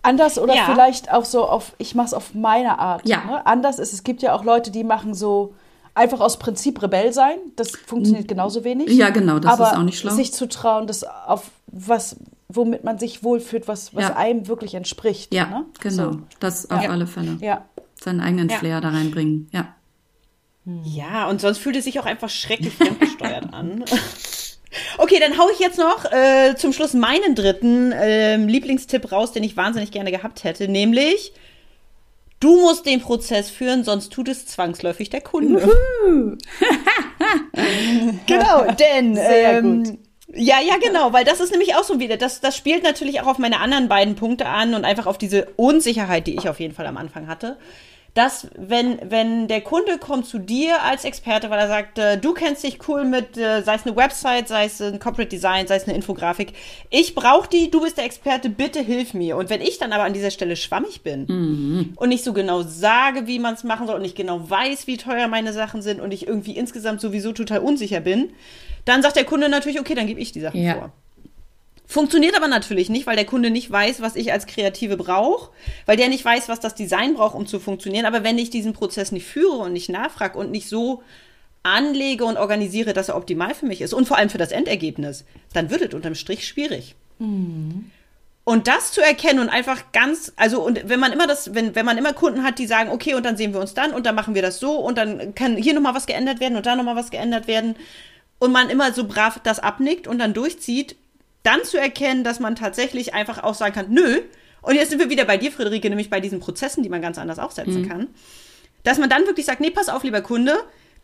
Anders 0.00 0.38
oder 0.38 0.54
ja. 0.54 0.64
vielleicht 0.64 1.12
auch 1.12 1.26
so 1.26 1.44
auf, 1.44 1.74
ich 1.76 1.94
mache 1.94 2.06
es 2.06 2.14
auf 2.14 2.32
meine 2.32 2.78
Art. 2.78 3.06
Ja. 3.06 3.22
Ne? 3.26 3.46
Anders 3.46 3.78
ist, 3.78 3.92
es 3.92 4.04
gibt 4.04 4.22
ja 4.22 4.32
auch 4.32 4.42
Leute, 4.42 4.70
die 4.70 4.84
machen 4.84 5.12
so, 5.12 5.52
einfach 5.98 6.20
aus 6.20 6.38
Prinzip 6.38 6.82
Rebell 6.82 7.12
sein, 7.12 7.36
das 7.56 7.72
funktioniert 7.72 8.28
genauso 8.28 8.64
wenig. 8.64 8.90
Ja, 8.90 9.10
genau, 9.10 9.38
das 9.38 9.52
aber 9.52 9.70
ist 9.70 9.76
auch 9.76 9.82
nicht 9.82 9.98
schlau. 9.98 10.12
sich 10.12 10.32
zu 10.32 10.48
trauen, 10.48 10.86
das 10.86 11.04
auf 11.04 11.50
was, 11.66 12.16
womit 12.48 12.84
man 12.84 12.98
sich 12.98 13.22
wohlfühlt, 13.22 13.68
was, 13.68 13.94
was 13.94 14.04
ja. 14.04 14.16
einem 14.16 14.48
wirklich 14.48 14.74
entspricht. 14.74 15.34
Ja, 15.34 15.46
ne? 15.46 15.66
genau, 15.80 16.12
so. 16.12 16.18
das 16.40 16.70
auf 16.70 16.82
ja. 16.82 16.90
alle 16.90 17.06
Fälle. 17.06 17.36
Ja. 17.40 17.64
Seinen 18.00 18.20
eigenen 18.20 18.48
Flair 18.48 18.80
da 18.80 18.90
reinbringen, 18.90 19.48
ja. 19.52 19.74
Ja, 20.84 21.28
und 21.28 21.40
sonst 21.40 21.58
fühlt 21.58 21.76
es 21.76 21.84
sich 21.84 21.98
auch 21.98 22.06
einfach 22.06 22.28
schrecklich 22.28 22.74
fremdgesteuert 22.74 23.52
an. 23.52 23.84
Okay, 24.98 25.18
dann 25.18 25.38
hau 25.38 25.48
ich 25.50 25.58
jetzt 25.58 25.78
noch 25.78 26.04
äh, 26.12 26.54
zum 26.56 26.72
Schluss 26.72 26.92
meinen 26.92 27.34
dritten 27.34 27.90
äh, 27.92 28.36
Lieblingstipp 28.36 29.10
raus, 29.10 29.32
den 29.32 29.42
ich 29.42 29.56
wahnsinnig 29.56 29.90
gerne 29.90 30.10
gehabt 30.10 30.44
hätte, 30.44 30.68
nämlich 30.68 31.32
Du 32.40 32.60
musst 32.60 32.86
den 32.86 33.00
Prozess 33.00 33.50
führen, 33.50 33.82
sonst 33.82 34.12
tut 34.12 34.28
es 34.28 34.46
zwangsläufig 34.46 35.10
der 35.10 35.20
Kunde. 35.20 35.60
genau, 38.26 38.64
denn 38.78 39.16
Sehr 39.16 39.58
ähm, 39.58 39.84
gut. 39.84 39.98
Ja, 40.34 40.56
ja, 40.60 40.76
genau, 40.76 41.12
weil 41.14 41.24
das 41.24 41.40
ist 41.40 41.52
nämlich 41.52 41.74
auch 41.74 41.84
so 41.84 41.98
wieder, 42.00 42.18
das, 42.18 42.40
das 42.40 42.56
spielt 42.56 42.82
natürlich 42.82 43.20
auch 43.20 43.26
auf 43.26 43.38
meine 43.38 43.60
anderen 43.60 43.88
beiden 43.88 44.14
Punkte 44.14 44.46
an 44.46 44.74
und 44.74 44.84
einfach 44.84 45.06
auf 45.06 45.16
diese 45.16 45.46
Unsicherheit, 45.56 46.26
die 46.26 46.36
ich 46.36 46.48
auf 46.48 46.60
jeden 46.60 46.74
Fall 46.74 46.86
am 46.86 46.98
Anfang 46.98 47.28
hatte. 47.28 47.56
Dass 48.14 48.48
wenn, 48.56 48.98
wenn 49.10 49.48
der 49.48 49.60
Kunde 49.60 49.98
kommt 49.98 50.26
zu 50.26 50.38
dir 50.38 50.82
als 50.82 51.04
Experte, 51.04 51.50
weil 51.50 51.58
er 51.58 51.68
sagt, 51.68 51.98
äh, 51.98 52.18
du 52.18 52.32
kennst 52.32 52.64
dich 52.64 52.88
cool 52.88 53.04
mit, 53.04 53.36
äh, 53.36 53.62
sei 53.62 53.74
es 53.74 53.86
eine 53.86 53.94
Website, 53.96 54.48
sei 54.48 54.64
es 54.64 54.80
ein 54.80 54.98
Corporate 54.98 55.28
Design, 55.28 55.66
sei 55.66 55.76
es 55.76 55.84
eine 55.84 55.94
Infografik, 55.94 56.52
ich 56.90 57.14
brauche 57.14 57.48
die, 57.48 57.70
du 57.70 57.80
bist 57.80 57.96
der 57.96 58.04
Experte, 58.04 58.50
bitte 58.50 58.80
hilf 58.80 59.14
mir. 59.14 59.36
Und 59.36 59.50
wenn 59.50 59.60
ich 59.60 59.78
dann 59.78 59.92
aber 59.92 60.04
an 60.04 60.14
dieser 60.14 60.30
Stelle 60.30 60.56
schwammig 60.56 61.02
bin 61.02 61.26
mhm. 61.28 61.92
und 61.96 62.08
nicht 62.08 62.24
so 62.24 62.32
genau 62.32 62.62
sage, 62.62 63.26
wie 63.26 63.38
man 63.38 63.54
es 63.54 63.64
machen 63.64 63.86
soll 63.86 63.96
und 63.96 64.02
nicht 64.02 64.16
genau 64.16 64.50
weiß, 64.50 64.86
wie 64.86 64.96
teuer 64.96 65.28
meine 65.28 65.52
Sachen 65.52 65.82
sind 65.82 66.00
und 66.00 66.12
ich 66.12 66.26
irgendwie 66.26 66.56
insgesamt 66.56 67.00
sowieso 67.00 67.32
total 67.32 67.60
unsicher 67.60 68.00
bin, 68.00 68.30
dann 68.84 69.02
sagt 69.02 69.16
der 69.16 69.24
Kunde 69.24 69.48
natürlich, 69.48 69.78
okay, 69.78 69.94
dann 69.94 70.06
gebe 70.06 70.20
ich 70.20 70.32
die 70.32 70.40
Sachen 70.40 70.62
ja. 70.62 70.74
vor. 70.74 70.92
Funktioniert 71.90 72.36
aber 72.36 72.48
natürlich 72.48 72.90
nicht, 72.90 73.06
weil 73.06 73.16
der 73.16 73.24
Kunde 73.24 73.48
nicht 73.48 73.70
weiß, 73.70 74.02
was 74.02 74.14
ich 74.14 74.30
als 74.30 74.46
Kreative 74.46 74.98
brauche, 74.98 75.50
weil 75.86 75.96
der 75.96 76.10
nicht 76.10 76.22
weiß, 76.22 76.50
was 76.50 76.60
das 76.60 76.74
Design 76.74 77.14
braucht, 77.14 77.34
um 77.34 77.46
zu 77.46 77.58
funktionieren. 77.58 78.04
Aber 78.04 78.22
wenn 78.22 78.36
ich 78.36 78.50
diesen 78.50 78.74
Prozess 78.74 79.10
nicht 79.10 79.26
führe 79.26 79.56
und 79.56 79.72
nicht 79.72 79.88
nachfrage 79.88 80.38
und 80.38 80.50
nicht 80.50 80.68
so 80.68 81.02
anlege 81.62 82.26
und 82.26 82.36
organisiere, 82.36 82.92
dass 82.92 83.08
er 83.08 83.16
optimal 83.16 83.54
für 83.54 83.64
mich 83.64 83.80
ist 83.80 83.94
und 83.94 84.06
vor 84.06 84.18
allem 84.18 84.28
für 84.28 84.36
das 84.36 84.52
Endergebnis, 84.52 85.24
dann 85.54 85.70
wird 85.70 85.80
es 85.80 85.94
unterm 85.94 86.14
Strich 86.14 86.46
schwierig. 86.46 86.94
Mhm. 87.18 87.90
Und 88.44 88.68
das 88.68 88.92
zu 88.92 89.00
erkennen 89.00 89.40
und 89.40 89.48
einfach 89.48 89.90
ganz, 89.92 90.32
also 90.36 90.62
und 90.62 90.90
wenn 90.90 91.00
man 91.00 91.12
immer 91.12 91.26
das, 91.26 91.54
wenn, 91.54 91.74
wenn 91.74 91.86
man 91.86 91.96
immer 91.96 92.12
Kunden 92.12 92.44
hat, 92.44 92.58
die 92.58 92.66
sagen, 92.66 92.90
okay, 92.90 93.14
und 93.14 93.24
dann 93.24 93.38
sehen 93.38 93.54
wir 93.54 93.60
uns 93.60 93.72
dann 93.72 93.92
und 93.94 94.04
dann 94.04 94.14
machen 94.14 94.34
wir 94.34 94.42
das 94.42 94.60
so 94.60 94.76
und 94.76 94.98
dann 94.98 95.34
kann 95.34 95.56
hier 95.56 95.72
nochmal 95.72 95.94
was 95.94 96.06
geändert 96.06 96.38
werden 96.40 96.56
und 96.56 96.66
da 96.66 96.76
nochmal 96.76 96.96
was 96.96 97.10
geändert 97.10 97.46
werden 97.46 97.76
und 98.38 98.52
man 98.52 98.68
immer 98.68 98.92
so 98.92 99.06
brav 99.06 99.40
das 99.42 99.58
abnickt 99.58 100.06
und 100.06 100.18
dann 100.18 100.34
durchzieht, 100.34 100.96
dann 101.48 101.64
zu 101.64 101.80
erkennen, 101.80 102.24
dass 102.24 102.40
man 102.40 102.56
tatsächlich 102.56 103.14
einfach 103.14 103.42
auch 103.42 103.54
sagen 103.54 103.74
kann, 103.74 103.86
nö, 103.90 104.20
und 104.60 104.74
jetzt 104.74 104.90
sind 104.90 104.98
wir 104.98 105.08
wieder 105.08 105.24
bei 105.24 105.38
dir, 105.38 105.50
Friederike, 105.50 105.88
nämlich 105.88 106.10
bei 106.10 106.20
diesen 106.20 106.40
Prozessen, 106.40 106.82
die 106.82 106.88
man 106.88 107.00
ganz 107.00 107.16
anders 107.16 107.38
aufsetzen 107.38 107.82
mhm. 107.82 107.88
kann, 107.88 108.06
dass 108.82 108.98
man 108.98 109.08
dann 109.08 109.26
wirklich 109.26 109.46
sagt, 109.46 109.60
nee, 109.60 109.70
pass 109.70 109.88
auf, 109.88 110.04
lieber 110.04 110.20
Kunde, 110.20 110.54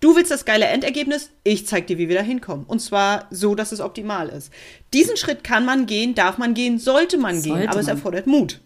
du 0.00 0.16
willst 0.16 0.30
das 0.30 0.44
geile 0.44 0.66
Endergebnis, 0.66 1.30
ich 1.44 1.66
zeig 1.66 1.86
dir, 1.86 1.96
wie 1.96 2.08
wir 2.08 2.16
da 2.16 2.22
hinkommen. 2.22 2.66
Und 2.66 2.80
zwar 2.80 3.26
so, 3.30 3.54
dass 3.54 3.72
es 3.72 3.80
optimal 3.80 4.28
ist. 4.28 4.52
Diesen 4.92 5.16
Schritt 5.16 5.44
kann 5.44 5.64
man 5.64 5.86
gehen, 5.86 6.14
darf 6.14 6.36
man 6.36 6.52
gehen, 6.52 6.78
sollte 6.78 7.16
man 7.16 7.40
sollte 7.40 7.60
gehen, 7.60 7.68
aber 7.68 7.76
man. 7.76 7.84
es 7.84 7.88
erfordert 7.88 8.26
Mut. 8.26 8.60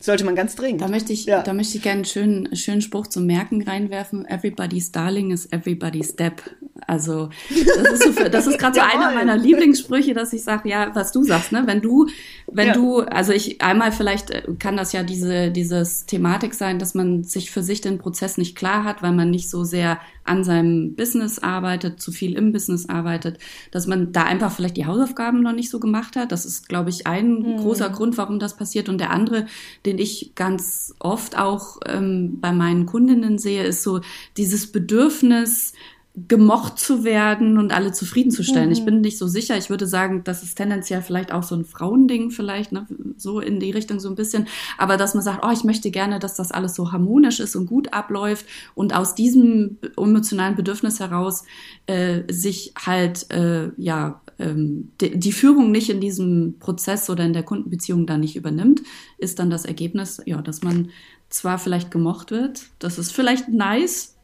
Sollte 0.00 0.24
man 0.24 0.34
ganz 0.34 0.56
dringend. 0.56 0.80
Da 0.80 0.88
möchte 0.88 1.12
ich, 1.12 1.24
ja. 1.24 1.42
da 1.42 1.52
möchte 1.52 1.76
ich 1.76 1.82
gerne 1.82 1.98
einen 1.98 2.04
schönen, 2.04 2.56
schönen 2.56 2.82
Spruch 2.82 3.06
zum 3.06 3.26
Merken 3.26 3.62
reinwerfen. 3.62 4.26
Everybody's 4.26 4.90
darling 4.90 5.30
is 5.30 5.46
everybody's 5.52 6.10
step. 6.10 6.42
Also 6.86 7.30
das 7.48 8.00
ist, 8.00 8.18
so 8.18 8.28
das 8.28 8.46
ist 8.46 8.58
gerade 8.58 8.74
so 8.74 8.80
einer 8.92 9.12
meiner 9.12 9.36
Lieblingssprüche, 9.36 10.14
dass 10.14 10.32
ich 10.32 10.42
sage, 10.42 10.68
ja, 10.68 10.94
was 10.94 11.12
du 11.12 11.24
sagst, 11.24 11.52
ne? 11.52 11.62
Wenn 11.66 11.80
du, 11.80 12.06
wenn 12.50 12.68
ja. 12.68 12.74
du, 12.74 13.00
also 13.00 13.32
ich 13.32 13.62
einmal 13.62 13.92
vielleicht 13.92 14.30
äh, 14.30 14.42
kann 14.58 14.76
das 14.76 14.92
ja 14.92 15.02
diese 15.02 15.50
dieses 15.50 16.06
Thematik 16.06 16.54
sein, 16.54 16.78
dass 16.78 16.94
man 16.94 17.24
sich 17.24 17.50
für 17.50 17.62
sich 17.62 17.80
den 17.80 17.98
Prozess 17.98 18.38
nicht 18.38 18.56
klar 18.56 18.84
hat, 18.84 19.02
weil 19.02 19.12
man 19.12 19.30
nicht 19.30 19.50
so 19.50 19.64
sehr 19.64 19.98
an 20.24 20.42
seinem 20.42 20.94
Business 20.94 21.38
arbeitet, 21.38 22.00
zu 22.00 22.10
viel 22.10 22.34
im 22.34 22.52
Business 22.52 22.88
arbeitet, 22.88 23.38
dass 23.70 23.86
man 23.86 24.12
da 24.12 24.24
einfach 24.24 24.52
vielleicht 24.52 24.76
die 24.76 24.86
Hausaufgaben 24.86 25.42
noch 25.42 25.52
nicht 25.52 25.70
so 25.70 25.78
gemacht 25.78 26.16
hat. 26.16 26.32
Das 26.32 26.46
ist, 26.46 26.68
glaube 26.68 26.90
ich, 26.90 27.06
ein 27.06 27.40
mhm. 27.40 27.56
großer 27.58 27.90
Grund, 27.90 28.16
warum 28.16 28.38
das 28.38 28.56
passiert. 28.56 28.88
Und 28.88 28.98
der 28.98 29.10
andere, 29.10 29.46
den 29.84 29.98
ich 29.98 30.32
ganz 30.34 30.94
oft 30.98 31.38
auch 31.38 31.78
ähm, 31.86 32.38
bei 32.40 32.52
meinen 32.52 32.86
Kundinnen 32.86 33.38
sehe, 33.38 33.64
ist 33.64 33.82
so 33.82 34.00
dieses 34.38 34.72
Bedürfnis, 34.72 35.74
gemocht 36.16 36.78
zu 36.78 37.02
werden 37.02 37.58
und 37.58 37.72
alle 37.72 37.90
zufriedenzustellen. 37.90 38.68
Mhm. 38.68 38.72
Ich 38.72 38.84
bin 38.84 39.00
nicht 39.00 39.18
so 39.18 39.26
sicher. 39.26 39.58
Ich 39.58 39.68
würde 39.68 39.88
sagen, 39.88 40.22
das 40.22 40.44
ist 40.44 40.54
tendenziell 40.54 41.02
vielleicht 41.02 41.32
auch 41.32 41.42
so 41.42 41.56
ein 41.56 41.64
Frauending 41.64 42.30
vielleicht, 42.30 42.70
ne? 42.70 42.86
so 43.16 43.40
in 43.40 43.58
die 43.58 43.72
Richtung 43.72 43.98
so 43.98 44.08
ein 44.08 44.14
bisschen. 44.14 44.46
Aber 44.78 44.96
dass 44.96 45.14
man 45.14 45.24
sagt, 45.24 45.44
oh, 45.44 45.50
ich 45.50 45.64
möchte 45.64 45.90
gerne, 45.90 46.20
dass 46.20 46.36
das 46.36 46.52
alles 46.52 46.76
so 46.76 46.92
harmonisch 46.92 47.40
ist 47.40 47.56
und 47.56 47.66
gut 47.66 47.92
abläuft 47.92 48.46
und 48.76 48.94
aus 48.94 49.16
diesem 49.16 49.78
emotionalen 49.96 50.54
Bedürfnis 50.54 51.00
heraus 51.00 51.44
äh, 51.86 52.22
sich 52.32 52.74
halt, 52.78 53.28
äh, 53.32 53.70
ja, 53.76 54.20
ähm, 54.38 54.92
die, 55.00 55.18
die 55.18 55.32
Führung 55.32 55.72
nicht 55.72 55.90
in 55.90 56.00
diesem 56.00 56.60
Prozess 56.60 57.10
oder 57.10 57.24
in 57.24 57.32
der 57.32 57.42
Kundenbeziehung 57.42 58.06
da 58.06 58.18
nicht 58.18 58.36
übernimmt, 58.36 58.82
ist 59.18 59.40
dann 59.40 59.50
das 59.50 59.64
Ergebnis, 59.64 60.22
ja, 60.26 60.40
dass 60.42 60.62
man 60.62 60.90
zwar 61.28 61.58
vielleicht 61.58 61.90
gemocht 61.90 62.30
wird, 62.30 62.66
das 62.78 62.98
ist 62.98 63.12
vielleicht 63.12 63.48
nice, 63.48 64.14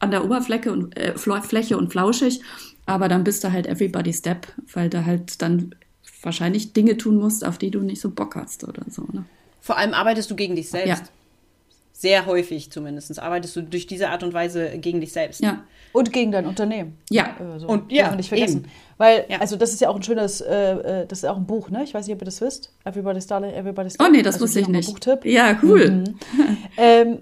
an 0.00 0.10
der 0.10 0.24
Oberfläche 0.24 0.72
und 0.72 0.96
äh, 0.96 1.16
Fläche 1.16 1.78
und 1.78 1.90
flauschig, 1.90 2.40
aber 2.86 3.08
dann 3.08 3.22
bist 3.22 3.44
du 3.44 3.52
halt 3.52 3.66
everybody 3.66 4.12
step, 4.12 4.48
weil 4.72 4.90
du 4.90 5.06
halt 5.06 5.40
dann 5.42 5.74
wahrscheinlich 6.22 6.72
Dinge 6.72 6.96
tun 6.96 7.16
musst, 7.16 7.46
auf 7.46 7.58
die 7.58 7.70
du 7.70 7.80
nicht 7.80 8.00
so 8.00 8.10
Bock 8.10 8.34
hast 8.34 8.64
oder 8.64 8.82
so. 8.88 9.06
Ne? 9.12 9.24
Vor 9.60 9.78
allem 9.78 9.94
arbeitest 9.94 10.30
du 10.30 10.36
gegen 10.36 10.56
dich 10.56 10.70
selbst. 10.70 10.88
Ja. 10.88 11.08
Sehr 11.92 12.24
häufig 12.24 12.70
zumindest 12.70 13.18
arbeitest 13.20 13.56
du 13.56 13.62
durch 13.62 13.86
diese 13.86 14.08
Art 14.08 14.22
und 14.22 14.32
Weise 14.32 14.78
gegen 14.78 15.02
dich 15.02 15.12
selbst. 15.12 15.42
Ja. 15.42 15.64
Und 15.92 16.12
gegen 16.12 16.32
dein 16.32 16.46
Unternehmen. 16.46 16.96
Ja. 17.10 17.36
Also, 17.38 17.66
und 17.66 17.92
ja, 17.92 18.14
nicht 18.16 18.28
vergessen. 18.28 18.60
Eben. 18.60 18.70
Weil, 18.96 19.26
ja. 19.28 19.38
also 19.38 19.56
das 19.56 19.72
ist 19.72 19.80
ja 19.80 19.90
auch 19.90 19.96
ein 19.96 20.02
schönes, 20.02 20.40
äh, 20.40 21.02
äh, 21.02 21.06
das 21.06 21.18
ist 21.18 21.24
auch 21.26 21.36
ein 21.36 21.46
Buch, 21.46 21.68
ne? 21.68 21.84
Ich 21.84 21.92
weiß 21.92 22.06
nicht, 22.06 22.14
ob 22.14 22.22
ihr 22.22 22.26
das 22.26 22.40
wisst. 22.40 22.72
Everybody's 22.84 23.26
Darling, 23.26 23.52
Everybody's 23.52 23.94
Darling. 23.98 24.14
Oh 24.14 24.16
nee, 24.16 24.22
das 24.22 24.36
also 24.36 24.44
wusste 24.44 24.60
ich 24.60 24.68
nicht. 24.68 24.88
Buchtipp. 24.88 25.26
Ja, 25.26 25.58
cool. 25.62 25.90
Mhm. 25.90 26.18
ähm, 26.78 27.18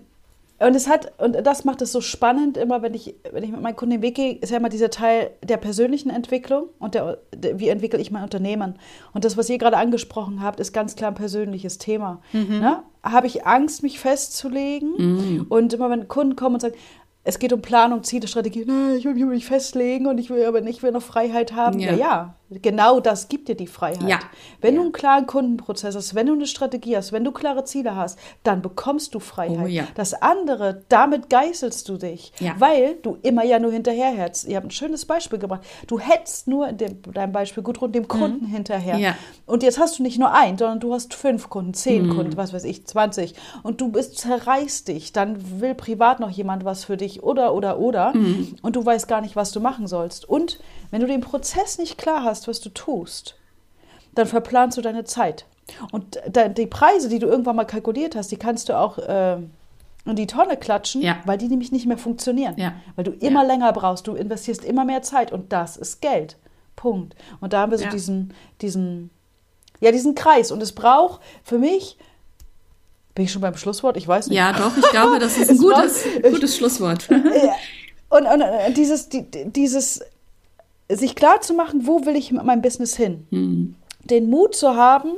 und 0.61 0.74
es 0.74 0.88
hat, 0.88 1.12
und 1.20 1.34
das 1.46 1.64
macht 1.64 1.82
es 1.82 1.92
so 1.92 2.00
spannend, 2.00 2.56
immer 2.56 2.82
wenn 2.82 2.92
ich, 2.92 3.14
wenn 3.30 3.44
ich 3.44 3.52
mit 3.52 3.61
meinen 3.61 3.76
Kunden 3.76 3.92
den 3.92 4.02
Weg 4.02 4.16
gehe, 4.16 4.34
ist 4.34 4.50
ja 4.50 4.56
immer 4.56 4.68
dieser 4.68 4.90
Teil 4.90 5.30
der 5.42 5.56
persönlichen 5.56 6.11
Entwicklung 6.11 6.64
und 6.80 6.94
der, 6.94 7.18
der 7.32 7.61
wie 7.61 7.68
entwickle 7.68 8.00
ich 8.00 8.11
mein 8.11 8.24
Unternehmen. 8.24 8.74
Und 9.12 9.24
das, 9.24 9.36
was 9.36 9.48
ihr 9.48 9.59
gerade 9.59 9.76
angesprochen 9.76 10.42
habt, 10.42 10.59
ist 10.59 10.72
ganz 10.72 10.96
klar 10.96 11.12
ein 11.12 11.14
persönliches 11.14 11.78
Thema. 11.78 12.20
Mhm. 12.32 12.59
Ne? 12.59 12.82
Habe 13.04 13.28
ich 13.28 13.46
Angst, 13.46 13.84
mich 13.84 14.00
festzulegen? 14.00 14.94
Mhm. 14.96 15.46
Und 15.48 15.72
immer 15.72 15.90
wenn 15.90 16.09
Kunden 16.09 16.34
kommen 16.34 16.56
und 16.56 16.61
sagen, 16.61 16.74
es 17.22 17.38
geht 17.38 17.52
um 17.52 17.62
Planung, 17.62 18.02
Ziele, 18.02 18.26
Strategie. 18.26 18.64
Nein, 18.66 18.96
ich 18.96 19.04
will 19.04 19.14
mich 19.14 19.24
nicht 19.24 19.46
festlegen 19.46 20.06
und 20.06 20.18
ich 20.18 20.30
will 20.30 20.44
aber 20.44 20.61
nicht 20.61 20.82
will 20.82 20.92
noch 20.92 21.02
Freiheit 21.02 21.52
haben. 21.52 21.78
Ja. 21.78 21.92
ja, 21.92 21.96
ja, 21.96 22.34
genau 22.51 23.01
das 23.01 23.28
gibt 23.28 23.49
dir 23.49 23.55
die 23.55 23.66
Freiheit. 23.66 24.09
Ja. 24.09 24.20
Wenn 24.61 24.74
ja. 24.74 24.80
du 24.80 24.84
einen 24.86 24.92
klaren 24.92 25.26
Kundenprozess 25.26 25.94
hast, 25.94 26.14
wenn 26.14 26.26
du 26.26 26.32
eine 26.32 26.46
Strategie 26.46 26.96
hast, 26.96 27.12
wenn 27.12 27.24
du 27.24 27.32
klare 27.32 27.64
Ziele 27.64 27.94
hast, 27.94 28.18
dann 28.42 28.62
bekommst 28.62 29.14
du 29.14 29.20
Freiheit. 29.20 29.64
Oh, 29.64 29.66
ja. 29.66 29.84
Das 29.94 30.14
andere, 30.14 30.82
damit 30.88 31.30
geißelst 31.30 31.88
du 31.88 31.96
dich, 31.99 32.32
weil 32.59 32.96
du 33.03 33.18
immer 33.22 33.44
ja 33.44 33.59
nur 33.59 33.72
hinterherhetzt. 33.72 34.49
Ihr 34.49 34.57
habt 34.57 34.66
ein 34.66 34.70
schönes 34.70 35.05
Beispiel 35.05 35.38
gebracht. 35.38 35.62
Du 35.86 35.99
hetzt 35.99 36.49
nur 36.49 36.68
in 36.68 36.78
dem, 36.78 37.03
deinem 37.12 37.32
Beispiel 37.32 37.62
Gudrun 37.62 37.92
dem 37.92 38.09
Kunden 38.09 38.46
mhm. 38.46 38.51
hinterher. 38.51 39.14
Und 39.46 39.62
jetzt 39.62 39.78
hast 39.78 39.99
du 39.99 40.03
nicht 40.03 40.18
nur 40.18 40.32
einen, 40.32 40.59
sondern 40.59 40.80
du 40.80 40.94
hast 40.94 41.14
fünf 41.14 41.51
Kunden, 41.51 41.74
zehn 41.74 42.07
mhm. 42.07 42.16
Kunden, 42.16 42.36
was 42.36 42.53
weiß 42.53 42.64
ich, 42.64 42.86
20. 42.86 43.34
Und 43.62 43.80
du 43.80 43.90
bist 43.90 44.18
zerreißt 44.18 44.88
dich. 44.88 45.12
Dann 45.12 45.61
will 45.61 45.74
privat 45.74 46.20
noch 46.20 46.30
jemand 46.30 46.64
was 46.64 46.84
für 46.84 46.96
dich 46.96 47.22
oder, 47.22 47.55
oder, 47.55 47.78
oder. 47.78 48.14
Mhm. 48.14 48.57
Und 48.62 48.76
du 48.76 48.84
weißt 48.84 49.09
gar 49.09 49.20
nicht, 49.20 49.36
was 49.36 49.53
du 49.53 49.61
machen 49.61 49.86
sollst. 49.86 50.28
Und 50.28 50.59
wenn 50.90 51.01
du 51.01 51.07
den 51.07 51.20
Prozess 51.20 51.78
nicht 51.78 51.99
klar 51.99 52.24
hast, 52.24 52.38
was 52.47 52.61
du 52.61 52.68
tust, 52.68 53.36
dann 54.14 54.26
verplanst 54.26 54.76
du 54.76 54.82
deine 54.82 55.05
Zeit. 55.05 55.47
Und 55.93 56.18
die 56.57 56.66
Preise, 56.66 57.09
die 57.09 57.18
du 57.18 57.26
irgendwann 57.26 57.57
mal 57.57 57.64
kalkuliert 57.64 58.16
hast, 58.16 58.30
die 58.30 58.36
kannst 58.36 58.68
du 58.68 58.78
auch 58.78 58.99
äh, 58.99 59.39
in 60.05 60.16
die 60.16 60.26
Tonne 60.26 60.57
klatschen, 60.57 61.03
ja. 61.03 61.18
weil 61.24 61.39
die 61.39 61.49
nämlich 61.49 61.72
nicht 61.72 61.86
mehr 61.86 61.99
funktionieren. 61.99 62.55
Ja. 62.57 62.74
Weil 62.97 63.05
du 63.05 63.12
immer 63.12 63.43
ja. 63.43 63.49
länger 63.49 63.72
brauchst, 63.72 64.07
du 64.07 64.14
investierst 64.14 64.64
immer 64.64 64.84
mehr 64.84 65.03
Zeit 65.03 65.32
und 65.32 65.53
das 65.53 65.76
ist 65.76 66.01
Geld. 66.01 66.36
Punkt. 66.76 67.16
Und 67.41 67.53
da 67.53 67.61
haben 67.61 67.72
wir 67.72 67.78
so 67.78 67.89
diesen, 67.89 68.32
diesen, 68.61 69.11
ja, 69.80 69.91
diesen 69.91 70.14
Kreis. 70.14 70.53
Und 70.53 70.62
es 70.62 70.72
braucht 70.72 71.20
für 71.43 71.59
mich 71.59 71.99
bin 73.18 73.24
ich 73.24 73.32
schon 73.32 73.43
beim 73.43 73.57
Schlusswort? 73.57 73.97
Ich 73.97 74.07
weiß 74.07 74.28
nicht. 74.28 74.36
Ja, 74.36 74.53
doch, 74.53 74.76
ich 74.76 74.89
glaube, 74.91 75.18
das 75.18 75.36
ist 75.36 75.51
ein 75.51 75.59
gutes, 75.59 76.05
gutes 76.22 76.57
Schlusswort. 76.57 77.09
und, 78.11 78.26
und, 78.26 78.43
und, 78.43 78.76
dieses, 78.76 79.09
die, 79.09 79.28
dieses, 79.28 80.05
sich 80.91 81.14
klar 81.14 81.41
zu 81.41 81.55
machen, 81.55 81.86
wo 81.86 82.07
will 82.07 82.16
ich 82.16 82.32
mit 82.32 82.45
meinem 82.45 82.62
Business 82.62 82.97
hin? 82.97 83.26
Mhm. 83.30 83.74
Den 84.05 84.30
Mut 84.30 84.55
zu 84.55 84.74
haben, 84.74 85.12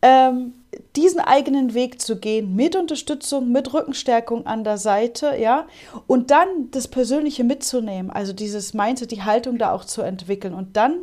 ähm, 0.00 0.54
diesen 0.96 1.20
eigenen 1.20 1.74
Weg 1.74 2.00
zu 2.00 2.16
gehen, 2.18 2.54
mit 2.54 2.76
Unterstützung, 2.76 3.50
mit 3.50 3.72
Rückenstärkung 3.72 4.46
an 4.46 4.64
der 4.64 4.78
Seite, 4.78 5.36
ja, 5.38 5.66
und 6.06 6.30
dann 6.30 6.70
das 6.70 6.88
Persönliche 6.88 7.44
mitzunehmen, 7.44 8.10
also 8.10 8.32
dieses 8.32 8.74
Mindset, 8.74 9.10
die 9.10 9.22
Haltung 9.22 9.58
da 9.58 9.72
auch 9.72 9.84
zu 9.84 10.02
entwickeln 10.02 10.54
und 10.54 10.76
dann, 10.76 10.94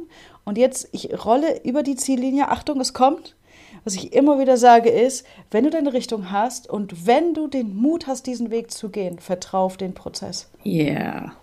und 0.43 0.57
jetzt, 0.57 0.89
ich 0.91 1.25
rolle 1.25 1.61
über 1.63 1.83
die 1.83 1.95
Ziellinie, 1.95 2.49
Achtung, 2.49 2.79
es 2.81 2.93
kommt, 2.93 3.35
was 3.83 3.95
ich 3.95 4.13
immer 4.13 4.39
wieder 4.39 4.57
sage, 4.57 4.89
ist, 4.89 5.25
wenn 5.51 5.63
du 5.63 5.69
deine 5.69 5.93
Richtung 5.93 6.31
hast 6.31 6.69
und 6.69 7.05
wenn 7.05 7.33
du 7.33 7.47
den 7.47 7.75
Mut 7.75 8.07
hast, 8.07 8.27
diesen 8.27 8.51
Weg 8.51 8.71
zu 8.71 8.89
gehen, 8.89 9.19
vertrau 9.19 9.65
auf 9.65 9.77
den 9.77 9.93
Prozess. 9.93 10.49
Yeah. 10.65 11.33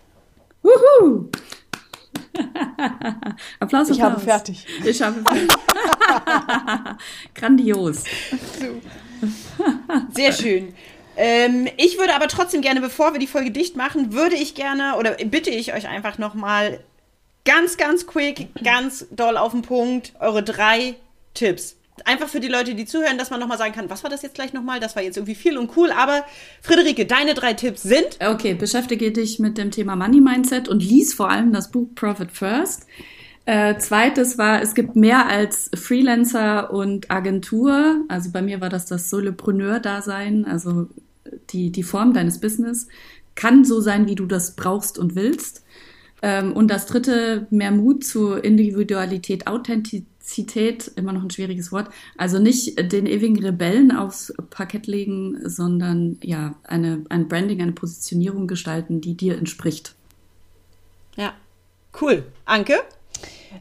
Woohoo! 0.62 1.28
Applaus, 2.36 3.36
Applaus. 3.60 3.90
Ich 3.90 4.00
habe 4.00 4.20
fertig. 4.20 4.66
Ich 4.84 5.02
habe 5.02 5.22
fertig. 5.22 5.48
Grandios. 7.34 8.04
Sehr 10.12 10.32
schön. 10.32 10.74
Ähm, 11.16 11.68
ich 11.78 11.98
würde 11.98 12.14
aber 12.14 12.28
trotzdem 12.28 12.60
gerne, 12.60 12.80
bevor 12.80 13.12
wir 13.12 13.20
die 13.20 13.26
Folge 13.26 13.50
dicht 13.50 13.76
machen, 13.76 14.12
würde 14.12 14.36
ich 14.36 14.54
gerne 14.54 14.96
oder 14.98 15.12
bitte 15.12 15.50
ich 15.50 15.72
euch 15.72 15.88
einfach 15.88 16.18
nochmal 16.18 16.80
ganz, 17.44 17.78
ganz 17.78 18.06
quick, 18.06 18.48
ganz 18.62 19.06
doll 19.10 19.38
auf 19.38 19.52
den 19.52 19.62
Punkt, 19.62 20.12
eure 20.20 20.42
drei 20.42 20.96
Tipps 21.32 21.76
Einfach 22.06 22.28
für 22.28 22.38
die 22.38 22.46
Leute, 22.46 22.76
die 22.76 22.84
zuhören, 22.84 23.18
dass 23.18 23.30
man 23.30 23.40
nochmal 23.40 23.58
sagen 23.58 23.74
kann, 23.74 23.90
was 23.90 24.04
war 24.04 24.10
das 24.10 24.22
jetzt 24.22 24.36
gleich 24.36 24.52
nochmal? 24.52 24.78
Das 24.78 24.94
war 24.94 25.02
jetzt 25.02 25.16
irgendwie 25.16 25.34
viel 25.34 25.58
und 25.58 25.76
cool. 25.76 25.90
Aber 25.90 26.24
Friederike, 26.62 27.04
deine 27.04 27.34
drei 27.34 27.52
Tipps 27.52 27.82
sind? 27.82 28.18
Okay, 28.24 28.54
beschäftige 28.54 29.10
dich 29.10 29.40
mit 29.40 29.58
dem 29.58 29.72
Thema 29.72 29.96
Money 29.96 30.20
Mindset 30.20 30.68
und 30.68 30.84
lies 30.84 31.14
vor 31.14 31.30
allem 31.30 31.52
das 31.52 31.72
Buch 31.72 31.88
Profit 31.96 32.30
First. 32.30 32.86
Äh, 33.44 33.76
zweites 33.78 34.38
war, 34.38 34.62
es 34.62 34.74
gibt 34.74 34.94
mehr 34.94 35.26
als 35.26 35.68
Freelancer 35.74 36.72
und 36.72 37.10
Agentur. 37.10 38.04
Also 38.06 38.30
bei 38.30 38.40
mir 38.40 38.60
war 38.60 38.68
das 38.68 38.86
das 38.86 39.10
Solopreneur-Dasein, 39.10 40.44
also 40.44 40.88
die, 41.50 41.70
die 41.70 41.82
Form 41.82 42.12
deines 42.12 42.40
Business 42.40 42.86
kann 43.34 43.64
so 43.64 43.80
sein, 43.80 44.08
wie 44.08 44.14
du 44.14 44.26
das 44.26 44.56
brauchst 44.56 44.98
und 44.98 45.14
willst. 45.14 45.64
Ähm, 46.22 46.52
und 46.52 46.68
das 46.68 46.86
dritte, 46.86 47.46
mehr 47.50 47.70
Mut 47.70 48.04
zu 48.04 48.32
Individualität, 48.34 49.46
Authentizität, 49.46 50.06
immer 50.96 51.12
noch 51.12 51.22
ein 51.22 51.30
schwieriges 51.30 51.72
Wort. 51.72 51.88
Also 52.16 52.38
nicht 52.38 52.92
den 52.92 53.06
ewigen 53.06 53.38
Rebellen 53.38 53.92
aufs 53.92 54.34
Parkett 54.50 54.86
legen, 54.86 55.38
sondern 55.48 56.18
ja, 56.22 56.56
eine, 56.64 57.04
ein 57.08 57.28
Branding, 57.28 57.62
eine 57.62 57.72
Positionierung 57.72 58.46
gestalten, 58.46 59.00
die 59.00 59.14
dir 59.14 59.38
entspricht. 59.38 59.94
Ja, 61.16 61.32
cool. 62.00 62.24
Anke? 62.44 62.74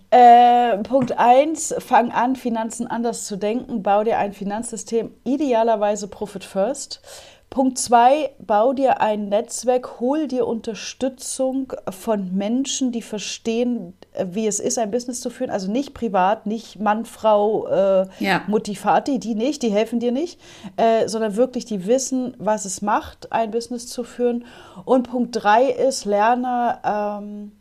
Äh, 0.10 0.78
Punkt 0.80 1.18
1, 1.18 1.76
fang 1.80 2.12
an, 2.12 2.36
Finanzen 2.36 2.88
anders 2.88 3.26
zu 3.26 3.38
denken. 3.38 3.84
Bau 3.84 4.04
dir 4.04 4.18
ein 4.18 4.34
Finanzsystem, 4.34 5.12
idealerweise 5.24 6.08
Profit 6.08 6.44
First. 6.44 7.02
Punkt 7.50 7.78
2, 7.78 8.32
bau 8.40 8.74
dir 8.74 9.00
ein 9.00 9.30
Netzwerk, 9.30 10.00
hol 10.00 10.28
dir 10.28 10.46
Unterstützung 10.46 11.72
von 11.90 12.36
Menschen, 12.36 12.92
die 12.92 13.02
verstehen, 13.02 13.94
wie 14.32 14.48
es 14.48 14.60
ist, 14.60 14.78
ein 14.78 14.92
Business 14.92 15.22
zu 15.22 15.30
führen. 15.30 15.50
Also 15.50 15.72
nicht 15.72 15.94
privat, 15.94 16.46
nicht 16.46 16.80
Mann, 16.80 17.06
Frau, 17.06 17.68
äh, 17.68 18.08
ja. 18.20 18.44
Mutti, 18.48 18.76
Vati, 18.76 19.20
die 19.20 19.36
nicht, 19.36 19.64
die 19.64 19.70
helfen 19.70 20.00
dir 20.00 20.12
nicht, 20.12 20.40
äh, 20.78 21.08
sondern 21.08 21.36
wirklich, 21.36 21.66
die 21.66 21.86
wissen, 21.86 22.36
was 22.38 22.66
es 22.66 22.82
macht, 22.82 23.32
ein 23.32 23.52
Business 23.52 23.88
zu 23.88 24.04
führen. 24.04 24.46
Und 24.86 25.10
Punkt 25.10 25.36
3 25.36 25.70
ist, 25.70 26.06
lerne. 26.06 26.80
Ähm, 26.84 27.52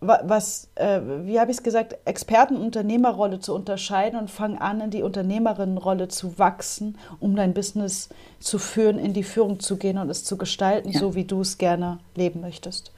was, 0.00 0.68
äh, 0.74 1.00
wie 1.24 1.40
habe 1.40 1.50
ich 1.50 1.58
es 1.58 1.62
gesagt, 1.62 1.96
Experten-Unternehmerrolle 2.04 3.40
zu 3.40 3.54
unterscheiden 3.54 4.18
und 4.18 4.30
fang 4.30 4.58
an, 4.58 4.80
in 4.80 4.90
die 4.90 5.02
Unternehmerinnenrolle 5.02 6.08
zu 6.08 6.38
wachsen, 6.38 6.98
um 7.18 7.34
dein 7.34 7.54
Business 7.54 8.08
zu 8.38 8.58
führen, 8.58 8.98
in 8.98 9.14
die 9.14 9.22
Führung 9.22 9.58
zu 9.60 9.76
gehen 9.76 9.98
und 9.98 10.10
es 10.10 10.24
zu 10.24 10.36
gestalten, 10.36 10.90
ja. 10.90 11.00
so 11.00 11.14
wie 11.14 11.24
du 11.24 11.40
es 11.40 11.58
gerne 11.58 11.98
leben 12.14 12.40
möchtest. 12.40 12.92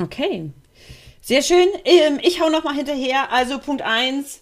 Okay. 0.00 0.50
Sehr 1.20 1.42
schön. 1.42 1.68
Ähm, 1.84 2.18
ich 2.22 2.40
hau 2.40 2.48
noch 2.48 2.64
mal 2.64 2.74
hinterher. 2.74 3.32
Also 3.32 3.58
Punkt 3.58 3.82
1, 3.82 4.40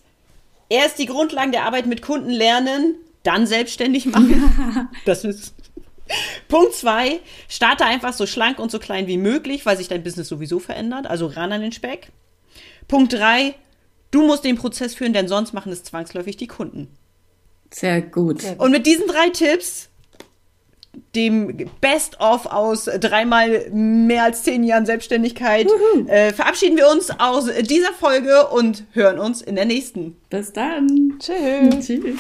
erst 0.68 0.98
die 0.98 1.06
Grundlagen 1.06 1.52
der 1.52 1.64
Arbeit 1.64 1.86
mit 1.86 2.02
Kunden 2.02 2.30
lernen, 2.30 2.96
dann 3.22 3.46
selbstständig 3.46 4.06
machen. 4.06 4.88
das 5.04 5.24
ist 5.24 5.54
Punkt 6.48 6.74
zwei, 6.74 7.20
starte 7.48 7.84
einfach 7.84 8.12
so 8.12 8.26
schlank 8.26 8.58
und 8.58 8.70
so 8.70 8.78
klein 8.78 9.06
wie 9.06 9.16
möglich, 9.16 9.66
weil 9.66 9.76
sich 9.76 9.88
dein 9.88 10.04
Business 10.04 10.28
sowieso 10.28 10.58
verändert. 10.58 11.06
Also 11.06 11.26
ran 11.26 11.52
an 11.52 11.60
den 11.60 11.72
Speck. 11.72 12.12
Punkt 12.86 13.12
drei, 13.12 13.54
du 14.12 14.24
musst 14.26 14.44
den 14.44 14.56
Prozess 14.56 14.94
führen, 14.94 15.12
denn 15.12 15.26
sonst 15.26 15.52
machen 15.52 15.72
es 15.72 15.82
zwangsläufig 15.82 16.36
die 16.36 16.46
Kunden. 16.46 16.88
Sehr 17.72 18.00
gut. 18.00 18.44
Und 18.58 18.70
mit 18.70 18.86
diesen 18.86 19.08
drei 19.08 19.30
Tipps, 19.30 19.85
dem 21.14 21.70
Best-of 21.80 22.46
aus 22.46 22.84
dreimal 22.84 23.68
mehr 23.70 24.24
als 24.24 24.42
zehn 24.42 24.64
Jahren 24.64 24.86
Selbstständigkeit, 24.86 25.68
äh, 26.06 26.32
verabschieden 26.32 26.76
wir 26.76 26.88
uns 26.90 27.10
aus 27.18 27.48
dieser 27.62 27.92
Folge 27.92 28.48
und 28.48 28.84
hören 28.92 29.18
uns 29.18 29.42
in 29.42 29.56
der 29.56 29.64
nächsten. 29.64 30.16
Bis 30.30 30.52
dann. 30.52 31.18
Tschüss. 31.18 31.86
Tschüss. 31.86 32.18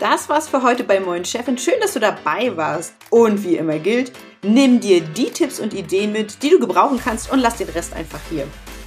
Das 0.00 0.30
war's 0.30 0.48
für 0.48 0.62
heute 0.62 0.82
bei 0.82 0.98
Moin 0.98 1.26
Chefin. 1.26 1.58
Schön, 1.58 1.74
dass 1.80 1.92
du 1.92 2.00
dabei 2.00 2.56
warst. 2.56 2.94
Und 3.10 3.44
wie 3.44 3.56
immer 3.56 3.78
gilt, 3.78 4.12
nimm 4.42 4.80
dir 4.80 5.02
die 5.02 5.30
Tipps 5.30 5.60
und 5.60 5.74
Ideen 5.74 6.12
mit, 6.12 6.42
die 6.42 6.48
du 6.48 6.58
gebrauchen 6.58 6.98
kannst 7.02 7.30
und 7.30 7.38
lass 7.38 7.56
den 7.56 7.68
Rest 7.68 7.92
einfach 7.94 8.20
hier. 8.30 8.46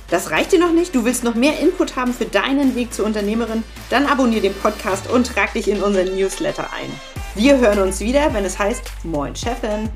Das 0.09 0.31
reicht 0.31 0.51
dir 0.51 0.59
noch 0.59 0.71
nicht? 0.71 0.93
Du 0.95 1.05
willst 1.05 1.23
noch 1.23 1.35
mehr 1.35 1.59
Input 1.59 1.95
haben 1.95 2.13
für 2.13 2.25
deinen 2.25 2.75
Weg 2.75 2.93
zur 2.93 3.05
Unternehmerin? 3.05 3.63
Dann 3.89 4.05
abonniere 4.05 4.41
den 4.41 4.53
Podcast 4.55 5.09
und 5.09 5.27
trag 5.27 5.53
dich 5.53 5.67
in 5.67 5.81
unseren 5.81 6.15
Newsletter 6.15 6.69
ein. 6.73 6.91
Wir 7.35 7.57
hören 7.57 7.79
uns 7.79 7.99
wieder, 7.99 8.31
wenn 8.33 8.45
es 8.45 8.59
heißt 8.59 8.83
Moin 9.03 9.35
Chefin. 9.35 9.89